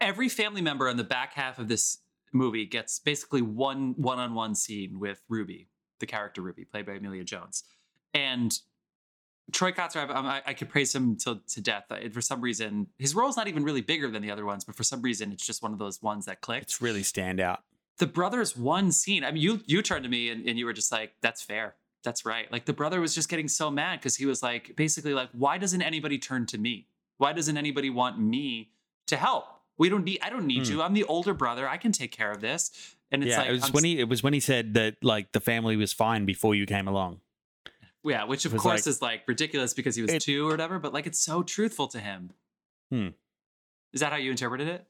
Every 0.00 0.28
family 0.28 0.62
member 0.62 0.88
on 0.88 0.96
the 0.96 1.04
back 1.04 1.34
half 1.34 1.58
of 1.58 1.68
this 1.68 1.98
movie 2.32 2.64
gets 2.64 2.98
basically 3.00 3.42
one 3.42 3.94
one-on-one 3.96 4.54
scene 4.54 4.98
with 4.98 5.22
Ruby, 5.28 5.68
the 5.98 6.06
character 6.06 6.40
Ruby, 6.40 6.64
played 6.64 6.86
by 6.86 6.92
Emilia 6.92 7.24
Jones, 7.24 7.64
and 8.14 8.56
Troy 9.52 9.72
Kotsur, 9.72 10.08
I, 10.08 10.42
I, 10.46 10.54
could 10.54 10.68
praise 10.68 10.94
him 10.94 11.16
to, 11.18 11.40
to 11.48 11.60
death. 11.60 11.84
For 12.12 12.20
some 12.20 12.40
reason, 12.40 12.86
his 12.98 13.16
role's 13.16 13.36
not 13.36 13.48
even 13.48 13.64
really 13.64 13.80
bigger 13.80 14.08
than 14.08 14.22
the 14.22 14.30
other 14.30 14.44
ones, 14.44 14.64
but 14.64 14.76
for 14.76 14.84
some 14.84 15.02
reason, 15.02 15.32
it's 15.32 15.44
just 15.44 15.60
one 15.60 15.72
of 15.72 15.78
those 15.80 16.00
ones 16.00 16.26
that 16.26 16.40
clicked. 16.40 16.62
It's 16.62 16.80
really 16.80 17.02
stand 17.02 17.40
out 17.40 17.64
the 18.00 18.06
brothers 18.06 18.56
one 18.56 18.90
scene. 18.90 19.22
I 19.22 19.30
mean, 19.30 19.42
you 19.42 19.60
you 19.66 19.82
turned 19.82 20.02
to 20.02 20.08
me 20.10 20.30
and, 20.30 20.48
and 20.48 20.58
you 20.58 20.64
were 20.64 20.72
just 20.72 20.90
like, 20.90 21.12
"That's 21.20 21.42
fair. 21.42 21.76
That's 22.02 22.24
right." 22.24 22.50
Like 22.50 22.64
the 22.64 22.72
brother 22.72 23.00
was 23.00 23.14
just 23.14 23.28
getting 23.28 23.46
so 23.46 23.70
mad 23.70 24.00
because 24.00 24.16
he 24.16 24.26
was 24.26 24.42
like, 24.42 24.74
basically 24.74 25.14
like, 25.14 25.28
"Why 25.32 25.58
doesn't 25.58 25.82
anybody 25.82 26.18
turn 26.18 26.46
to 26.46 26.58
me? 26.58 26.88
Why 27.18 27.32
doesn't 27.32 27.56
anybody 27.56 27.90
want 27.90 28.18
me 28.18 28.70
to 29.06 29.16
help? 29.16 29.44
We 29.78 29.90
don't 29.90 30.04
need. 30.04 30.18
I 30.22 30.30
don't 30.30 30.46
need 30.46 30.66
hmm. 30.66 30.72
you. 30.72 30.82
I'm 30.82 30.94
the 30.94 31.04
older 31.04 31.34
brother. 31.34 31.68
I 31.68 31.76
can 31.76 31.92
take 31.92 32.10
care 32.10 32.32
of 32.32 32.40
this." 32.40 32.96
And 33.12 33.22
it's 33.22 33.32
yeah, 33.32 33.38
like 33.38 33.48
it 33.48 33.52
was 33.52 33.64
I'm, 33.64 33.72
when 33.72 33.84
he 33.84 34.00
it 34.00 34.08
was 34.08 34.22
when 34.22 34.32
he 34.32 34.40
said 34.40 34.74
that 34.74 34.96
like 35.02 35.32
the 35.32 35.40
family 35.40 35.76
was 35.76 35.92
fine 35.92 36.24
before 36.24 36.54
you 36.54 36.64
came 36.64 36.88
along. 36.88 37.20
Yeah, 38.02 38.24
which 38.24 38.46
of 38.46 38.52
course 38.56 38.86
like, 38.86 38.90
is 38.90 39.02
like 39.02 39.28
ridiculous 39.28 39.74
because 39.74 39.94
he 39.94 40.00
was 40.00 40.12
it, 40.12 40.22
two 40.22 40.48
or 40.48 40.50
whatever, 40.50 40.78
but 40.78 40.94
like 40.94 41.06
it's 41.06 41.20
so 41.20 41.42
truthful 41.42 41.86
to 41.88 42.00
him. 42.00 42.30
Hmm. 42.90 43.08
Is 43.92 44.00
that 44.00 44.10
how 44.10 44.18
you 44.18 44.30
interpreted 44.30 44.68
it? 44.68 44.86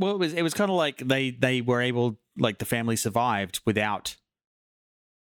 Well, 0.00 0.12
it 0.12 0.18
was 0.18 0.32
it 0.32 0.42
was 0.42 0.54
kind 0.54 0.70
of 0.70 0.76
like 0.76 1.06
they 1.06 1.30
they 1.30 1.60
were 1.60 1.80
able 1.80 2.18
like 2.40 2.58
the 2.58 2.64
family 2.64 2.96
survived 2.96 3.60
without 3.64 4.16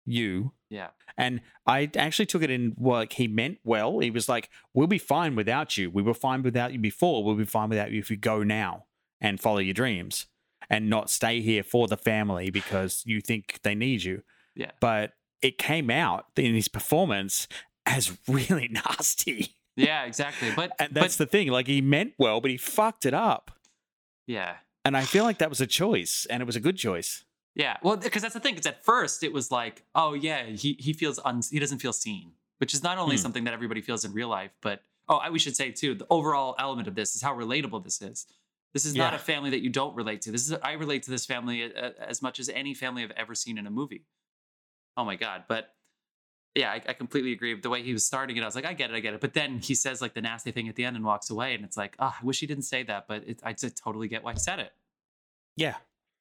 you. 0.06 0.54
Yeah. 0.70 0.90
And 1.18 1.42
I 1.68 1.90
actually 1.96 2.26
took 2.26 2.42
it 2.42 2.50
in 2.50 2.76
like 2.80 3.14
he 3.14 3.28
meant 3.28 3.60
well. 3.64 4.00
He 4.00 4.10
was 4.10 4.30
like, 4.30 4.50
"We'll 4.74 4.88
be 4.88 4.98
fine 4.98 5.36
without 5.36 5.78
you. 5.78 5.90
We 5.90 6.02
were 6.02 6.14
fine 6.14 6.42
without 6.42 6.74
you 6.74 6.80
before. 6.80 7.24
We'll 7.24 7.36
be 7.36 7.46
fine 7.46 7.70
without 7.70 7.92
you 7.92 8.00
if 8.00 8.10
you 8.10 8.18
go 8.18 8.44
now 8.44 8.86
and 9.20 9.40
follow 9.40 9.60
your 9.60 9.74
dreams 9.74 10.28
and 10.70 10.90
not 10.90 11.10
stay 11.10 11.42
here 11.42 11.64
for 11.64 11.88
the 11.88 11.98
family 11.98 12.50
because 12.50 13.04
you 13.06 13.22
think 13.22 13.60
they 13.64 13.76
need 13.76 14.04
you." 14.04 14.24
Yeah. 14.56 14.72
But 14.80 15.14
it 15.42 15.58
came 15.58 15.90
out 15.90 16.26
in 16.36 16.56
his 16.56 16.68
performance 16.68 17.48
as 17.86 18.18
really 18.28 18.68
nasty. 18.72 19.58
Yeah, 19.76 20.06
exactly. 20.06 20.52
But 20.56 20.72
and 20.80 20.94
that's 20.94 21.18
but, 21.18 21.26
the 21.26 21.32
thing. 21.32 21.50
Like 21.50 21.68
he 21.68 21.82
meant 21.82 22.14
well, 22.18 22.42
but 22.42 22.52
he 22.52 22.58
fucked 22.58 23.06
it 23.06 23.14
up. 23.14 23.52
Yeah. 24.28 24.56
And 24.84 24.98
I 24.98 25.04
feel 25.04 25.24
like 25.24 25.38
that 25.40 25.50
was 25.50 25.62
a 25.62 25.68
choice, 25.68 26.26
and 26.30 26.42
it 26.42 26.46
was 26.46 26.56
a 26.56 26.60
good 26.60 26.78
choice. 26.78 27.24
Yeah, 27.54 27.78
well, 27.84 27.98
because 27.98 28.22
that's 28.22 28.34
the 28.34 28.40
thing. 28.40 28.56
Because 28.56 28.68
at 28.68 28.84
first 28.84 29.24
it 29.24 29.34
was 29.34 29.52
like, 29.52 29.84
oh 29.94 30.14
yeah, 30.14 30.46
he 30.46 30.76
he 30.80 30.94
feels 30.94 31.20
un- 31.24 31.42
he 31.50 31.60
doesn't 31.60 31.80
feel 31.80 31.94
seen, 31.94 32.32
which 32.60 32.74
is 32.74 32.82
not 32.82 32.98
only 32.98 33.16
hmm. 33.16 33.22
something 33.22 33.44
that 33.44 33.54
everybody 33.54 33.82
feels 33.82 34.06
in 34.06 34.14
real 34.14 34.30
life, 34.30 34.52
but 34.62 34.82
oh, 35.08 35.18
I, 35.18 35.30
we 35.30 35.40
should 35.40 35.56
say 35.56 35.72
too, 35.72 35.94
the 35.94 36.08
overall 36.10 36.56
element 36.58 36.88
of 36.88 36.96
this 36.96 37.16
is 37.16 37.22
how 37.22 37.36
relatable 37.36 37.84
this 37.84 38.02
is. 38.02 38.26
This 38.74 38.86
is 38.86 38.96
yeah. 38.96 39.04
not 39.04 39.14
a 39.14 39.20
family 39.20 39.50
that 39.50 39.62
you 39.62 39.70
don't 39.70 39.96
relate 39.96 40.22
to. 40.22 40.32
This 40.32 40.50
is 40.50 40.54
I 40.64 40.74
relate 40.74 41.04
to 41.04 41.12
this 41.12 41.26
family 41.26 41.72
as 41.74 42.22
much 42.22 42.40
as 42.40 42.50
any 42.50 42.74
family 42.74 43.04
I've 43.04 43.12
ever 43.12 43.36
seen 43.36 43.58
in 43.58 43.68
a 43.68 43.72
movie. 43.72 44.06
Oh 44.96 45.04
my 45.04 45.16
god! 45.16 45.44
But 45.48 45.74
yeah, 46.56 46.72
I, 46.72 46.82
I, 46.88 46.94
completely 46.94 47.32
agree. 47.32 47.60
The 47.60 47.70
way 47.70 47.82
he 47.82 47.94
was 47.94 48.06
starting 48.06 48.36
it, 48.36 48.44
I 48.44 48.46
was 48.46 48.56
like, 48.56 48.66
I 48.66 48.74
get 48.74 48.92
it, 48.92 48.96
I 48.96 49.00
get 49.00 49.14
it. 49.14 49.22
But 49.22 49.34
then 49.34 49.60
he 49.60 49.74
says 49.74 50.02
like 50.02 50.14
the 50.14 50.22
nasty 50.22 50.52
thing 50.52 50.68
at 50.68 50.76
the 50.76 50.84
end 50.84 50.96
and 50.96 51.06
walks 51.06 51.30
away, 51.30 51.54
and 51.54 51.64
it's 51.64 51.78
like, 51.78 51.96
oh, 52.00 52.14
I 52.20 52.26
wish 52.26 52.40
he 52.40 52.48
didn't 52.48 52.64
say 52.64 52.84
that, 52.84 53.06
but 53.08 53.24
it, 53.28 53.40
I 53.44 53.54
totally 53.54 54.08
get 54.08 54.24
why 54.24 54.34
he 54.34 54.40
said 54.40 54.60
it. 54.60 54.74
Yeah, 55.56 55.76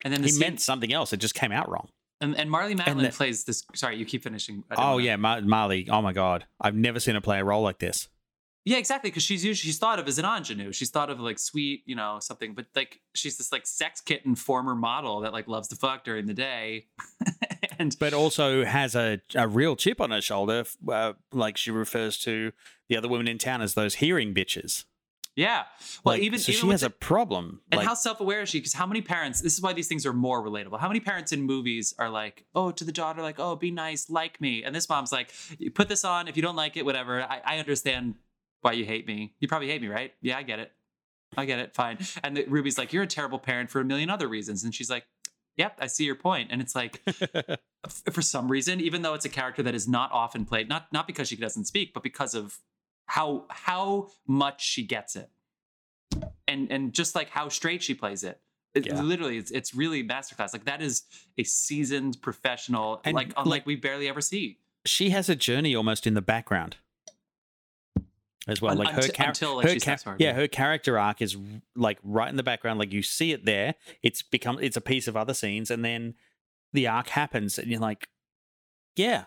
and 0.05 0.12
then 0.12 0.22
he 0.22 0.31
scene, 0.31 0.41
meant 0.41 0.61
something 0.61 0.93
else. 0.93 1.12
It 1.12 1.18
just 1.18 1.35
came 1.35 1.53
out 1.53 1.68
wrong. 1.68 1.89
And, 2.20 2.37
and 2.37 2.51
Marlee 2.51 2.76
Matlin 2.76 3.03
the, 3.03 3.11
plays 3.11 3.45
this. 3.45 3.64
Sorry, 3.74 3.97
you 3.97 4.05
keep 4.05 4.22
finishing. 4.22 4.62
Oh 4.76 4.99
yeah, 4.99 5.16
Mar- 5.16 5.41
Marlee. 5.41 5.89
Oh 5.89 6.03
my 6.03 6.12
god, 6.12 6.47
I've 6.61 6.74
never 6.76 7.01
seen 7.01 7.14
her 7.14 7.20
play 7.20 7.41
a 7.41 7.45
role 7.45 7.62
like 7.62 7.78
this. 7.78 8.09
Yeah, 8.65 8.77
exactly. 8.77 9.11
Because 9.11 9.23
she's 9.23 9.45
usually 9.45 9.69
she's 9.69 9.79
thought 9.79 9.99
of 9.99 10.07
as 10.07 10.19
an 10.19 10.25
ingenue. 10.25 10.73
She's 10.73 10.91
thought 10.91 11.09
of 11.09 11.19
like 11.19 11.39
sweet, 11.39 11.83
you 11.87 11.95
know, 11.95 12.19
something. 12.21 12.55
But 12.55 12.67
like 12.75 13.01
she's 13.15 13.39
this 13.39 13.53
like 13.53 13.67
sex 13.67 14.01
kitten 14.01 14.35
former 14.35 14.75
model 14.75 15.21
that 15.21 15.33
like 15.33 15.49
loves 15.49 15.69
to 15.69 15.77
fuck 15.77 16.05
during 16.05 16.27
the 16.27 16.35
day, 16.35 16.87
and 17.79 17.97
but 17.99 18.13
also 18.13 18.65
has 18.65 18.95
a 18.95 19.21
a 19.35 19.49
real 19.49 19.77
chip 19.77 20.01
on 20.01 20.11
her 20.11 20.21
shoulder. 20.21 20.65
Uh, 20.87 21.15
like 21.33 21.57
she 21.57 21.71
refers 21.71 22.19
to 22.19 22.53
the 22.89 22.97
other 22.97 23.09
women 23.09 23.29
in 23.29 23.39
town 23.39 23.63
as 23.63 23.75
those 23.75 23.97
hearing 23.97 24.35
bitches. 24.35 24.85
Yeah. 25.37 25.65
Well, 26.05 26.17
like, 26.17 26.23
even 26.23 26.39
so 26.39 26.53
even 26.53 26.61
she 26.61 26.71
has 26.71 26.83
a 26.83 26.91
problem. 26.91 27.61
And 27.71 27.79
like, 27.79 27.87
how 27.87 27.95
self 27.95 28.21
aware 28.21 28.43
is 28.43 28.51
she? 28.51 28.59
Because 28.59 28.75
how 28.75 28.87
many 28.87 29.01
parents? 29.01 29.41
This 29.41 29.55
is 29.55 29.63
why 29.63 29.73
these 29.73 29.89
things 29.89 30.05
are 30.05 30.13
more 30.13 30.45
relatable. 30.45 30.79
How 30.79 30.89
many 30.89 31.01
parents 31.01 31.33
in 31.33 31.43
movies 31.43 31.95
are 31.99 32.11
like, 32.11 32.45
oh, 32.55 32.73
to 32.73 32.85
the 32.85 32.93
daughter, 32.93 33.23
like, 33.23 33.39
oh, 33.39 33.57
be 33.57 33.71
nice, 33.71 34.11
like 34.11 34.39
me, 34.41 34.65
and 34.65 34.75
this 34.75 34.89
mom's 34.89 35.13
like, 35.13 35.33
put 35.75 35.89
this 35.89 36.05
on. 36.05 36.29
If 36.29 36.37
you 36.37 36.43
don't 36.43 36.57
like 36.57 36.77
it, 36.77 36.85
whatever. 36.85 37.23
I, 37.23 37.41
I 37.45 37.59
understand 37.59 38.17
why 38.63 38.73
you 38.73 38.85
hate 38.85 39.07
me. 39.07 39.35
You 39.41 39.49
probably 39.49 39.69
hate 39.69 39.81
me, 39.83 39.89
right? 39.89 40.13
Yeah, 40.21 40.37
I 40.39 40.43
get 40.43 40.59
it. 40.59 40.73
I 41.37 41.45
get 41.45 41.59
it. 41.61 41.75
Fine. 41.75 41.99
And 42.25 42.37
the, 42.37 42.45
Ruby's 42.47 42.77
like, 42.79 42.93
you're 42.93 43.05
a 43.05 43.07
terrible 43.07 43.39
parent 43.39 43.71
for 43.71 43.81
a 43.81 43.85
million 43.85 44.11
other 44.11 44.27
reasons. 44.29 44.65
And 44.65 44.75
she's 44.75 44.91
like, 44.91 45.05
yep, 45.57 45.77
I 45.79 45.87
see 45.87 46.05
your 46.05 46.17
point. 46.17 46.49
And 46.51 46.61
it's 46.61 46.75
like, 46.75 47.01
for 48.11 48.21
some 48.23 48.51
reason, 48.51 48.81
even 48.81 49.03
though 49.03 49.15
it's 49.15 49.25
a 49.25 49.29
character 49.31 49.63
that 49.63 49.75
is 49.75 49.87
not 49.89 50.11
often 50.13 50.45
played, 50.45 50.69
not 50.69 50.93
not 50.93 51.07
because 51.07 51.29
she 51.29 51.37
doesn't 51.37 51.67
speak, 51.67 51.95
but 51.95 52.03
because 52.03 52.35
of 52.35 52.59
how 53.07 53.47
how 53.49 54.09
much 54.27 54.63
she 54.65 54.83
gets 54.85 55.17
it, 55.17 55.31
and 56.49 56.71
and 56.71 56.93
just 56.93 57.15
like 57.15 57.31
how 57.31 57.49
straight 57.49 57.83
she 57.83 57.95
plays 57.95 58.25
it. 58.25 58.41
It, 58.75 58.87
Yeah. 58.87 59.01
Literally, 59.03 59.37
it's 59.39 59.51
it's 59.51 59.75
really 59.75 60.03
masterclass. 60.07 60.53
Like 60.53 60.65
that 60.65 60.83
is 60.83 61.03
a 61.39 61.45
seasoned 61.45 62.21
professional, 62.23 63.01
And, 63.05 63.15
like 63.15 63.29
like- 63.29 63.35
unlike 63.37 63.67
we 63.67 63.77
barely 63.77 64.09
ever 64.09 64.21
see. 64.21 64.59
she 64.87 65.11
has 65.11 65.29
a 65.29 65.37
journey 65.37 65.75
almost 65.75 66.07
in 66.07 66.15
the 66.15 66.23
background 66.23 66.77
as 68.49 68.61
well. 68.62 68.72
Un- 68.72 68.78
like 68.78 68.95
her, 68.95 69.03
unti- 69.03 69.14
char- 69.14 69.28
until, 69.28 69.57
like, 69.57 69.68
her 69.68 69.78
steps 69.78 70.05
yeah, 70.07 70.14
yeah. 70.18 70.32
her 70.34 70.49
character 70.49 70.99
arc 70.99 71.20
is 71.22 71.36
like 71.76 71.99
right 72.03 72.28
in 72.28 72.36
the 72.36 72.43
background. 72.43 72.78
Like 72.78 72.93
you 72.93 73.03
see 73.03 73.32
it 73.32 73.45
there. 73.45 73.74
It's 74.03 74.22
become 74.22 74.59
it's 74.61 74.76
a 74.76 74.80
piece 74.80 75.07
of 75.09 75.16
other 75.16 75.34
scenes, 75.34 75.70
and 75.70 75.84
then 75.84 76.14
the 76.72 76.86
arc 76.86 77.09
happens, 77.09 77.59
and 77.59 77.68
you're 77.70 77.80
like, 77.80 78.09
yeah, 78.97 79.24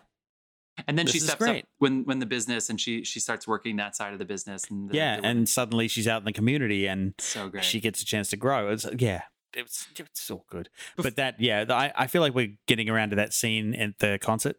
And 0.87 0.97
then 0.97 1.07
she 1.07 1.19
steps 1.19 1.39
great. 1.39 1.63
up 1.63 1.69
when 1.79 2.03
when 2.05 2.19
the 2.19 2.25
business 2.25 2.69
and 2.69 2.79
she 2.79 3.03
she 3.03 3.19
starts 3.19 3.47
working 3.47 3.75
that 3.77 3.95
side 3.95 4.13
of 4.13 4.19
the 4.19 4.25
business. 4.25 4.63
And 4.69 4.89
the, 4.89 4.95
yeah, 4.95 5.19
the 5.19 5.25
and 5.27 5.47
suddenly 5.47 5.87
she's 5.87 6.07
out 6.07 6.21
in 6.21 6.25
the 6.25 6.33
community, 6.33 6.87
and 6.87 7.13
so 7.19 7.49
great. 7.49 7.63
she 7.63 7.79
gets 7.79 8.01
a 8.01 8.05
chance 8.05 8.29
to 8.31 8.37
grow. 8.37 8.69
It's 8.69 8.87
yeah. 8.97 9.23
It's, 9.55 9.85
it's 9.99 10.19
so 10.19 10.45
good, 10.49 10.69
but 10.97 11.15
that 11.17 11.39
yeah, 11.39 11.63
the- 11.63 11.75
I, 11.75 11.93
I 11.95 12.07
feel 12.07 12.23
like 12.23 12.33
we're 12.33 12.55
getting 12.65 12.89
around 12.89 13.11
to 13.11 13.17
that 13.17 13.33
scene 13.33 13.75
at 13.75 13.99
the 13.99 14.17
concert, 14.19 14.55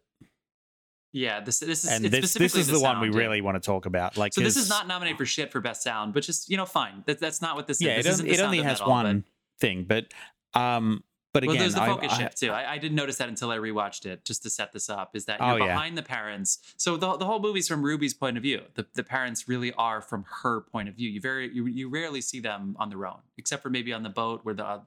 yeah, 1.15 1.41
this 1.41 1.61
this 1.61 1.85
is 1.85 1.91
and 1.93 2.05
it's 2.05 2.13
this 2.13 2.35
this 2.35 2.57
is 2.57 2.67
the, 2.67 2.81
one 2.81 3.01
we 3.01 3.09
yeah. 3.09 3.17
really 3.17 3.41
want 3.41 3.55
to 3.55 3.61
talk 3.65 3.87
about. 3.87 4.17
Like, 4.17 4.35
So 4.35 4.41
this 4.41 4.57
is 4.57 4.69
not 4.69 4.89
nominated 4.89 5.17
for 5.17 5.25
shit 5.25 5.53
for 5.53 5.61
best 5.61 5.83
sound, 5.83 6.13
but 6.13 6.25
just 6.25 6.51
you 6.51 6.57
know, 6.57 6.67
fine. 6.67 7.05
That, 7.07 7.21
that's 7.21 7.41
not 7.41 7.55
what 7.55 7.69
this 7.69 7.81
yeah, 7.81 7.93
is. 7.99 8.01
it, 8.01 8.09
This 8.09 8.15
isn't 8.15 8.29
it 8.29 8.41
only 8.41 8.59
has 8.59 8.81
metal, 8.81 8.87
but- 8.87 8.91
one 8.91 9.25
thing, 9.61 9.85
but 9.89 10.07
um, 10.55 11.05
but 11.33 11.43
again, 11.45 11.55
well, 11.55 11.63
there's 11.63 11.75
the 11.75 11.81
focus 11.81 12.13
I- 12.13 12.19
shift 12.19 12.39
too. 12.41 12.51
I, 12.51 12.73
I 12.75 12.79
didn't 12.79 12.97
notice 12.97 13.17
that 13.19 13.29
until 13.29 13.51
I 13.51 13.59
rewatched 13.59 14.07
it, 14.07 14.25
just 14.25 14.43
to 14.45 14.51
set 14.51 14.73
this 14.73 14.91
up. 14.91 15.15
Is 15.15 15.25
that 15.27 15.41
Oh, 15.41 15.57
you're 15.57 15.67
yeah. 15.67 15.75
behind 15.75 15.97
the 15.97 16.03
parents? 16.03 16.59
So 16.77 16.97
the 16.97 17.17
the 17.17 17.25
whole 17.27 17.39
movie's 17.41 17.69
from 17.69 17.83
Ruby's 17.85 18.15
point 18.15 18.37
of 18.37 18.43
view. 18.43 18.63
The 18.75 18.85
the 18.95 19.05
parents 19.05 19.49
really 19.49 19.73
are 19.75 20.01
from 20.01 20.25
her 20.43 20.63
point 20.63 20.89
of 20.89 20.97
view. 20.97 21.09
You 21.09 21.21
very 21.21 21.53
you, 21.55 21.67
you 21.67 21.89
rarely 21.89 22.21
see 22.23 22.41
them 22.41 22.77
on 22.81 22.89
their 22.91 23.07
own, 23.07 23.19
except 23.39 23.63
for 23.63 23.71
maybe 23.71 23.93
on 23.93 24.03
the 24.03 24.11
boat 24.11 24.41
where 24.45 24.55
the 24.55 24.83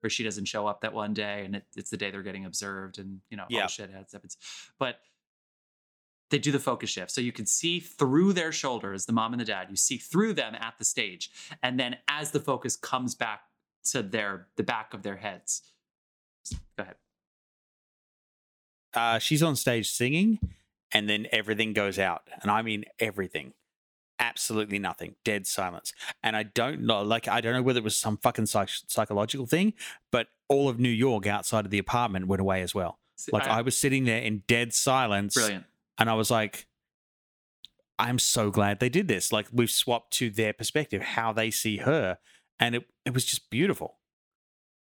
where 0.00 0.10
she 0.10 0.24
doesn't 0.24 0.46
show 0.46 0.66
up 0.66 0.80
that 0.80 0.92
one 0.92 1.14
day, 1.14 1.44
and 1.44 1.54
it, 1.56 1.64
it's 1.76 1.90
the 1.90 1.96
day 1.96 2.10
they're 2.10 2.22
getting 2.24 2.44
observed, 2.44 2.98
and 2.98 3.20
you 3.30 3.36
know 3.36 3.44
Yeah. 3.48 3.62
the 3.62 3.68
shit 3.68 3.90
happens. 3.90 4.36
But 4.80 4.98
they 6.32 6.38
do 6.40 6.50
the 6.50 6.58
focus 6.58 6.90
shift, 6.90 7.12
so 7.12 7.20
you 7.20 7.30
can 7.30 7.46
see 7.46 7.78
through 7.78 8.32
their 8.32 8.50
shoulders, 8.50 9.06
the 9.06 9.12
mom 9.12 9.32
and 9.32 9.40
the 9.40 9.44
dad. 9.44 9.68
You 9.70 9.76
see 9.76 9.98
through 9.98 10.32
them 10.32 10.56
at 10.56 10.74
the 10.78 10.84
stage, 10.84 11.30
and 11.62 11.78
then 11.78 11.98
as 12.08 12.32
the 12.32 12.40
focus 12.40 12.74
comes 12.74 13.14
back 13.14 13.42
to 13.90 14.02
their 14.02 14.48
the 14.56 14.64
back 14.64 14.94
of 14.94 15.02
their 15.04 15.16
heads. 15.16 15.62
Go 16.76 16.82
ahead. 16.82 16.96
uh, 18.94 19.18
she's 19.18 19.42
on 19.42 19.56
stage 19.56 19.90
singing, 19.90 20.38
and 20.90 21.08
then 21.08 21.26
everything 21.30 21.72
goes 21.72 21.98
out, 21.98 22.22
and 22.40 22.50
I 22.50 22.62
mean 22.62 22.84
everything, 22.98 23.52
absolutely 24.18 24.78
nothing, 24.78 25.14
dead 25.24 25.46
silence. 25.46 25.92
And 26.22 26.36
I 26.36 26.42
don't 26.44 26.80
know, 26.82 27.02
like 27.02 27.28
I 27.28 27.40
don't 27.40 27.52
know 27.52 27.62
whether 27.62 27.78
it 27.78 27.84
was 27.84 27.96
some 27.96 28.16
fucking 28.16 28.46
psych- 28.46 28.70
psychological 28.88 29.46
thing, 29.46 29.74
but 30.10 30.28
all 30.48 30.68
of 30.68 30.80
New 30.80 30.88
York 30.88 31.26
outside 31.26 31.64
of 31.64 31.70
the 31.70 31.78
apartment 31.78 32.26
went 32.26 32.40
away 32.40 32.62
as 32.62 32.74
well. 32.74 32.98
Like 33.30 33.46
I, 33.46 33.62
was 33.62 33.76
sitting 33.76 34.04
there 34.04 34.18
in 34.18 34.42
dead 34.48 34.72
silence, 34.72 35.34
brilliant. 35.34 35.64
And 35.98 36.10
I 36.10 36.14
was 36.14 36.30
like, 36.30 36.66
I'm 37.98 38.18
so 38.18 38.50
glad 38.50 38.80
they 38.80 38.88
did 38.88 39.08
this. 39.08 39.32
Like 39.32 39.46
we've 39.52 39.70
swapped 39.70 40.12
to 40.14 40.30
their 40.30 40.52
perspective, 40.52 41.02
how 41.02 41.32
they 41.32 41.50
see 41.50 41.78
her, 41.78 42.18
and 42.58 42.74
it 42.74 42.84
it 43.04 43.14
was 43.14 43.24
just 43.24 43.50
beautiful. 43.50 43.98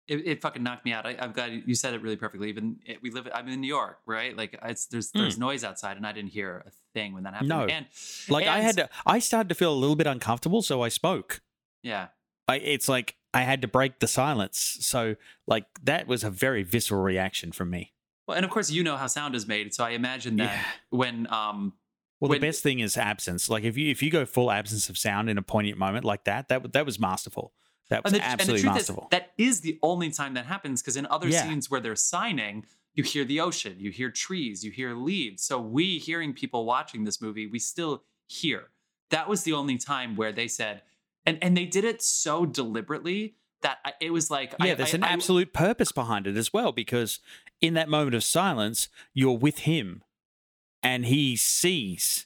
It, 0.07 0.27
it 0.27 0.41
fucking 0.41 0.63
knocked 0.63 0.83
me 0.83 0.93
out. 0.93 1.05
I, 1.05 1.15
I'm 1.19 1.31
glad 1.31 1.63
you 1.65 1.75
said 1.75 1.93
it 1.93 2.01
really 2.01 2.15
perfectly. 2.15 2.49
Even 2.49 2.77
it, 2.85 3.01
we 3.01 3.11
live. 3.11 3.27
I'm 3.33 3.47
in 3.47 3.61
New 3.61 3.67
York, 3.67 3.99
right? 4.05 4.35
Like 4.35 4.57
it's 4.63 4.87
there's 4.87 5.11
there's 5.11 5.35
mm. 5.35 5.39
noise 5.39 5.63
outside, 5.63 5.97
and 5.97 6.05
I 6.05 6.11
didn't 6.11 6.31
hear 6.31 6.63
a 6.67 6.71
thing 6.93 7.13
when 7.13 7.23
that 7.23 7.33
happened. 7.33 7.49
No. 7.49 7.65
and 7.65 7.85
Like 8.29 8.47
I 8.47 8.59
had 8.59 8.77
to, 8.77 8.89
I 9.05 9.19
started 9.19 9.49
to 9.49 9.55
feel 9.55 9.73
a 9.73 9.75
little 9.75 9.95
bit 9.95 10.07
uncomfortable, 10.07 10.61
so 10.61 10.81
I 10.81 10.89
spoke. 10.89 11.41
yeah. 11.83 12.07
I, 12.47 12.57
it's 12.57 12.89
like 12.89 13.15
I 13.33 13.43
had 13.43 13.61
to 13.61 13.67
break 13.67 13.99
the 13.99 14.07
silence. 14.07 14.77
So 14.81 15.15
like 15.47 15.65
that 15.83 16.07
was 16.07 16.23
a 16.23 16.29
very 16.29 16.63
visceral 16.63 17.01
reaction 17.01 17.51
from 17.51 17.69
me. 17.69 17.93
Well, 18.31 18.37
and 18.37 18.45
of 18.45 18.51
course 18.51 18.71
you 18.71 18.81
know 18.83 18.95
how 18.95 19.07
sound 19.07 19.35
is 19.35 19.45
made, 19.45 19.73
so 19.73 19.83
I 19.83 19.89
imagine 19.91 20.37
that 20.37 20.53
Yeah. 20.55 20.63
when 20.89 21.27
um 21.31 21.73
Well, 22.21 22.29
When- 22.29 22.39
the 22.39 22.47
best 22.47 22.63
thing 22.63 22.79
is 22.79 22.97
absence. 22.97 23.49
Like 23.49 23.63
if 23.63 23.77
you 23.77 23.89
if 23.91 24.01
you 24.01 24.09
go 24.09 24.25
full 24.25 24.51
absence 24.51 24.89
of 24.89 24.97
sound 24.97 25.29
in 25.29 25.37
a 25.37 25.41
poignant 25.41 25.77
moment 25.77 26.05
like 26.05 26.23
that, 26.25 26.47
that 26.49 26.71
that 26.73 26.85
was 26.85 26.97
masterful. 26.99 27.53
That 27.89 28.03
was 28.05 28.13
and 28.13 28.21
the, 28.21 28.25
and 28.25 28.29
the 28.39 28.41
absolutely 28.43 28.61
truth 28.61 28.71
is 28.77 28.79
masterful. 28.89 29.07
that 29.11 29.31
is 29.37 29.61
the 29.61 29.77
only 29.83 30.11
time 30.11 30.33
that 30.35 30.45
happens 30.45 30.81
because 30.81 30.95
in 30.95 31.05
other 31.07 31.27
Yeah. 31.27 31.43
scenes 31.43 31.69
where 31.69 31.81
they're 31.81 31.95
signing 31.97 32.65
you 32.93 33.03
hear 33.03 33.25
the 33.25 33.41
ocean 33.41 33.75
you 33.79 33.91
hear 33.91 34.09
trees 34.09 34.63
you 34.63 34.71
hear 34.71 34.93
leaves 34.95 35.43
so 35.43 35.59
we 35.59 35.97
hearing 35.97 36.31
people 36.33 36.63
watching 36.65 37.03
this 37.03 37.21
movie 37.21 37.47
we 37.47 37.59
still 37.59 38.03
hear 38.27 38.69
that 39.09 39.27
was 39.27 39.43
the 39.43 39.51
only 39.53 39.77
time 39.77 40.15
where 40.15 40.31
they 40.31 40.47
said 40.47 40.83
and 41.25 41.37
and 41.43 41.57
they 41.57 41.65
did 41.65 41.83
it 41.83 42.01
so 42.01 42.45
deliberately 42.45 43.35
that 43.61 43.77
I, 43.85 43.93
it 44.01 44.11
was 44.11 44.29
like 44.31 44.53
yeah, 44.63 44.71
I, 44.71 44.75
there's 44.75 44.93
I- 44.93 44.97
an 44.97 45.03
absolute 45.03 45.53
purpose 45.53 45.91
behind 45.91 46.27
it 46.27 46.37
as 46.37 46.51
well 46.53 46.71
because 46.71 47.19
in 47.61 47.73
that 47.75 47.89
moment 47.89 48.15
of 48.15 48.23
silence, 48.23 48.89
you're 49.13 49.37
with 49.37 49.59
him 49.59 50.03
and 50.83 51.05
he 51.05 51.35
sees 51.35 52.25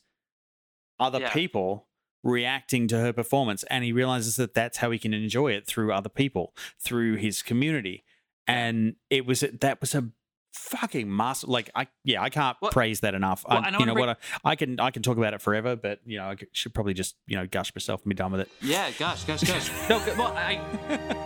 other 0.99 1.19
Yeah. 1.19 1.33
people 1.33 1.87
reacting 2.23 2.87
to 2.87 2.97
her 2.99 3.13
performance 3.13 3.63
and 3.69 3.83
he 3.83 3.91
realizes 3.91 4.35
that 4.37 4.53
that's 4.53 4.77
how 4.77 4.89
he 4.91 4.97
can 4.97 5.13
enjoy 5.13 5.51
it 5.51 5.67
through 5.67 5.91
other 5.93 6.09
people, 6.09 6.53
through 6.79 7.15
his 7.17 7.41
community. 7.41 8.03
And 8.47 8.95
it 9.09 9.25
was 9.25 9.41
that 9.41 9.81
was 9.81 9.93
a 9.95 10.09
fucking 10.55 11.13
master 11.13 11.47
like 11.47 11.69
I 11.75 11.87
yeah, 12.03 12.21
I 12.23 12.29
can't 12.29 12.57
Well- 12.61 12.71
praise 12.71 13.01
that 13.01 13.13
enough. 13.13 13.43
well, 13.47 13.61
I, 13.63 13.69
you 13.77 13.85
know 13.85 13.93
wanna 13.93 13.99
what 13.99 14.19
I, 14.43 14.51
I 14.51 14.55
can 14.55 14.79
I 14.79 14.91
can 14.91 15.03
talk 15.03 15.17
about 15.17 15.33
it 15.33 15.41
forever, 15.41 15.75
but 15.75 15.99
you 16.05 16.17
know, 16.17 16.25
I 16.31 16.35
should 16.53 16.73
probably 16.73 16.93
just, 16.93 17.15
you 17.27 17.35
know, 17.37 17.45
gush 17.45 17.73
myself 17.75 18.01
and 18.03 18.09
be 18.09 18.15
done 18.15 18.31
with 18.31 18.41
it. 18.41 18.49
Yeah, 18.61 18.89
gosh, 18.97 19.23
gosh, 19.25 19.43
gosh. 19.43 19.69
no, 19.89 19.97
well, 20.17 20.33
I. 20.35 20.59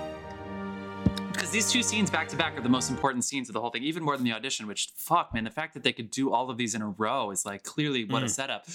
Because 1.32 1.52
these 1.52 1.72
two 1.72 1.82
scenes 1.84 2.10
back 2.10 2.28
to 2.30 2.36
back 2.36 2.58
are 2.58 2.62
the 2.62 2.68
most 2.70 2.90
important 2.90 3.24
scenes 3.24 3.48
of 3.50 3.54
the 3.54 3.62
whole 3.62 3.70
thing, 3.70 3.84
even 3.84 4.04
more 4.04 4.18
than 4.18 4.26
the 4.26 4.34
audition, 4.34 4.68
which, 4.68 4.90
fuck, 4.98 5.34
man, 5.34 5.46
the 5.46 5.50
fact 5.50 5.74
that 5.74 5.84
they 5.84 5.94
could 5.94 6.12
do 6.12 6.34
all 6.34 6.50
of 6.50 6.58
these 6.58 6.76
in 6.76 6.82
a 6.82 6.90
row 6.90 7.32
is 7.32 7.46
like 7.46 7.64
clearly 7.64 8.04
what 8.04 8.24
a 8.24 8.26
Mm. 8.26 8.30
setup. 8.30 8.66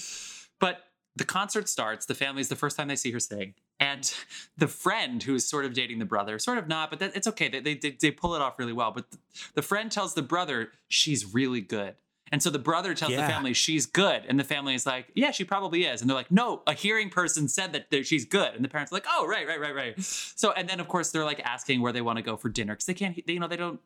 But 0.59 0.79
the 1.15 1.23
concert 1.25 1.69
starts, 1.69 2.05
the 2.05 2.15
family's 2.15 2.49
the 2.49 2.55
first 2.55 2.75
time 2.77 2.87
they 2.87 2.95
see 2.95 3.11
her 3.11 3.19
sing. 3.19 3.53
And 3.79 4.13
the 4.57 4.67
friend 4.67 5.21
who 5.23 5.35
is 5.35 5.47
sort 5.47 5.65
of 5.65 5.73
dating 5.73 5.99
the 5.99 6.05
brother, 6.05 6.39
sort 6.39 6.57
of 6.57 6.67
not, 6.67 6.89
but 6.89 6.99
that, 6.99 7.15
it's 7.15 7.27
okay. 7.27 7.47
They, 7.49 7.75
they, 7.75 7.91
they, 8.01 8.11
pull 8.11 8.35
it 8.35 8.41
off 8.41 8.59
really 8.59 8.73
well. 8.73 8.91
But 8.91 9.11
the, 9.11 9.17
the 9.55 9.61
friend 9.61 9.91
tells 9.91 10.13
the 10.13 10.21
brother 10.21 10.69
she's 10.87 11.33
really 11.33 11.61
good. 11.61 11.95
And 12.31 12.41
so 12.41 12.49
the 12.49 12.59
brother 12.59 12.93
tells 12.95 13.11
Yeah. 13.11 13.21
the 13.21 13.31
family 13.31 13.53
she's 13.53 13.85
good. 13.85 14.23
And 14.27 14.39
the 14.39 14.43
family 14.43 14.73
is 14.73 14.85
like, 14.85 15.11
yeah, 15.15 15.31
she 15.31 15.43
probably 15.45 15.85
is. 15.85 16.01
And 16.01 16.09
they're 16.09 16.17
like, 16.17 16.31
no, 16.31 16.63
a 16.65 16.73
hearing 16.73 17.09
person 17.09 17.47
said 17.47 17.71
that 17.91 18.05
she's 18.05 18.25
good. 18.25 18.55
And 18.55 18.65
the 18.65 18.69
parents 18.69 18.91
are 18.91 18.95
like, 18.95 19.05
oh, 19.07 19.27
right, 19.27 19.47
right, 19.47 19.59
right, 19.59 19.75
right. 19.75 20.01
So, 20.01 20.51
and 20.51 20.67
then 20.67 20.79
of 20.79 20.87
course 20.87 21.11
they're 21.11 21.23
like 21.23 21.39
asking 21.45 21.81
where 21.81 21.93
they 21.93 22.01
want 22.01 22.17
to 22.17 22.23
go 22.23 22.35
for 22.35 22.49
dinner 22.49 22.73
because 22.73 22.85
they 22.87 22.93
can't, 22.95 23.15
they, 23.27 23.33
you 23.33 23.39
know, 23.39 23.47
they 23.47 23.57
don't, 23.57 23.79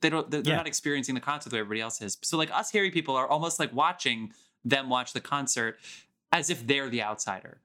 they 0.00 0.08
don't, 0.08 0.30
they're, 0.30 0.40
they're 0.42 0.52
Yeah. 0.52 0.56
not 0.56 0.66
experiencing 0.66 1.14
the 1.14 1.20
concert 1.20 1.50
the 1.50 1.56
way 1.56 1.60
everybody 1.60 1.80
else 1.82 2.00
is. 2.00 2.16
So 2.22 2.36
like 2.38 2.50
us 2.50 2.70
hearing 2.70 2.92
people 2.92 3.14
are 3.14 3.28
almost 3.28 3.60
like 3.60 3.72
watching 3.74 4.32
them 4.64 4.88
watch 4.88 5.12
the 5.12 5.20
concert 5.20 5.78
as 6.32 6.50
if 6.50 6.66
they're 6.66 6.88
the 6.88 7.02
outsider. 7.02 7.60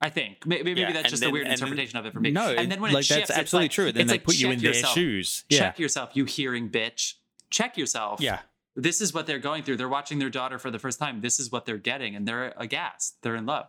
I 0.00 0.10
think 0.10 0.46
May- 0.46 0.62
maybe, 0.62 0.80
Yeah, 0.80 0.92
that's 0.92 1.10
just 1.10 1.20
then- 1.20 1.30
a 1.30 1.32
weird 1.32 1.46
and 1.48 1.56
then- 1.56 1.66
interpretation 1.66 1.98
of 1.98 2.06
it 2.06 2.12
for 2.12 2.20
me. 2.20 2.30
No, 2.30 2.52
and 2.52 2.70
then 2.70 2.80
when 2.80 2.92
like 2.92 3.00
it 3.00 3.06
shifts, 3.06 3.28
that's 3.28 3.30
it's 3.30 3.38
absolutely 3.38 3.64
like- 3.64 3.72
true. 3.72 3.92
Then 3.92 4.02
it's 4.02 4.10
they 4.10 4.14
like, 4.14 4.24
put 4.24 4.34
you 4.38 4.46
check 4.48 4.56
in 4.56 4.62
their 4.62 4.74
shoes. 4.74 5.44
Yeah. 5.48 5.58
Check 5.58 5.78
yourself, 5.80 6.10
you 6.14 6.24
hearing 6.24 6.70
bitch. 6.70 7.14
Check 7.50 7.76
yourself 7.76 8.20
Yeah. 8.20 8.40
this 8.76 9.00
is 9.00 9.12
what 9.12 9.26
they're 9.26 9.40
going 9.40 9.64
through. 9.64 9.76
They're 9.76 9.88
watching 9.88 10.18
their 10.20 10.30
daughter 10.30 10.58
for 10.58 10.70
the 10.70 10.78
first 10.78 10.98
time. 11.00 11.20
This 11.20 11.40
is 11.40 11.50
what 11.50 11.66
they're 11.66 11.78
getting, 11.78 12.14
and 12.14 12.28
they're 12.28 12.54
aghast. 12.56 13.20
They're 13.22 13.34
in 13.34 13.44
love. 13.46 13.66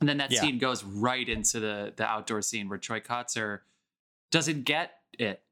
And 0.00 0.08
then 0.08 0.16
that 0.18 0.30
Yeah. 0.32 0.40
scene 0.40 0.58
goes 0.58 0.82
right 0.84 1.28
into 1.28 1.60
the 1.60 1.92
the 1.96 2.04
outdoor 2.04 2.42
scene 2.42 2.68
where 2.68 2.78
Troy 2.78 3.00
Kotsur 3.00 3.60
doesn't 4.30 4.62
get 4.64 5.00
it, 5.18 5.42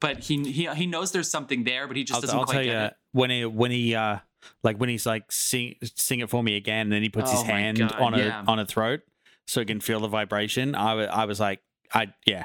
but 0.00 0.24
he 0.24 0.42
he 0.52 0.66
he 0.74 0.86
knows 0.86 1.12
there's 1.12 1.30
something 1.30 1.64
there, 1.64 1.86
but 1.86 1.96
he 1.96 2.04
just 2.04 2.16
I'll, 2.16 2.20
doesn't 2.20 2.38
I'll 2.38 2.44
quite 2.44 2.54
tell 2.54 2.64
get 2.64 2.72
you 2.80 2.86
it. 2.86 2.96
when 3.12 3.30
he 3.30 3.44
when 3.46 3.70
he 3.70 3.94
uh 3.94 4.18
like 4.62 4.76
when 4.78 4.88
he's 4.88 5.06
like 5.06 5.30
sing 5.32 5.76
sing 5.96 6.20
it 6.20 6.30
for 6.30 6.42
me 6.42 6.56
again, 6.56 6.82
and 6.86 6.92
then 6.92 7.02
he 7.02 7.08
puts 7.08 7.30
his 7.30 7.40
Oh 7.40 7.44
my 7.44 7.60
hand 7.60 7.78
God, 7.78 7.92
on 8.00 8.14
a 8.14 8.18
yeah. 8.18 8.44
on 8.46 8.58
a 8.58 8.66
throat 8.66 9.00
so 9.46 9.60
he 9.60 9.66
can 9.66 9.80
feel 9.80 10.00
the 10.00 10.08
vibration. 10.08 10.74
I 10.74 10.92
I 11.04 11.24
was 11.24 11.40
like, 11.40 11.60
I 11.92 12.14
yeah, 12.26 12.44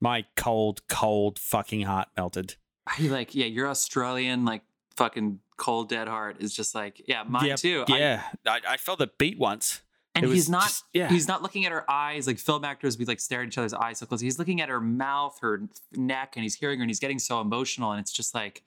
my 0.00 0.24
cold 0.36 0.86
cold 0.88 1.38
fucking 1.38 1.82
heart 1.82 2.08
melted. 2.16 2.56
He 2.96 3.08
like, 3.08 3.34
yeah, 3.34 3.46
you're 3.46 3.68
Australian, 3.68 4.44
like 4.44 4.62
fucking 4.96 5.38
cold 5.56 5.88
dead 5.88 6.08
heart 6.08 6.36
is 6.40 6.52
just 6.54 6.74
like, 6.74 7.00
yeah, 7.06 7.22
mine 7.22 7.46
Yep, 7.46 7.58
too. 7.58 7.84
Yeah, 7.88 8.22
I, 8.46 8.60
I 8.70 8.76
felt 8.76 8.98
the 8.98 9.10
beat 9.18 9.38
once. 9.38 9.80
and 10.14 10.26
he's 10.26 10.50
not 10.50 10.64
just- 10.64 10.84
yeah. 10.92 11.08
he's 11.08 11.28
not 11.28 11.40
looking 11.42 11.64
at 11.64 11.72
her 11.72 11.88
eyes 11.90 12.26
like 12.26 12.38
film 12.38 12.64
actors 12.64 12.98
we 12.98 13.04
like 13.06 13.18
stare 13.20 13.40
at 13.40 13.46
each 13.48 13.56
other's 13.56 13.72
eyes 13.72 13.96
so 13.98 14.04
close 14.04 14.20
he's 14.20 14.38
looking 14.38 14.60
at 14.60 14.68
her 14.68 14.78
mouth 14.80 15.38
her 15.40 15.62
neck 15.96 16.34
and 16.36 16.42
he's 16.42 16.54
hearing 16.56 16.78
her 16.78 16.82
and 16.82 16.90
he's 16.90 17.00
getting 17.00 17.18
so 17.18 17.40
emotional 17.40 17.92
and 17.92 17.98
it's 18.00 18.12
just 18.12 18.34
like 18.34 18.62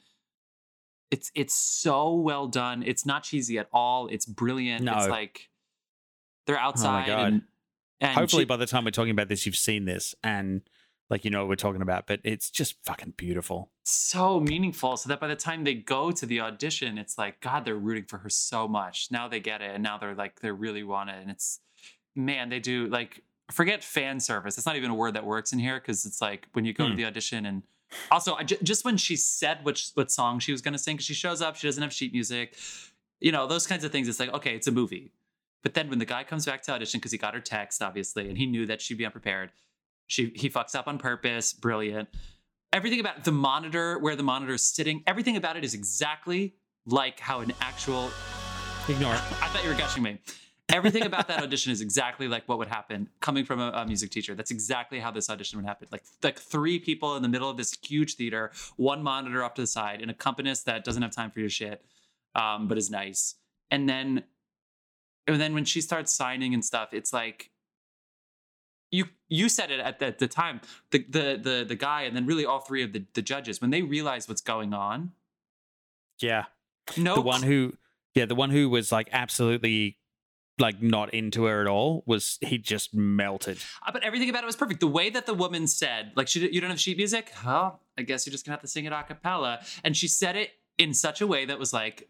it's 1.12 1.32
it's 1.36 1.56
so 1.56 2.14
well 2.14 2.47
done 2.47 2.84
it's 2.84 3.06
not 3.06 3.24
cheesy 3.24 3.58
at 3.60 3.68
all 3.72 4.08
it's 4.08 4.26
brilliant 4.26 4.88
it's 4.88 5.06
No. 5.06 5.12
like 5.12 5.49
they're 6.47 6.60
outside 6.60 7.08
God. 7.08 7.28
and 7.34 7.41
And 8.01 8.12
Hopefully, 8.18 8.41
she- 8.43 8.45
by 8.45 8.58
the 8.58 8.66
time 8.66 8.84
we're 8.86 8.91
talking 8.91 9.12
about 9.12 9.30
this, 9.30 9.45
you've 9.45 9.56
seen 9.56 9.86
this 9.86 10.14
and 10.24 10.62
like 11.10 11.24
you 11.24 11.32
know 11.32 11.39
what 11.39 11.49
we're 11.49 11.56
talking 11.56 11.82
about. 11.82 12.08
But 12.08 12.20
it's 12.24 12.49
just 12.49 12.76
fucking 12.84 13.14
beautiful. 13.18 13.72
so 13.84 14.39
meaningful 14.39 14.97
so 14.97 15.08
that 15.10 15.20
by 15.20 15.28
the 15.28 15.36
time 15.36 15.64
they 15.64 15.76
go 15.76 16.12
to 16.12 16.26
the 16.26 16.41
audition 16.41 16.97
it's 16.97 17.18
like 17.20 17.39
god 17.39 17.64
they're 17.66 17.76
rooting 17.76 18.03
for 18.06 18.18
her 18.18 18.30
so 18.30 18.68
much 18.68 19.10
now 19.12 19.28
they 19.28 19.39
get 19.39 19.62
it 19.62 19.72
and 19.76 19.84
now 19.84 19.95
they're 19.99 20.16
like 20.16 20.39
they 20.41 20.49
really 20.51 20.84
want 20.84 21.10
it 21.12 21.18
and 21.22 21.30
it's 21.30 21.60
man 22.16 22.49
they 22.49 22.60
do 22.60 22.88
like 22.88 23.22
forget 23.51 23.84
fan 23.84 24.20
service 24.20 24.58
it's 24.58 24.66
not 24.66 24.76
even 24.76 24.89
a 24.89 24.95
word 24.95 25.14
that 25.14 25.24
works 25.24 25.53
in 25.53 25.60
here 25.60 25.80
because 25.80 26.03
it's 26.03 26.20
like 26.20 26.47
when 26.53 26.66
you 26.66 26.74
go 26.74 26.86
to 26.86 26.91
Hmm. 26.91 26.97
the 26.97 27.06
audition 27.06 27.45
and 27.45 27.62
also 28.11 28.36
I 28.36 28.43
ju- 28.43 28.57
just 28.63 28.86
when 28.86 28.97
she 28.97 29.15
said 29.15 29.63
which 29.63 29.91
what 29.93 30.11
song 30.11 30.39
she 30.39 30.51
was 30.51 30.61
going 30.61 30.73
to 30.73 30.79
sing 30.79 30.95
because 30.95 31.05
she 31.05 31.13
shows 31.13 31.41
up 31.41 31.55
she 31.55 31.67
doesn't 31.67 31.81
have 31.81 31.93
sheet 31.93 32.13
music 32.13 32.55
you 33.19 33.31
know 33.31 33.47
those 33.47 33.67
kinds 33.67 33.83
of 33.83 33.91
things 33.91 34.07
it's 34.07 34.19
like 34.19 34.33
okay 34.33 34.55
it's 34.55 34.67
a 34.67 34.71
movie. 34.71 35.11
But 35.63 35.73
then 35.73 35.89
when 35.89 35.97
the 35.97 36.05
guy 36.05 36.23
comes 36.23 36.45
back 36.45 36.61
to 36.63 36.73
audition 36.73 36.99
because 36.99 37.11
he 37.11 37.17
got 37.17 37.33
her 37.33 37.39
text 37.39 37.81
obviously 37.81 38.29
and 38.29 38.38
he 38.38 38.45
knew 38.45 38.65
that 38.65 38.81
she'd 38.81 38.97
be 38.97 39.05
unprepared 39.05 39.51
she 40.07 40.31
he 40.36 40.49
fucks 40.49 40.75
up 40.75 40.88
on 40.88 40.97
purpose 40.97 41.53
brilliant. 41.53 42.09
Everything 42.73 42.99
about 42.99 43.23
the 43.23 43.31
monitor 43.31 43.97
where 43.99 44.15
the 44.15 44.23
monitor 44.23 44.53
is 44.53 44.63
sitting 44.63 45.03
everything 45.07 45.38
about 45.38 45.57
it 45.57 45.63
is 45.63 45.73
exactly 45.73 46.55
like 46.86 47.19
how 47.19 47.39
an 47.39 47.53
actual 47.61 48.11
Ignore 48.88 49.13
i 49.13 49.17
thought 49.17 49.63
you 49.63 49.69
were 49.69 49.75
gushing 49.75 50.03
me 50.03 50.19
everything 50.70 51.03
about 51.03 51.28
that 51.28 51.43
audition 51.43 51.72
is 51.72 51.82
exactly 51.82 52.28
like 52.28 52.47
what 52.47 52.57
would 52.57 52.68
happen 52.68 53.09
coming 53.20 53.45
from 53.45 53.59
a, 53.59 53.70
a 53.70 53.86
music 53.86 54.11
teacher. 54.11 54.36
That's 54.36 54.51
exactly 54.51 54.99
how 54.99 55.11
this 55.11 55.30
audition 55.30 55.59
would 55.59 55.68
happen. 55.68 55.88
Like 55.91 56.03
like 56.24 56.39
three 56.39 56.80
people 56.80 57.16
in 57.16 57.22
the 57.22 57.30
middle 57.30 57.49
of 57.49 57.57
this 57.57 57.78
huge 57.82 58.16
theater 58.16 58.51
one 58.78 59.03
monitor 59.03 59.43
off 59.43 59.53
to 59.55 59.61
the 59.61 59.68
side 59.68 60.01
an 60.01 60.09
accompanist 60.09 60.66
that 60.66 60.84
doesn't 60.84 61.01
have 61.01 61.11
time 61.11 61.32
for 61.32 61.39
your 61.39 61.49
shit 61.49 61.84
um, 62.34 62.68
but 62.68 62.78
is 62.78 62.89
nice. 62.89 63.36
And 63.72 63.88
then 63.88 64.24
and 65.28 65.39
then 65.39 65.53
when 65.53 65.66
she 65.66 65.82
starts 65.82 66.13
signing 66.13 66.53
and 66.53 66.63
stuff 66.63 66.89
it's 66.93 67.13
like 67.13 67.51
you 68.91 69.05
you 69.28 69.49
said 69.49 69.72
it 69.72 69.80
at 69.80 69.99
the, 69.99 70.05
at 70.07 70.20
the 70.20 70.28
time 70.28 70.61
the, 70.91 71.05
the 71.09 71.39
the 71.41 71.66
the 71.68 71.76
guy 71.76 72.03
and 72.03 72.16
then 72.16 72.26
really 72.26 72.45
all 72.45 72.59
three 72.59 72.84
of 72.84 72.93
the, 72.93 73.03
the 73.13 73.22
judges 73.22 73.61
when 73.61 73.72
they 73.72 73.82
realize 73.82 74.28
what's 74.28 74.41
going 74.41 74.74
on 74.74 75.11
Yeah, 76.20 76.45
no 76.97 77.16
the 77.16 77.22
one 77.22 77.43
who, 77.43 77.74
yeah, 78.13 78.26
the 78.26 78.36
one 78.36 78.51
who 78.51 78.70
was 78.70 78.91
like 78.91 79.09
absolutely 79.11 79.97
like 80.58 80.82
not 80.82 81.14
into 81.14 81.45
her 81.45 81.62
at 81.62 81.68
all 81.68 82.03
was 82.06 82.38
he 82.41 82.58
just 82.58 82.93
melted. 82.93 83.58
Uh, 83.86 83.91
but 83.91 84.03
everything 84.03 84.30
about 84.30 84.43
it 84.43 84.45
was 84.45 84.56
perfect. 84.56 84.80
The 84.80 84.88
way 84.88 85.10
that 85.10 85.26
the 85.26 85.34
woman 85.34 85.68
said, 85.68 86.12
like, 86.16 86.28
she, 86.28 86.49
you 86.51 86.62
don't 86.62 86.70
have 86.70 86.80
sheet 86.80 86.97
music? 86.97 87.32
Huh? 87.36 87.72
I 87.97 88.03
guess 88.03 88.26
you're 88.26 88.32
just 88.32 88.45
gonna 88.45 88.53
have 88.53 88.62
to 88.62 88.68
sing 88.68 88.86
it 88.86 88.93
a 88.93 89.03
cappella. 89.03 89.60
And 89.84 89.95
she 89.97 90.08
said 90.08 90.36
it 90.36 90.51
in 90.78 90.93
such 90.93 91.22
a 91.22 91.28
way 91.28 91.45
that 91.45 91.60
was 91.60 91.74
like, 91.74 92.10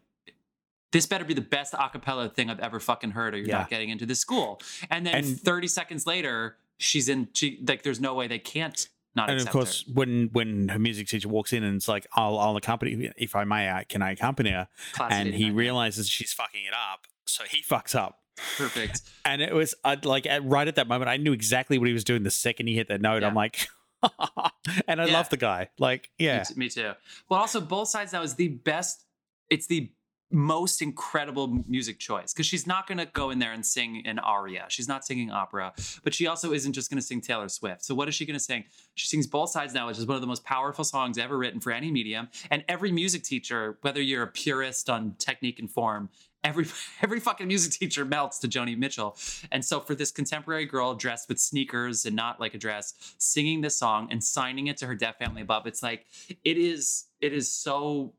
this 0.92 1.06
better 1.06 1.24
be 1.24 1.34
the 1.34 1.40
best 1.40 1.74
a 1.74 1.88
cappella 1.88 2.28
thing 2.28 2.48
I've 2.48 2.60
ever 2.60 2.78
fucking 2.80 3.10
heard, 3.10 3.34
or 3.34 3.38
you're 3.38 3.48
Yeah. 3.48 3.58
not 3.58 3.70
getting 3.70 3.90
into 3.90 4.06
this 4.06 4.20
school. 4.20 4.60
And 4.90 5.04
then 5.06 5.14
And- 5.16 5.40
30 5.40 5.66
seconds 5.68 6.06
later, 6.06 6.56
she's 6.78 7.08
in, 7.08 7.28
she, 7.34 7.58
like, 7.66 7.82
there's 7.82 8.00
no 8.00 8.14
way 8.14 8.28
they 8.28 8.38
can't 8.38 8.88
not 9.16 9.30
and 9.30 9.40
of 9.40 9.48
course, 9.48 9.84
her. 9.86 9.92
when 9.94 10.28
when 10.34 10.68
her 10.68 10.78
music 10.78 11.08
teacher 11.08 11.26
walks 11.28 11.54
in 11.54 11.64
and 11.64 11.74
it's 11.76 11.88
like, 11.88 12.06
"I'll 12.12 12.38
I'll 12.38 12.54
accompany, 12.58 13.10
if 13.16 13.34
I 13.34 13.44
may, 13.44 13.70
I 13.70 13.84
can 13.84 14.02
I 14.02 14.10
accompany 14.10 14.50
her?" 14.50 14.68
And 15.00 15.32
he 15.32 15.50
realizes 15.50 16.06
she's 16.06 16.34
fucking 16.34 16.66
it 16.66 16.74
up, 16.74 17.06
so 17.24 17.44
he 17.44 17.62
fucks 17.62 17.94
up. 17.94 18.20
Perfect. 18.56 19.02
And 19.26 19.42
it 19.42 19.52
was 19.52 19.74
I'd 19.84 20.04
like 20.04 20.24
at, 20.26 20.44
right 20.44 20.68
at 20.68 20.76
that 20.76 20.86
moment, 20.86 21.08
I 21.08 21.16
knew 21.16 21.32
exactly 21.32 21.78
what 21.78 21.88
he 21.88 21.92
was 21.92 22.04
doing. 22.04 22.22
The 22.22 22.30
second 22.30 22.68
he 22.68 22.76
hit 22.76 22.86
that 22.88 23.00
note, 23.00 23.22
Yeah. 23.22 23.28
I'm 23.28 23.34
like, 23.34 23.66
and 24.86 25.00
I 25.00 25.06
Yeah. 25.06 25.12
love 25.14 25.28
the 25.30 25.36
guy. 25.36 25.68
Like, 25.80 26.10
yeah, 26.18 26.38
Me, 26.38 26.44
t- 26.44 26.54
me 26.56 26.68
too. 26.68 26.92
But 27.28 27.36
also 27.36 27.60
both 27.60 27.88
sides 27.88 28.12
now 28.12 28.22
is 28.22 28.34
the 28.34 28.48
best. 28.48 29.04
It's 29.50 29.66
the 29.66 29.90
most 30.32 30.82
incredible 30.82 31.46
music 31.68 31.98
choice 32.00 32.32
because 32.32 32.46
she's 32.46 32.66
not 32.66 32.86
going 32.88 32.98
to 32.98 33.06
go 33.06 33.30
in 33.30 33.38
there 33.38 33.52
and 33.52 33.64
sing 33.64 34.02
an 34.06 34.18
aria. 34.18 34.64
She's 34.68 34.88
not 34.88 35.04
singing 35.04 35.30
opera, 35.30 35.72
but 36.02 36.14
she 36.14 36.26
also 36.26 36.52
isn't 36.52 36.72
just 36.72 36.90
going 36.90 36.98
to 37.00 37.06
sing 37.06 37.20
Taylor 37.20 37.48
Swift. 37.48 37.84
So 37.84 37.94
what 37.94 38.08
is 38.08 38.14
she 38.16 38.26
going 38.26 38.38
to 38.38 38.42
sing? 38.42 38.64
She 38.96 39.06
sings 39.06 39.26
both 39.28 39.50
sides 39.50 39.72
now, 39.72 39.86
which 39.86 39.98
is 39.98 40.06
one 40.06 40.16
of 40.16 40.20
the 40.20 40.26
most 40.26 40.44
powerful 40.44 40.84
songs 40.84 41.16
ever 41.16 41.38
written 41.38 41.60
for 41.60 41.70
any 41.70 41.90
medium. 41.92 42.28
And 42.50 42.64
every 42.68 42.90
music 42.90 43.22
teacher, 43.22 43.78
whether 43.82 44.00
you're 44.02 44.24
a 44.24 44.28
purist 44.28 44.90
on 44.90 45.14
technique 45.18 45.58
and 45.60 45.70
form. 45.70 46.10
Every 46.46 46.66
every 47.02 47.18
fucking 47.18 47.48
music 47.48 47.72
teacher 47.72 48.04
melts 48.04 48.38
to 48.38 48.48
Joni 48.48 48.78
Mitchell, 48.78 49.16
and 49.50 49.64
so 49.64 49.80
for 49.80 49.94
this 49.94 50.12
contemporary 50.12 50.64
girl 50.64 50.94
dressed 50.94 51.28
with 51.28 51.40
sneakers 51.40 52.06
and 52.06 52.14
not 52.14 52.40
like 52.40 52.54
a 52.54 52.58
dress, 52.58 52.94
singing 53.18 53.60
this 53.60 53.76
song 53.76 54.08
and 54.12 54.22
signing 54.22 54.68
it 54.68 54.76
to 54.78 54.86
her 54.86 54.94
deaf 54.94 55.18
family 55.18 55.42
above, 55.42 55.66
it's 55.66 55.82
like 55.82 56.06
it 56.44 56.56
is 56.56 57.06
it 57.20 57.32
is 57.32 57.50
so 57.50 58.14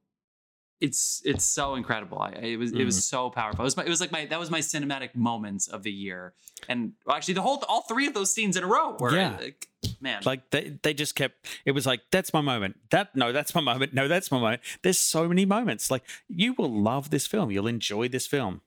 it's 0.80 1.22
it's 1.26 1.44
so 1.44 1.76
incredible. 1.76 2.20
I, 2.20 2.30
it 2.32 2.58
was 2.58 2.72
it 2.72 2.86
was 2.86 2.96
mm-hmm. 2.96 3.02
so 3.02 3.30
powerful. 3.30 3.62
It 3.62 3.66
was 3.66 3.78
my, 3.78 3.84
it 3.84 3.90
was 3.90 4.00
like 4.00 4.12
my 4.12 4.26
that 4.26 4.40
was 4.40 4.52
my 4.52 4.60
cinematic 4.60 5.16
moments 5.16 5.68
of 5.68 5.84
the 5.84 5.92
year, 5.92 6.34
and 6.70 6.94
actually 7.10 7.34
the 7.34 7.42
whole 7.42 7.64
all 7.68 7.82
three 7.82 8.06
of 8.08 8.14
those 8.14 8.32
scenes 8.32 8.56
in 8.58 8.64
a 8.64 8.68
row 8.68 8.96
were 9.00 9.16
Yeah. 9.16 9.38
like, 9.40 9.68
man. 10.00 10.22
like 10.26 10.52
they 10.52 10.78
they 10.84 10.94
just 10.94 11.16
kept. 11.16 11.48
It 11.66 11.72
was 11.72 11.88
like 11.88 12.02
that's 12.12 12.32
my 12.32 12.42
moment. 12.42 12.78
That 12.92 13.16
no, 13.16 13.32
that's 13.32 13.56
my 13.56 13.62
moment. 13.62 13.94
No, 13.94 14.08
that's 14.08 14.32
my 14.32 14.40
moment. 14.40 14.62
There's 14.84 15.00
so 15.00 15.28
many 15.28 15.46
moments. 15.46 15.90
Like 15.90 16.04
you 16.28 16.54
will 16.54 16.72
love 16.72 17.10
this 17.10 17.26
film. 17.26 17.50
You'll 17.50 17.68
enjoy 17.68 18.08
this 18.08 18.28
film. 18.28 18.62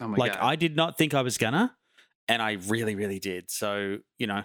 oh 0.00 0.08
my 0.08 0.16
god. 0.16 0.20
like 0.20 0.32
god, 0.34 0.42
I 0.42 0.56
did 0.56 0.76
not 0.76 0.98
think 0.98 1.14
I 1.14 1.22
was 1.22 1.38
gonna, 1.38 1.74
and 2.28 2.42
I 2.42 2.52
really, 2.68 2.94
really 2.94 3.18
did. 3.18 3.50
So 3.50 3.98
you 4.18 4.26
know, 4.26 4.42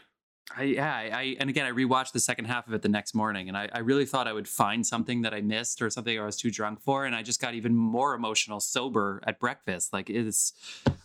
I, 0.58 0.64
yeah, 0.64 0.94
I, 0.96 1.02
I 1.14 1.36
and 1.40 1.50
again 1.50 1.66
I 1.66 1.72
rewatched 1.72 2.12
the 2.12 2.20
second 2.20 2.46
half 2.46 2.68
of 2.68 2.74
it 2.74 2.82
the 2.82 2.90
next 2.90 3.14
morning, 3.16 3.48
and 3.48 3.58
I, 3.58 3.70
I 3.74 3.80
really 3.80 4.06
thought 4.06 4.28
I 4.28 4.34
would 4.34 4.48
find 4.48 4.86
something 4.86 5.22
that 5.22 5.34
I 5.34 5.42
missed 5.42 5.82
or 5.82 5.90
something 5.90 6.20
I 6.20 6.26
was 6.26 6.36
too 6.38 6.52
drunk 6.52 6.82
for, 6.82 7.06
and 7.06 7.16
I 7.16 7.24
just 7.24 7.40
got 7.42 7.54
even 7.54 7.76
more 7.76 8.14
emotional 8.16 8.60
sober 8.60 9.22
at 9.26 9.40
breakfast. 9.40 9.94
Like 9.94 10.10
it's, 10.10 10.54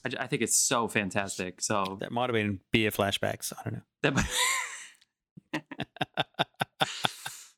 I, 0.05 0.11
I 0.21 0.27
think 0.27 0.43
it's 0.43 0.57
so 0.57 0.89
fantastic. 0.89 1.61
So 1.61 1.97
that 2.01 2.11
might 2.13 2.29
have 2.31 2.35
been 2.35 2.61
beer 2.73 2.91
flashbacks. 2.91 3.53
I 3.59 3.63
don't 3.65 3.73
know. 3.75 3.83
that. 4.03 4.15
might- 4.15 4.27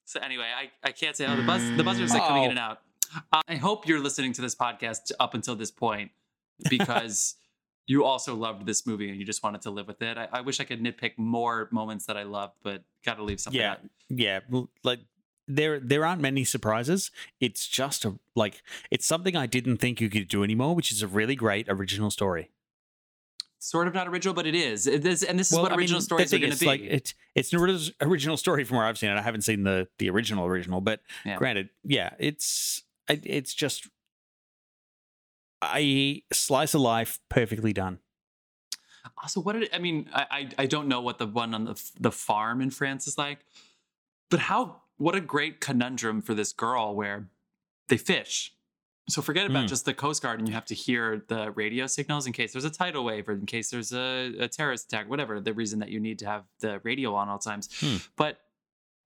so 0.04 0.20
anyway, 0.20 0.46
I, 0.56 0.70
I 0.86 0.92
can't 0.92 1.16
say 1.16 1.26
oh 1.26 1.36
the 1.36 1.42
buzz 1.42 1.62
the 1.76 1.84
buzzers 1.84 2.14
are 2.14 2.18
coming 2.26 2.44
in 2.44 2.48
Oh. 2.48 2.50
and 2.50 2.58
out. 2.58 2.80
Uh, 3.32 3.40
I 3.48 3.56
hope 3.56 3.86
you're 3.88 4.00
listening 4.00 4.32
to 4.34 4.42
this 4.42 4.54
podcast 4.54 5.12
up 5.18 5.34
until 5.34 5.56
this 5.56 5.70
point 5.70 6.10
because. 6.68 7.34
You 7.88 8.04
also 8.04 8.36
loved 8.36 8.64
this 8.66 8.86
movie 8.86 9.08
and 9.08 9.18
you 9.18 9.24
just 9.24 9.42
wanted 9.42 9.62
to 9.62 9.70
live 9.70 9.88
with 9.88 10.00
it. 10.02 10.16
I, 10.16 10.28
I 10.32 10.40
wish 10.42 10.60
I 10.60 10.64
could 10.64 10.80
nitpick 10.80 11.12
more 11.18 11.68
moments 11.72 12.06
that 12.06 12.16
I 12.16 12.22
loved, 12.22 12.54
but 12.62 12.84
got 13.04 13.14
to 13.16 13.24
leave 13.24 13.40
something 13.40 13.60
Yeah. 13.60 13.72
out. 13.72 13.80
yeah 14.08 14.40
like 14.84 15.00
there 15.50 15.80
there 15.80 16.04
aren't 16.04 16.20
many 16.20 16.44
surprises 16.44 17.10
it's 17.40 17.66
just 17.66 18.04
a 18.04 18.18
like 18.34 18.62
it's 18.90 19.06
something 19.06 19.34
i 19.34 19.46
didn't 19.46 19.78
think 19.78 19.98
you 19.98 20.10
could 20.10 20.28
do 20.28 20.44
anymore 20.44 20.74
which 20.74 20.92
is 20.92 21.00
a 21.02 21.06
really 21.08 21.34
great 21.34 21.66
original 21.70 22.10
story 22.10 22.50
sort 23.58 23.88
of 23.88 23.94
not 23.94 24.06
original, 24.06 24.34
but 24.34 24.46
it 24.46 24.54
is. 24.54 24.86
It 24.86 25.04
is 25.04 25.22
and 25.24 25.38
this 25.38 25.48
is 25.50 25.54
Well, 25.54 25.62
what 25.64 25.72
I 25.72 25.76
original 25.76 25.98
the 26.00 26.04
stories 26.04 26.32
are 26.32 26.38
going 26.38 26.52
to 26.52 26.58
be. 26.58 26.66
like 26.66 26.80
it's 26.82 27.14
it's 27.34 27.52
an 27.52 27.60
original 28.02 28.36
story 28.36 28.62
from 28.64 28.76
where 28.76 28.86
i've 28.86 28.98
seen 28.98 29.10
it 29.10 29.16
i 29.16 29.22
haven't 29.22 29.40
seen 29.42 29.64
the 29.64 29.88
the 29.98 30.08
original 30.10 30.46
original 30.46 30.80
but 30.80 31.00
Yeah. 31.24 31.36
granted 31.36 31.70
yeah 31.82 32.10
it's 32.18 32.82
it- 33.08 33.22
it's 33.24 33.54
just 33.54 33.88
a 35.64 36.22
slice 36.32 36.74
of 36.74 36.80
life 36.80 37.18
perfectly 37.28 37.72
done 37.72 37.98
also, 39.22 39.40
what 39.40 39.54
did 39.54 39.62
it, 39.64 39.70
I 39.72 39.78
mean? 39.78 40.08
I, 40.12 40.26
I 40.30 40.48
I 40.58 40.66
don't 40.66 40.86
know 40.86 41.00
what 41.00 41.18
the 41.18 41.26
one 41.26 41.54
on 41.54 41.64
the 41.64 41.82
the 41.98 42.10
farm 42.12 42.60
in 42.60 42.70
France 42.70 43.06
is 43.06 43.16
like, 43.16 43.38
but 44.30 44.38
how? 44.40 44.82
What 44.98 45.14
a 45.14 45.20
great 45.20 45.60
conundrum 45.60 46.20
for 46.20 46.34
this 46.34 46.52
girl 46.52 46.94
where 46.94 47.28
they 47.88 47.96
fish. 47.96 48.52
So 49.08 49.22
forget 49.22 49.46
about 49.46 49.64
Mm. 49.64 49.68
just 49.68 49.86
the 49.86 49.94
Coast 49.94 50.22
Guard, 50.22 50.40
and 50.40 50.48
you 50.48 50.52
have 50.54 50.66
to 50.66 50.74
hear 50.74 51.24
the 51.28 51.52
radio 51.52 51.86
signals 51.86 52.26
in 52.26 52.34
case 52.34 52.52
there's 52.52 52.66
a 52.66 52.70
tidal 52.70 53.02
wave 53.04 53.28
or 53.28 53.32
in 53.32 53.46
case 53.46 53.70
there's 53.70 53.92
a, 53.94 54.34
a 54.40 54.48
terrorist 54.48 54.92
attack, 54.92 55.08
whatever 55.08 55.40
the 55.40 55.54
reason 55.54 55.78
that 55.78 55.88
you 55.88 56.00
need 56.00 56.18
to 56.18 56.26
have 56.26 56.44
the 56.60 56.78
radio 56.84 57.14
on 57.14 57.28
all 57.30 57.38
times. 57.38 57.70
Hmm. 57.80 57.96
But 58.16 58.40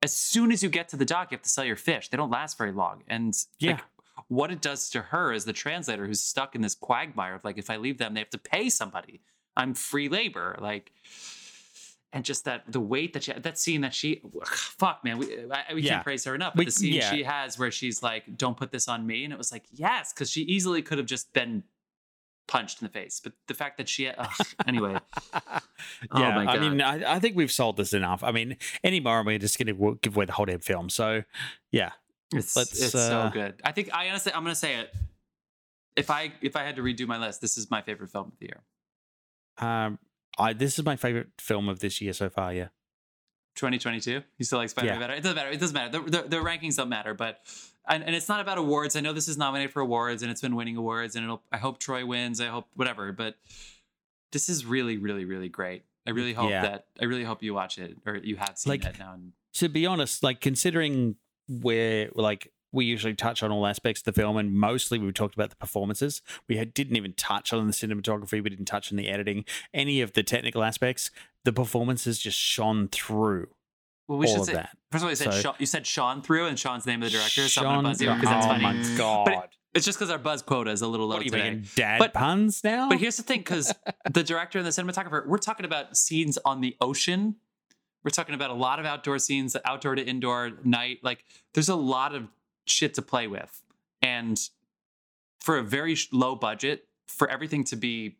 as 0.02 0.12
soon 0.16 0.50
as 0.50 0.62
you 0.64 0.68
get 0.68 0.88
to 0.88 0.96
the 0.96 1.04
dock, 1.04 1.30
you 1.30 1.36
have 1.36 1.42
to 1.42 1.48
sell 1.48 1.64
your 1.64 1.76
fish. 1.76 2.08
They 2.08 2.16
don't 2.16 2.30
last 2.30 2.58
very 2.58 2.72
long, 2.72 3.04
and 3.06 3.32
Yeah. 3.60 3.72
like, 3.72 3.84
what 4.28 4.50
it 4.52 4.60
does 4.60 4.90
to 4.90 5.00
her 5.02 5.32
as 5.32 5.44
the 5.44 5.52
translator 5.52 6.06
who's 6.06 6.20
stuck 6.20 6.54
in 6.54 6.60
this 6.60 6.74
quagmire 6.74 7.34
of 7.34 7.44
like, 7.44 7.58
if 7.58 7.70
I 7.70 7.76
leave 7.76 7.98
them, 7.98 8.14
they 8.14 8.20
have 8.20 8.30
to 8.30 8.38
pay 8.38 8.68
somebody. 8.68 9.20
I'm 9.56 9.74
free 9.74 10.08
labor, 10.08 10.56
like, 10.60 10.92
and 12.14 12.24
just 12.24 12.44
that 12.44 12.64
the 12.70 12.80
weight 12.80 13.14
that 13.14 13.24
she 13.24 13.32
that 13.32 13.58
scene 13.58 13.80
that 13.82 13.94
she, 13.94 14.20
fuck 14.44 15.02
man, 15.02 15.18
we 15.18 15.26
I, 15.50 15.74
we 15.74 15.82
Yeah. 15.82 15.92
can't 15.94 16.04
praise 16.04 16.24
her 16.24 16.34
enough. 16.34 16.52
But 16.54 16.60
We- 16.60 16.64
the 16.66 16.70
scene 16.72 16.92
yeah. 16.94 17.10
she 17.10 17.22
has 17.22 17.58
where 17.58 17.70
she's 17.70 18.02
like, 18.02 18.36
"Don't 18.36 18.56
put 18.56 18.70
this 18.70 18.86
on 18.88 19.06
me," 19.06 19.24
and 19.24 19.32
it 19.32 19.38
was 19.38 19.50
like, 19.52 19.64
yes, 19.72 20.12
because 20.12 20.30
she 20.30 20.42
easily 20.42 20.82
could 20.82 20.98
have 20.98 21.06
just 21.06 21.32
been 21.32 21.64
punched 22.48 22.82
in 22.82 22.86
the 22.86 22.92
face, 22.92 23.18
but 23.22 23.32
the 23.46 23.54
fact 23.54 23.78
that 23.78 23.88
she, 23.88 24.08
ugh, 24.08 24.28
anyway, 24.66 24.96
oh 25.32 25.40
yeah, 25.42 25.60
Oh 26.10 26.44
my 26.44 26.46
I 26.52 26.58
mean, 26.58 26.82
I, 26.82 27.14
I 27.14 27.18
think 27.18 27.34
we've 27.36 27.52
sold 27.52 27.76
this 27.78 27.94
enough. 27.94 28.22
I 28.22 28.30
mean, 28.32 28.56
any 28.84 29.00
more, 29.00 29.22
we're 29.22 29.38
just 29.38 29.58
going 29.58 29.74
to 29.74 29.98
give 30.02 30.16
away 30.16 30.26
the 30.26 30.32
whole 30.32 30.44
damn 30.44 30.58
film. 30.60 30.90
So, 30.90 31.22
yeah, 31.70 31.92
it's 32.32 32.56
Let's, 32.56 32.80
it's 32.82 32.94
uh, 32.94 33.08
so 33.26 33.30
good. 33.32 33.54
I 33.64 33.72
think 33.72 33.90
I 33.94 34.08
honestly, 34.08 34.32
I'm 34.32 34.42
gonna 34.42 34.54
say 34.54 34.76
it. 34.76 34.94
If 35.96 36.10
I 36.10 36.32
if 36.40 36.56
I 36.56 36.62
had 36.64 36.76
to 36.76 36.82
redo 36.82 37.06
my 37.06 37.18
list, 37.18 37.40
this 37.40 37.58
is 37.58 37.70
my 37.70 37.82
favorite 37.82 38.10
film 38.10 38.28
of 38.32 38.38
the 38.38 38.46
year. 38.46 38.62
um, 39.58 39.98
I 40.38 40.52
this 40.54 40.78
is 40.78 40.84
my 40.84 40.96
favorite 40.96 41.28
film 41.38 41.68
of 41.68 41.80
this 41.80 42.00
year 42.00 42.12
so 42.14 42.30
far. 42.30 42.52
Yeah, 42.54 42.68
2022. 43.56 44.22
You 44.38 44.44
still 44.44 44.58
like 44.58 44.70
Spider 44.70 44.86
Man 44.88 44.94
Yeah. 44.94 45.00
better? 45.06 45.14
It 45.14 45.22
doesn't 45.22 45.36
matter. 45.36 45.50
It 45.50 45.60
doesn't 45.60 45.74
matter. 45.74 45.98
The, 45.98 46.10
the, 46.22 46.28
the 46.28 46.36
rankings 46.36 46.76
don't 46.76 46.88
matter. 46.88 47.12
But 47.14 47.40
and, 47.88 48.02
and 48.04 48.14
it's 48.14 48.28
not 48.28 48.40
about 48.40 48.56
awards. 48.58 48.96
I 48.96 49.00
know 49.00 49.12
this 49.12 49.28
is 49.28 49.36
nominated 49.36 49.72
for 49.72 49.80
awards 49.80 50.22
and 50.22 50.30
it's 50.30 50.40
been 50.40 50.56
winning 50.56 50.76
awards 50.76 51.16
and 51.16 51.24
it'll. 51.24 51.42
I 51.52 51.58
hope 51.58 51.78
Troy 51.78 52.06
wins. 52.06 52.40
I 52.40 52.46
hope 52.46 52.68
whatever. 52.74 53.12
But 53.12 53.36
this 54.30 54.48
is 54.48 54.64
really, 54.64 54.96
really, 54.96 55.24
really 55.26 55.48
great. 55.50 55.84
I 56.06 56.10
really 56.10 56.32
hope 56.32 56.48
Yeah. 56.50 56.62
that 56.62 56.86
I 57.00 57.04
really 57.04 57.24
hope 57.24 57.42
you 57.42 57.52
watch 57.52 57.76
it 57.78 57.98
or 58.06 58.16
you 58.16 58.36
have 58.36 58.56
seen 58.56 58.70
Like- 58.70 58.84
it 58.86 58.98
now. 58.98 59.12
And 59.14 59.32
to 59.54 59.68
be 59.68 59.84
honest, 59.84 60.22
like 60.22 60.40
considering 60.40 61.16
where 61.48 62.08
like 62.14 62.52
we 62.74 62.84
usually 62.86 63.14
touch 63.14 63.42
on 63.42 63.50
all 63.50 63.66
aspects 63.66 64.00
of 64.00 64.04
the 64.06 64.12
film, 64.12 64.36
and 64.38 64.54
mostly 64.54 64.98
we 64.98 65.12
talked 65.12 65.34
about 65.34 65.50
the 65.50 65.56
performances. 65.56 66.22
We 66.48 66.56
had, 66.56 66.72
didn't 66.72 66.96
even 66.96 67.12
touch 67.12 67.52
on 67.52 67.66
the 67.66 67.72
cinematography. 67.74 68.42
We 68.42 68.48
didn't 68.48 68.64
touch 68.64 68.90
on 68.90 68.96
the 68.96 69.08
editing, 69.08 69.44
any 69.74 70.00
of 70.00 70.14
the 70.14 70.22
technical 70.22 70.62
aspects. 70.62 71.10
The 71.44 71.52
performances 71.52 72.18
just 72.18 72.38
shone 72.38 72.88
through 72.88 73.48
well, 74.08 74.18
we 74.18 74.26
all 74.26 74.32
should 74.32 74.40
of 74.40 74.46
say 74.46 74.52
that. 74.54 74.70
first 74.90 75.02
of 75.02 75.06
all, 75.06 75.10
you 75.10 75.16
said 75.16 75.32
So- 75.34 75.40
Sean, 75.40 75.54
you 75.58 75.66
said 75.66 75.86
Sean 75.86 76.22
through, 76.22 76.46
and 76.46 76.56
Siân's 76.56 76.84
the 76.84 76.90
name 76.92 77.02
of 77.02 77.10
the 77.12 77.18
director. 77.18 77.46
So 77.48 77.60
I'm 77.60 77.66
gonna 77.66 77.76
Sean- 77.76 77.84
buzz 77.92 78.00
you 78.00 78.08
because 78.14 78.28
that's 78.28 78.46
oh 78.46 78.48
funny. 78.48 78.62
my 78.62 78.96
god! 78.96 79.24
But 79.26 79.50
It's 79.74 79.84
just 79.86 79.98
because 79.98 80.10
our 80.10 80.18
buzz 80.18 80.40
quota 80.42 80.70
is 80.70 80.80
a 80.82 80.86
little 80.88 81.06
low 81.06 81.16
what 81.16 81.22
are 81.22 81.24
you 81.24 81.30
today. 81.30 81.50
making 81.50 81.68
dad 81.76 81.98
But- 81.98 82.14
puns 82.14 82.62
now? 82.64 82.88
But 82.88 82.98
here's 82.98 83.16
the 83.18 83.22
thing, 83.22 83.40
because 83.40 83.72
the 84.10 84.22
director 84.22 84.58
and 84.58 84.66
the 84.66 84.70
cinematographer, 84.70 85.26
we're 85.26 85.38
talking 85.38 85.66
about 85.66 85.96
scenes 85.96 86.38
on 86.44 86.60
the 86.62 86.74
ocean. 86.80 87.36
We're 88.04 88.10
talking 88.10 88.34
about 88.34 88.50
a 88.50 88.54
lot 88.54 88.78
of 88.80 88.86
outdoor 88.86 89.18
scenes, 89.18 89.56
outdoor 89.64 89.94
to 89.94 90.04
indoor, 90.04 90.52
night. 90.64 90.98
Like, 91.02 91.24
there's 91.54 91.68
a 91.68 91.76
lot 91.76 92.14
of 92.14 92.28
shit 92.66 92.94
to 92.94 93.02
play 93.02 93.26
with, 93.28 93.62
and 94.02 94.38
for 95.40 95.58
a 95.58 95.62
very 95.62 95.96
low 96.12 96.34
budget, 96.34 96.86
for 97.06 97.28
everything 97.30 97.64
to 97.64 97.76
be 97.76 98.16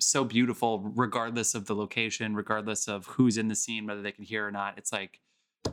so 0.00 0.24
beautiful, 0.24 0.80
regardless 0.80 1.54
of 1.54 1.66
the 1.66 1.74
location, 1.74 2.34
regardless 2.34 2.88
of 2.88 3.06
who's 3.06 3.38
in 3.38 3.48
the 3.48 3.54
scene, 3.54 3.86
whether 3.86 4.02
they 4.02 4.12
can 4.12 4.24
hear 4.24 4.46
or 4.46 4.50
not, 4.50 4.74
it's 4.76 4.92
like 4.92 5.20
uh, 5.66 5.70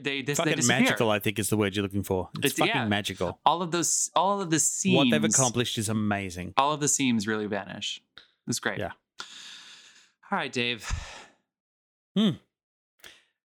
they 0.00 0.22
this, 0.22 0.38
they 0.38 0.44
fucking 0.44 0.56
disappear. 0.56 0.80
magical. 0.82 1.10
I 1.10 1.18
think 1.18 1.38
is 1.38 1.48
the 1.48 1.56
word 1.56 1.74
you're 1.76 1.82
looking 1.82 2.02
for. 2.04 2.28
It's, 2.38 2.54
It's- 2.54 2.58
fucking 2.58 2.82
yeah. 2.82 2.88
magical. 2.88 3.38
All 3.44 3.60
of 3.62 3.70
those, 3.72 4.10
all 4.14 4.40
of 4.40 4.50
the 4.50 4.58
scenes, 4.60 4.96
What 4.96 5.10
they've 5.10 5.24
accomplished 5.30 5.78
is 5.78 5.88
amazing. 5.88 6.54
all 6.56 6.72
of 6.72 6.80
the 6.80 6.88
seams 6.88 7.26
really 7.26 7.46
vanish. 7.46 8.00
It's 8.48 8.60
great. 8.60 8.78
Yeah. 8.78 8.92
All 10.32 10.38
right, 10.38 10.52
Dave. 10.52 10.90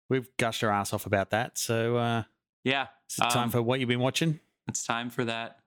We've 0.09 0.29
gushed 0.37 0.63
our 0.63 0.71
ass 0.71 0.93
off 0.93 1.05
about 1.05 1.31
that. 1.31 1.57
So 1.57 1.97
uh, 1.97 2.23
Yeah, 2.63 2.87
it's 3.05 3.17
it 3.19 3.21
time 3.29 3.43
Um, 3.45 3.49
for 3.51 3.61
what 3.61 3.79
you've 3.79 3.89
been 3.89 3.99
watching? 3.99 4.39
it's 4.67 4.83
time 4.85 5.09
for 5.09 5.23
that 5.25 5.59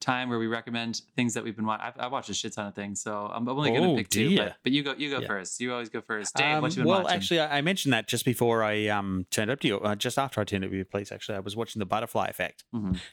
time 0.00 0.28
where 0.28 0.38
we 0.38 0.46
recommend 0.46 1.00
things 1.16 1.32
that 1.34 1.42
we've 1.44 1.56
been 1.56 1.64
watching. 1.64 1.98
I 1.98 2.08
watched 2.08 2.28
a 2.28 2.34
shit 2.34 2.52
ton 2.52 2.66
of 2.66 2.74
things, 2.74 3.00
so 3.00 3.26
I'm 3.32 3.48
only 3.48 3.70
going 3.70 3.82
to 3.82 3.88
Oh, 3.88 3.96
pick 3.96 4.10
two. 4.10 4.36
But, 4.36 4.56
but 4.62 4.72
you 4.72 4.82
go, 4.82 4.94
you 4.94 5.08
go 5.10 5.20
Yeah. 5.20 5.28
first. 5.28 5.58
You 5.60 5.72
always 5.72 5.88
go 5.88 6.02
first. 6.02 6.36
Dave, 6.36 6.60
what 6.60 6.64
Um, 6.64 6.70
you 6.70 6.76
been 6.76 6.86
well, 6.86 7.02
watching? 7.04 7.16
actually, 7.16 7.40
I 7.40 7.60
mentioned 7.62 7.94
that 7.94 8.06
just 8.06 8.24
before 8.26 8.62
I 8.62 8.88
um 8.88 9.26
turned 9.30 9.50
up 9.50 9.60
to 9.60 9.68
you, 9.68 9.78
uh, 9.80 9.94
just 9.94 10.18
after 10.18 10.40
I 10.40 10.44
turned 10.44 10.64
up 10.64 10.70
to 10.70 10.76
your 10.76 10.84
place. 10.84 11.10
Actually, 11.10 11.36
I 11.36 11.40
was 11.40 11.56
watching 11.56 11.80
the 11.80 11.86
Butterfly 11.86 12.26
Effect 12.28 12.64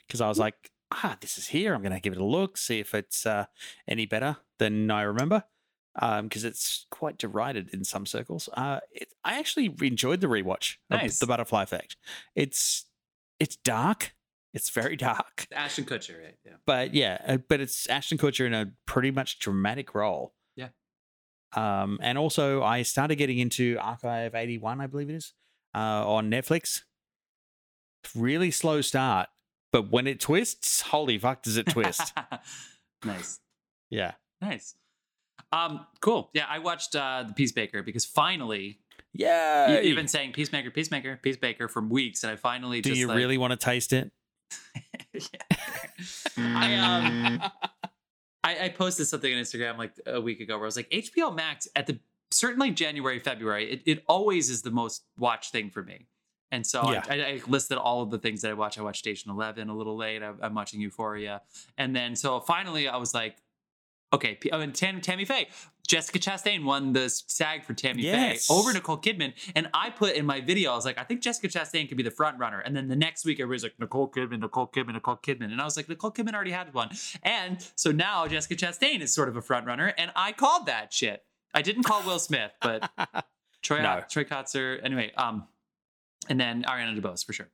because 0.07 0.19
I 0.19 0.27
was 0.27 0.37
like, 0.39 0.71
ah, 0.91 1.15
this 1.21 1.37
is 1.37 1.47
here. 1.47 1.73
I'm 1.73 1.81
going 1.81 1.93
to 1.93 2.01
give 2.01 2.11
it 2.13 2.19
a 2.19 2.25
look, 2.25 2.57
see 2.57 2.79
if 2.79 2.93
it's 2.93 3.25
uh, 3.25 3.45
any 3.87 4.05
better 4.05 4.35
than 4.59 4.91
I 4.91 5.03
remember, 5.03 5.45
because 5.95 6.43
it's 6.43 6.85
quite 6.91 7.17
derided 7.17 7.69
in 7.73 7.83
some 7.83 8.05
circles. 8.05 8.47
Uh, 8.53 8.79
it, 8.91 9.09
I 9.23 9.39
actually 9.39 9.75
enjoyed 9.81 10.21
the 10.21 10.27
rewatch 10.27 10.75
of 10.89 11.01
Nice. 11.01 11.19
the 11.19 11.27
Butterfly 11.27 11.63
Effect. 11.63 11.97
It's 12.35 12.85
it's 13.39 13.55
dark. 13.57 14.13
It's 14.53 14.69
very 14.69 14.95
dark, 14.97 15.47
Ashton 15.53 15.85
Kutcher, 15.85 16.21
right? 16.21 16.35
Yeah. 16.45 16.53
but 16.65 16.93
yeah, 16.93 17.21
uh, 17.25 17.37
but 17.37 17.61
it's 17.61 17.87
Ashton 17.87 18.17
Kutcher 18.17 18.45
in 18.45 18.53
a 18.53 18.71
pretty 18.85 19.11
much 19.11 19.39
dramatic 19.39 19.95
role. 19.95 20.33
Yeah. 20.55 20.69
Um, 21.53 21.99
and 22.01 22.17
also 22.17 22.61
I 22.61 22.81
started 22.83 23.15
getting 23.15 23.39
into 23.39 23.77
Archive 23.79 24.35
81, 24.35 24.81
I 24.81 24.87
believe 24.87 25.09
it 25.09 25.15
is, 25.15 25.33
uh, 25.73 25.79
on 26.05 26.29
Netflix. 26.29 26.81
Really 28.15 28.51
slow 28.51 28.81
start, 28.81 29.29
but 29.71 29.89
when 29.91 30.05
it 30.07 30.19
twists, 30.19 30.81
holy 30.81 31.17
fuck, 31.17 31.43
does 31.43 31.55
it 31.55 31.67
twist? 31.67 32.13
nice, 33.05 33.39
yeah. 33.89 34.13
nice. 34.41 34.75
Um, 35.51 35.85
cool. 35.99 36.29
Yeah, 36.33 36.45
I 36.49 36.59
watched 36.59 36.95
uh, 36.95 37.23
the 37.27 37.33
Peacemaker 37.33 37.83
because 37.83 38.05
finally, 38.05 38.79
Yeah. 39.13 39.79
you, 39.79 39.89
you've 39.89 39.95
been 39.97 40.07
saying 40.07 40.31
Peacemaker, 40.33 40.71
Peacemaker, 40.71 41.17
Peacemaker 41.21 41.67
for 41.67 41.81
weeks, 41.81 42.23
and 42.23 42.31
I 42.31 42.35
finally 42.37 42.81
Do 42.81 42.89
just 42.89 42.99
you 42.99 43.07
like, 43.07 43.17
really 43.17 43.37
want 43.37 43.51
to 43.51 43.57
taste 43.57 43.91
it? 43.93 44.11
I 46.37 46.75
um 46.75 47.41
I, 48.43 48.65
I 48.65 48.69
posted 48.69 49.07
something 49.07 49.31
on 49.31 49.39
Instagram 49.39 49.77
like 49.77 49.93
a 50.05 50.19
week 50.19 50.39
ago 50.39 50.55
where 50.55 50.63
I 50.63 50.65
was 50.65 50.75
like 50.75 50.89
HBO 50.89 51.33
Max 51.35 51.67
at 51.75 51.85
the 51.87 51.99
certainly 52.31 52.71
January 52.71 53.19
February 53.19 53.71
it, 53.71 53.81
it 53.85 54.03
always 54.07 54.49
is 54.49 54.61
the 54.63 54.71
most 54.71 55.03
watched 55.17 55.51
thing 55.51 55.69
for 55.69 55.83
me, 55.83 56.07
and 56.51 56.65
so 56.65 56.81
I- 56.81 56.93
Yeah. 56.93 57.03
I, 57.09 57.15
I 57.15 57.41
listed 57.47 57.77
all 57.77 58.01
of 58.01 58.09
the 58.09 58.17
things 58.19 58.41
that 58.41 58.51
I 58.51 58.53
watch. 58.53 58.77
I 58.77 58.81
watched 58.81 58.99
Station 58.99 59.31
Eleven 59.31 59.69
a 59.69 59.75
little 59.75 59.95
late. 59.97 60.23
I, 60.23 60.31
I'm 60.41 60.55
watching 60.55 60.81
Euphoria, 60.81 61.41
and 61.77 61.95
then 61.95 62.15
so 62.15 62.39
finally 62.39 62.87
I 62.87 62.97
was 62.97 63.13
like, 63.13 63.37
okay. 64.13 64.37
Oh, 64.51 64.59
and 64.59 64.73
Tam, 64.73 65.01
Tammy 65.01 65.25
Faye, 65.25 65.47
Jessica 65.87 66.19
Chastain 66.19 66.63
won 66.63 66.93
the 66.93 67.09
SAG 67.09 67.63
for 67.65 67.73
Tammy 67.73 68.03
Yes. 68.03 68.47
Faye 68.47 68.53
over 68.53 68.71
Nicole 68.71 68.97
Kidman, 68.97 69.33
and 69.55 69.69
I 69.73 69.89
put 69.89 70.15
in 70.15 70.25
my 70.25 70.39
video 70.41 70.71
I 70.71 70.75
was 70.75 70.85
like, 70.85 70.99
I 70.99 71.03
think 71.03 71.21
Jessica 71.21 71.47
Chastain 71.47 71.87
could 71.87 71.97
be 71.97 72.03
the 72.03 72.11
front 72.11 72.39
runner, 72.39 72.59
and 72.59 72.75
then 72.75 72.87
the 72.87 72.95
next 72.95 73.25
week 73.25 73.39
everybody's 73.39 73.63
like 73.63 73.79
Nicole 73.79 74.09
Kidman, 74.09 74.39
Nicole 74.39 74.67
Kidman, 74.67 74.93
Nicole 74.93 75.17
Kidman, 75.17 75.51
and 75.51 75.59
I 75.61 75.65
was 75.65 75.75
like, 75.75 75.89
Nicole 75.89 76.11
Kidman 76.11 76.33
already 76.33 76.51
had 76.51 76.73
one, 76.73 76.89
and 77.23 77.57
so 77.75 77.91
now 77.91 78.27
Jessica 78.27 78.55
Chastain 78.55 79.01
is 79.01 79.13
sort 79.13 79.27
of 79.29 79.35
a 79.35 79.41
front 79.41 79.65
runner, 79.67 79.93
and 79.97 80.11
I 80.15 80.31
called 80.31 80.65
that 80.67 80.93
shit. 80.93 81.23
I 81.53 81.61
didn't 81.61 81.83
call 81.83 82.01
Will 82.03 82.19
Smith, 82.19 82.51
but 82.61 82.89
Troy 83.61 83.81
No. 83.81 84.01
Troy 84.09 84.23
Kotsur. 84.23 84.79
Anyway, 84.83 85.11
um, 85.17 85.47
and 86.29 86.39
then 86.39 86.63
Ariana 86.63 86.97
DeBose 86.99 87.25
for 87.25 87.33
sure. 87.33 87.49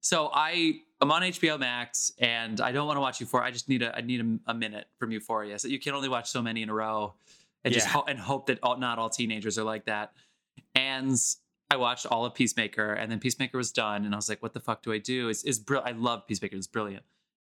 So 0.00 0.30
I 0.32 0.82
am 1.02 1.10
on 1.10 1.22
HBO 1.22 1.58
Max, 1.58 2.12
and 2.18 2.60
I 2.60 2.72
don't 2.72 2.86
want 2.86 2.96
to 2.96 3.00
watch 3.00 3.20
Euphoria. 3.20 3.46
I 3.46 3.50
just 3.50 3.68
need 3.68 3.82
a 3.82 3.96
I 3.96 4.00
need 4.00 4.20
a, 4.20 4.50
a 4.50 4.54
minute 4.54 4.86
from 4.98 5.12
Euphoria. 5.12 5.58
So 5.58 5.68
you 5.68 5.78
can 5.78 5.94
only 5.94 6.08
watch 6.08 6.30
so 6.30 6.42
many 6.42 6.62
in 6.62 6.68
a 6.68 6.74
row, 6.74 7.14
and 7.64 7.72
just 7.72 7.86
ho- 7.86 8.04
and 8.06 8.18
hope 8.18 8.46
that 8.46 8.58
all, 8.62 8.76
not 8.76 8.98
all 8.98 9.10
teenagers 9.10 9.58
are 9.58 9.64
like 9.64 9.86
that. 9.86 10.12
And 10.74 11.16
I 11.70 11.76
watched 11.76 12.06
all 12.06 12.24
of 12.24 12.34
Peacemaker, 12.34 12.92
and 12.92 13.10
then 13.10 13.20
Peacemaker 13.20 13.56
was 13.56 13.70
done, 13.72 14.04
and 14.04 14.14
I 14.14 14.16
was 14.16 14.28
like, 14.28 14.42
"What 14.42 14.52
the 14.52 14.60
fuck 14.60 14.82
do 14.82 14.92
I 14.92 14.98
do?" 14.98 15.28
Is 15.28 15.44
is 15.44 15.58
br- 15.58 15.78
I 15.78 15.92
love 15.92 16.26
Peacemaker. 16.26 16.56
It's 16.56 16.66
brilliant. 16.66 17.04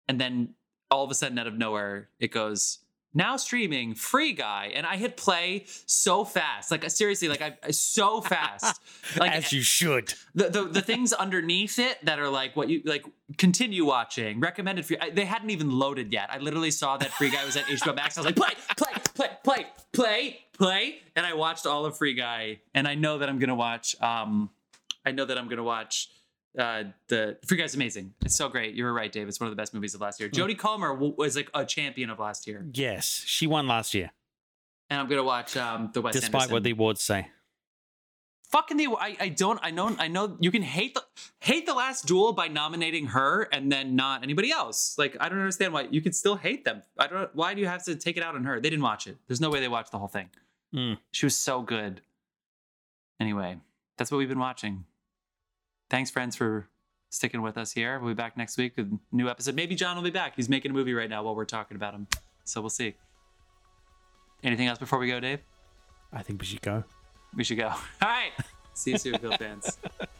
And 0.07 0.19
then 0.19 0.55
all 0.91 1.03
of 1.03 1.11
a 1.11 1.13
sudden, 1.13 1.37
out 1.37 1.47
of 1.47 1.57
nowhere, 1.57 2.09
it 2.19 2.31
goes 2.31 2.79
now 3.13 3.37
streaming 3.37 3.95
Free 3.95 4.33
Guy, 4.33 4.71
and 4.75 4.85
I 4.85 4.97
hit 4.97 5.17
play 5.17 5.65
so 5.85 6.23
fast, 6.23 6.69
like 6.71 6.87
seriously, 6.91 7.27
like 7.27 7.41
I 7.41 7.57
I- 7.63 7.71
so 7.71 8.21
fast, 8.21 8.81
like 9.17 9.31
As 9.31 9.51
you 9.51 9.61
should. 9.61 10.13
the, 10.35 10.49
the 10.49 10.63
the 10.65 10.81
things 10.81 11.11
underneath 11.13 11.79
it 11.79 11.97
that 12.05 12.19
are 12.19 12.29
like 12.29 12.55
what 12.55 12.69
you 12.69 12.81
like 12.85 13.03
continue 13.37 13.85
watching 13.85 14.39
recommended 14.39 14.85
for 14.85 14.93
you 14.93 14.99
I, 15.01 15.09
they 15.09 15.25
hadn't 15.25 15.49
even 15.49 15.71
loaded 15.71 16.11
yet. 16.13 16.29
I 16.31 16.37
literally 16.39 16.71
saw 16.71 16.97
that 16.97 17.11
free 17.11 17.29
guy 17.29 17.45
was 17.45 17.55
at 17.57 17.65
hbo 17.65 17.95
max. 17.95 18.17
I 18.17 18.21
was 18.21 18.25
like 18.25 18.35
play 18.35 18.53
play 18.77 18.93
play 19.15 19.29
play 19.43 19.65
play 19.93 20.39
play. 20.53 20.99
And 21.15 21.25
i 21.25 21.33
watched 21.33 21.65
all 21.65 21.85
of 21.85 21.97
free 21.97 22.13
guy 22.13 22.59
and 22.73 22.87
i 22.87 22.95
know 22.95 23.17
that 23.19 23.29
i'm 23.29 23.39
gonna 23.39 23.55
watch 23.55 23.95
um 24.01 24.49
i 25.05 25.11
know 25.11 25.25
that 25.25 25.37
i'm 25.37 25.47
gonna 25.47 25.63
watch 25.63 26.09
uh 26.57 26.83
the 27.09 27.37
free 27.45 27.57
guy's 27.57 27.75
amazing 27.75 28.13
it's 28.25 28.35
so 28.35 28.49
great 28.49 28.73
you 28.73 28.83
were 28.83 28.91
right 28.93 29.11
dave 29.11 29.27
it's 29.27 29.39
one 29.39 29.47
of 29.47 29.51
the 29.51 29.61
best 29.61 29.73
movies 29.73 29.93
of 29.93 30.01
last 30.01 30.19
year 30.19 30.29
jodie 30.29 30.57
comer 30.57 30.93
w- 30.93 31.13
was 31.17 31.35
like 31.35 31.49
a 31.53 31.63
champion 31.65 32.09
of 32.09 32.17
last 32.19 32.47
year 32.47 32.65
Yes, 32.73 33.23
she 33.25 33.45
won 33.45 33.67
last 33.67 33.93
year, 33.93 34.11
and 34.89 34.99
i'm 34.99 35.07
gonna 35.07 35.23
watch 35.23 35.55
um 35.57 35.91
the 35.93 36.01
west 36.01 36.13
despite 36.19 36.33
Anderson. 36.33 36.53
what 36.53 36.63
the 36.63 36.71
awards 36.71 37.01
say. 37.01 37.27
fucking 38.49 38.77
the 38.77 38.87
I, 38.99 39.15
I 39.19 39.29
don't 39.29 39.59
I 39.61 39.69
know 39.69 39.95
I 39.99 40.07
know 40.07 40.37
you 40.39 40.49
can 40.49 40.63
hate 40.63 40.95
the 40.95 41.03
hate 41.39 41.67
the 41.67 41.75
last 41.75 42.07
duel 42.07 42.33
by 42.33 42.47
nominating 42.47 43.05
her 43.07 43.43
and 43.53 43.71
then 43.71 43.95
not 43.95 44.23
anybody 44.23 44.51
else. 44.51 44.97
Like 44.97 45.15
I 45.19 45.29
don't 45.29 45.37
understand 45.37 45.71
why 45.73 45.87
you 45.91 46.01
can 46.01 46.13
still 46.13 46.35
hate 46.35 46.65
them. 46.65 46.81
I 46.97 47.05
don't 47.07 47.29
why 47.35 47.53
do 47.53 47.61
you 47.61 47.67
have 47.67 47.83
to 47.85 47.95
take 47.95 48.17
it 48.17 48.23
out 48.23 48.33
on 48.35 48.43
her? 48.45 48.59
They 48.59 48.71
didn't 48.71 48.81
watch 48.83 49.05
it. 49.05 49.17
There's 49.27 49.39
no 49.39 49.51
way 49.51 49.59
they 49.59 49.67
watched 49.67 49.91
the 49.91 49.99
whole 49.99 50.07
thing. 50.07 50.29
Mm. 50.73 50.97
She 51.11 51.27
was 51.27 51.35
so 51.35 51.61
good. 51.61 52.01
Anyway, 53.19 53.57
that's 53.97 54.09
what 54.11 54.17
we've 54.17 54.29
been 54.29 54.39
watching. 54.39 54.85
Thanks 55.89 56.11
friends 56.11 56.35
for 56.35 56.67
sticking 57.09 57.41
with 57.41 57.57
us 57.57 57.71
here. 57.71 57.99
We'll 57.99 58.09
be 58.11 58.15
back 58.15 58.37
next 58.37 58.57
week 58.57 58.73
with 58.77 58.87
a 58.91 58.99
new 59.11 59.27
episode. 59.27 59.55
Maybe 59.55 59.75
John 59.75 59.95
will 59.95 60.03
be 60.03 60.11
back. 60.11 60.35
He's 60.35 60.49
making 60.49 60.71
a 60.71 60.73
movie 60.73 60.93
right 60.93 61.09
now 61.09 61.23
while 61.23 61.35
we're 61.35 61.45
talking 61.45 61.75
about 61.75 61.93
him. 61.93 62.07
So 62.43 62.61
we'll 62.61 62.69
see. 62.69 62.95
Anything 64.43 64.67
else 64.67 64.77
before 64.77 64.99
we 64.99 65.07
go, 65.07 65.19
Dave? 65.19 65.39
I 66.13 66.21
think 66.23 66.39
we 66.41 66.45
should 66.45 66.61
go. 66.61 66.83
We 67.35 67.43
should 67.43 67.57
go. 67.57 67.67
All 67.67 67.77
right. 68.01 68.31
See 68.73 68.91
you 68.91 68.97
soon, 68.97 69.17
Bill 69.21 69.35
fans. 69.37 69.77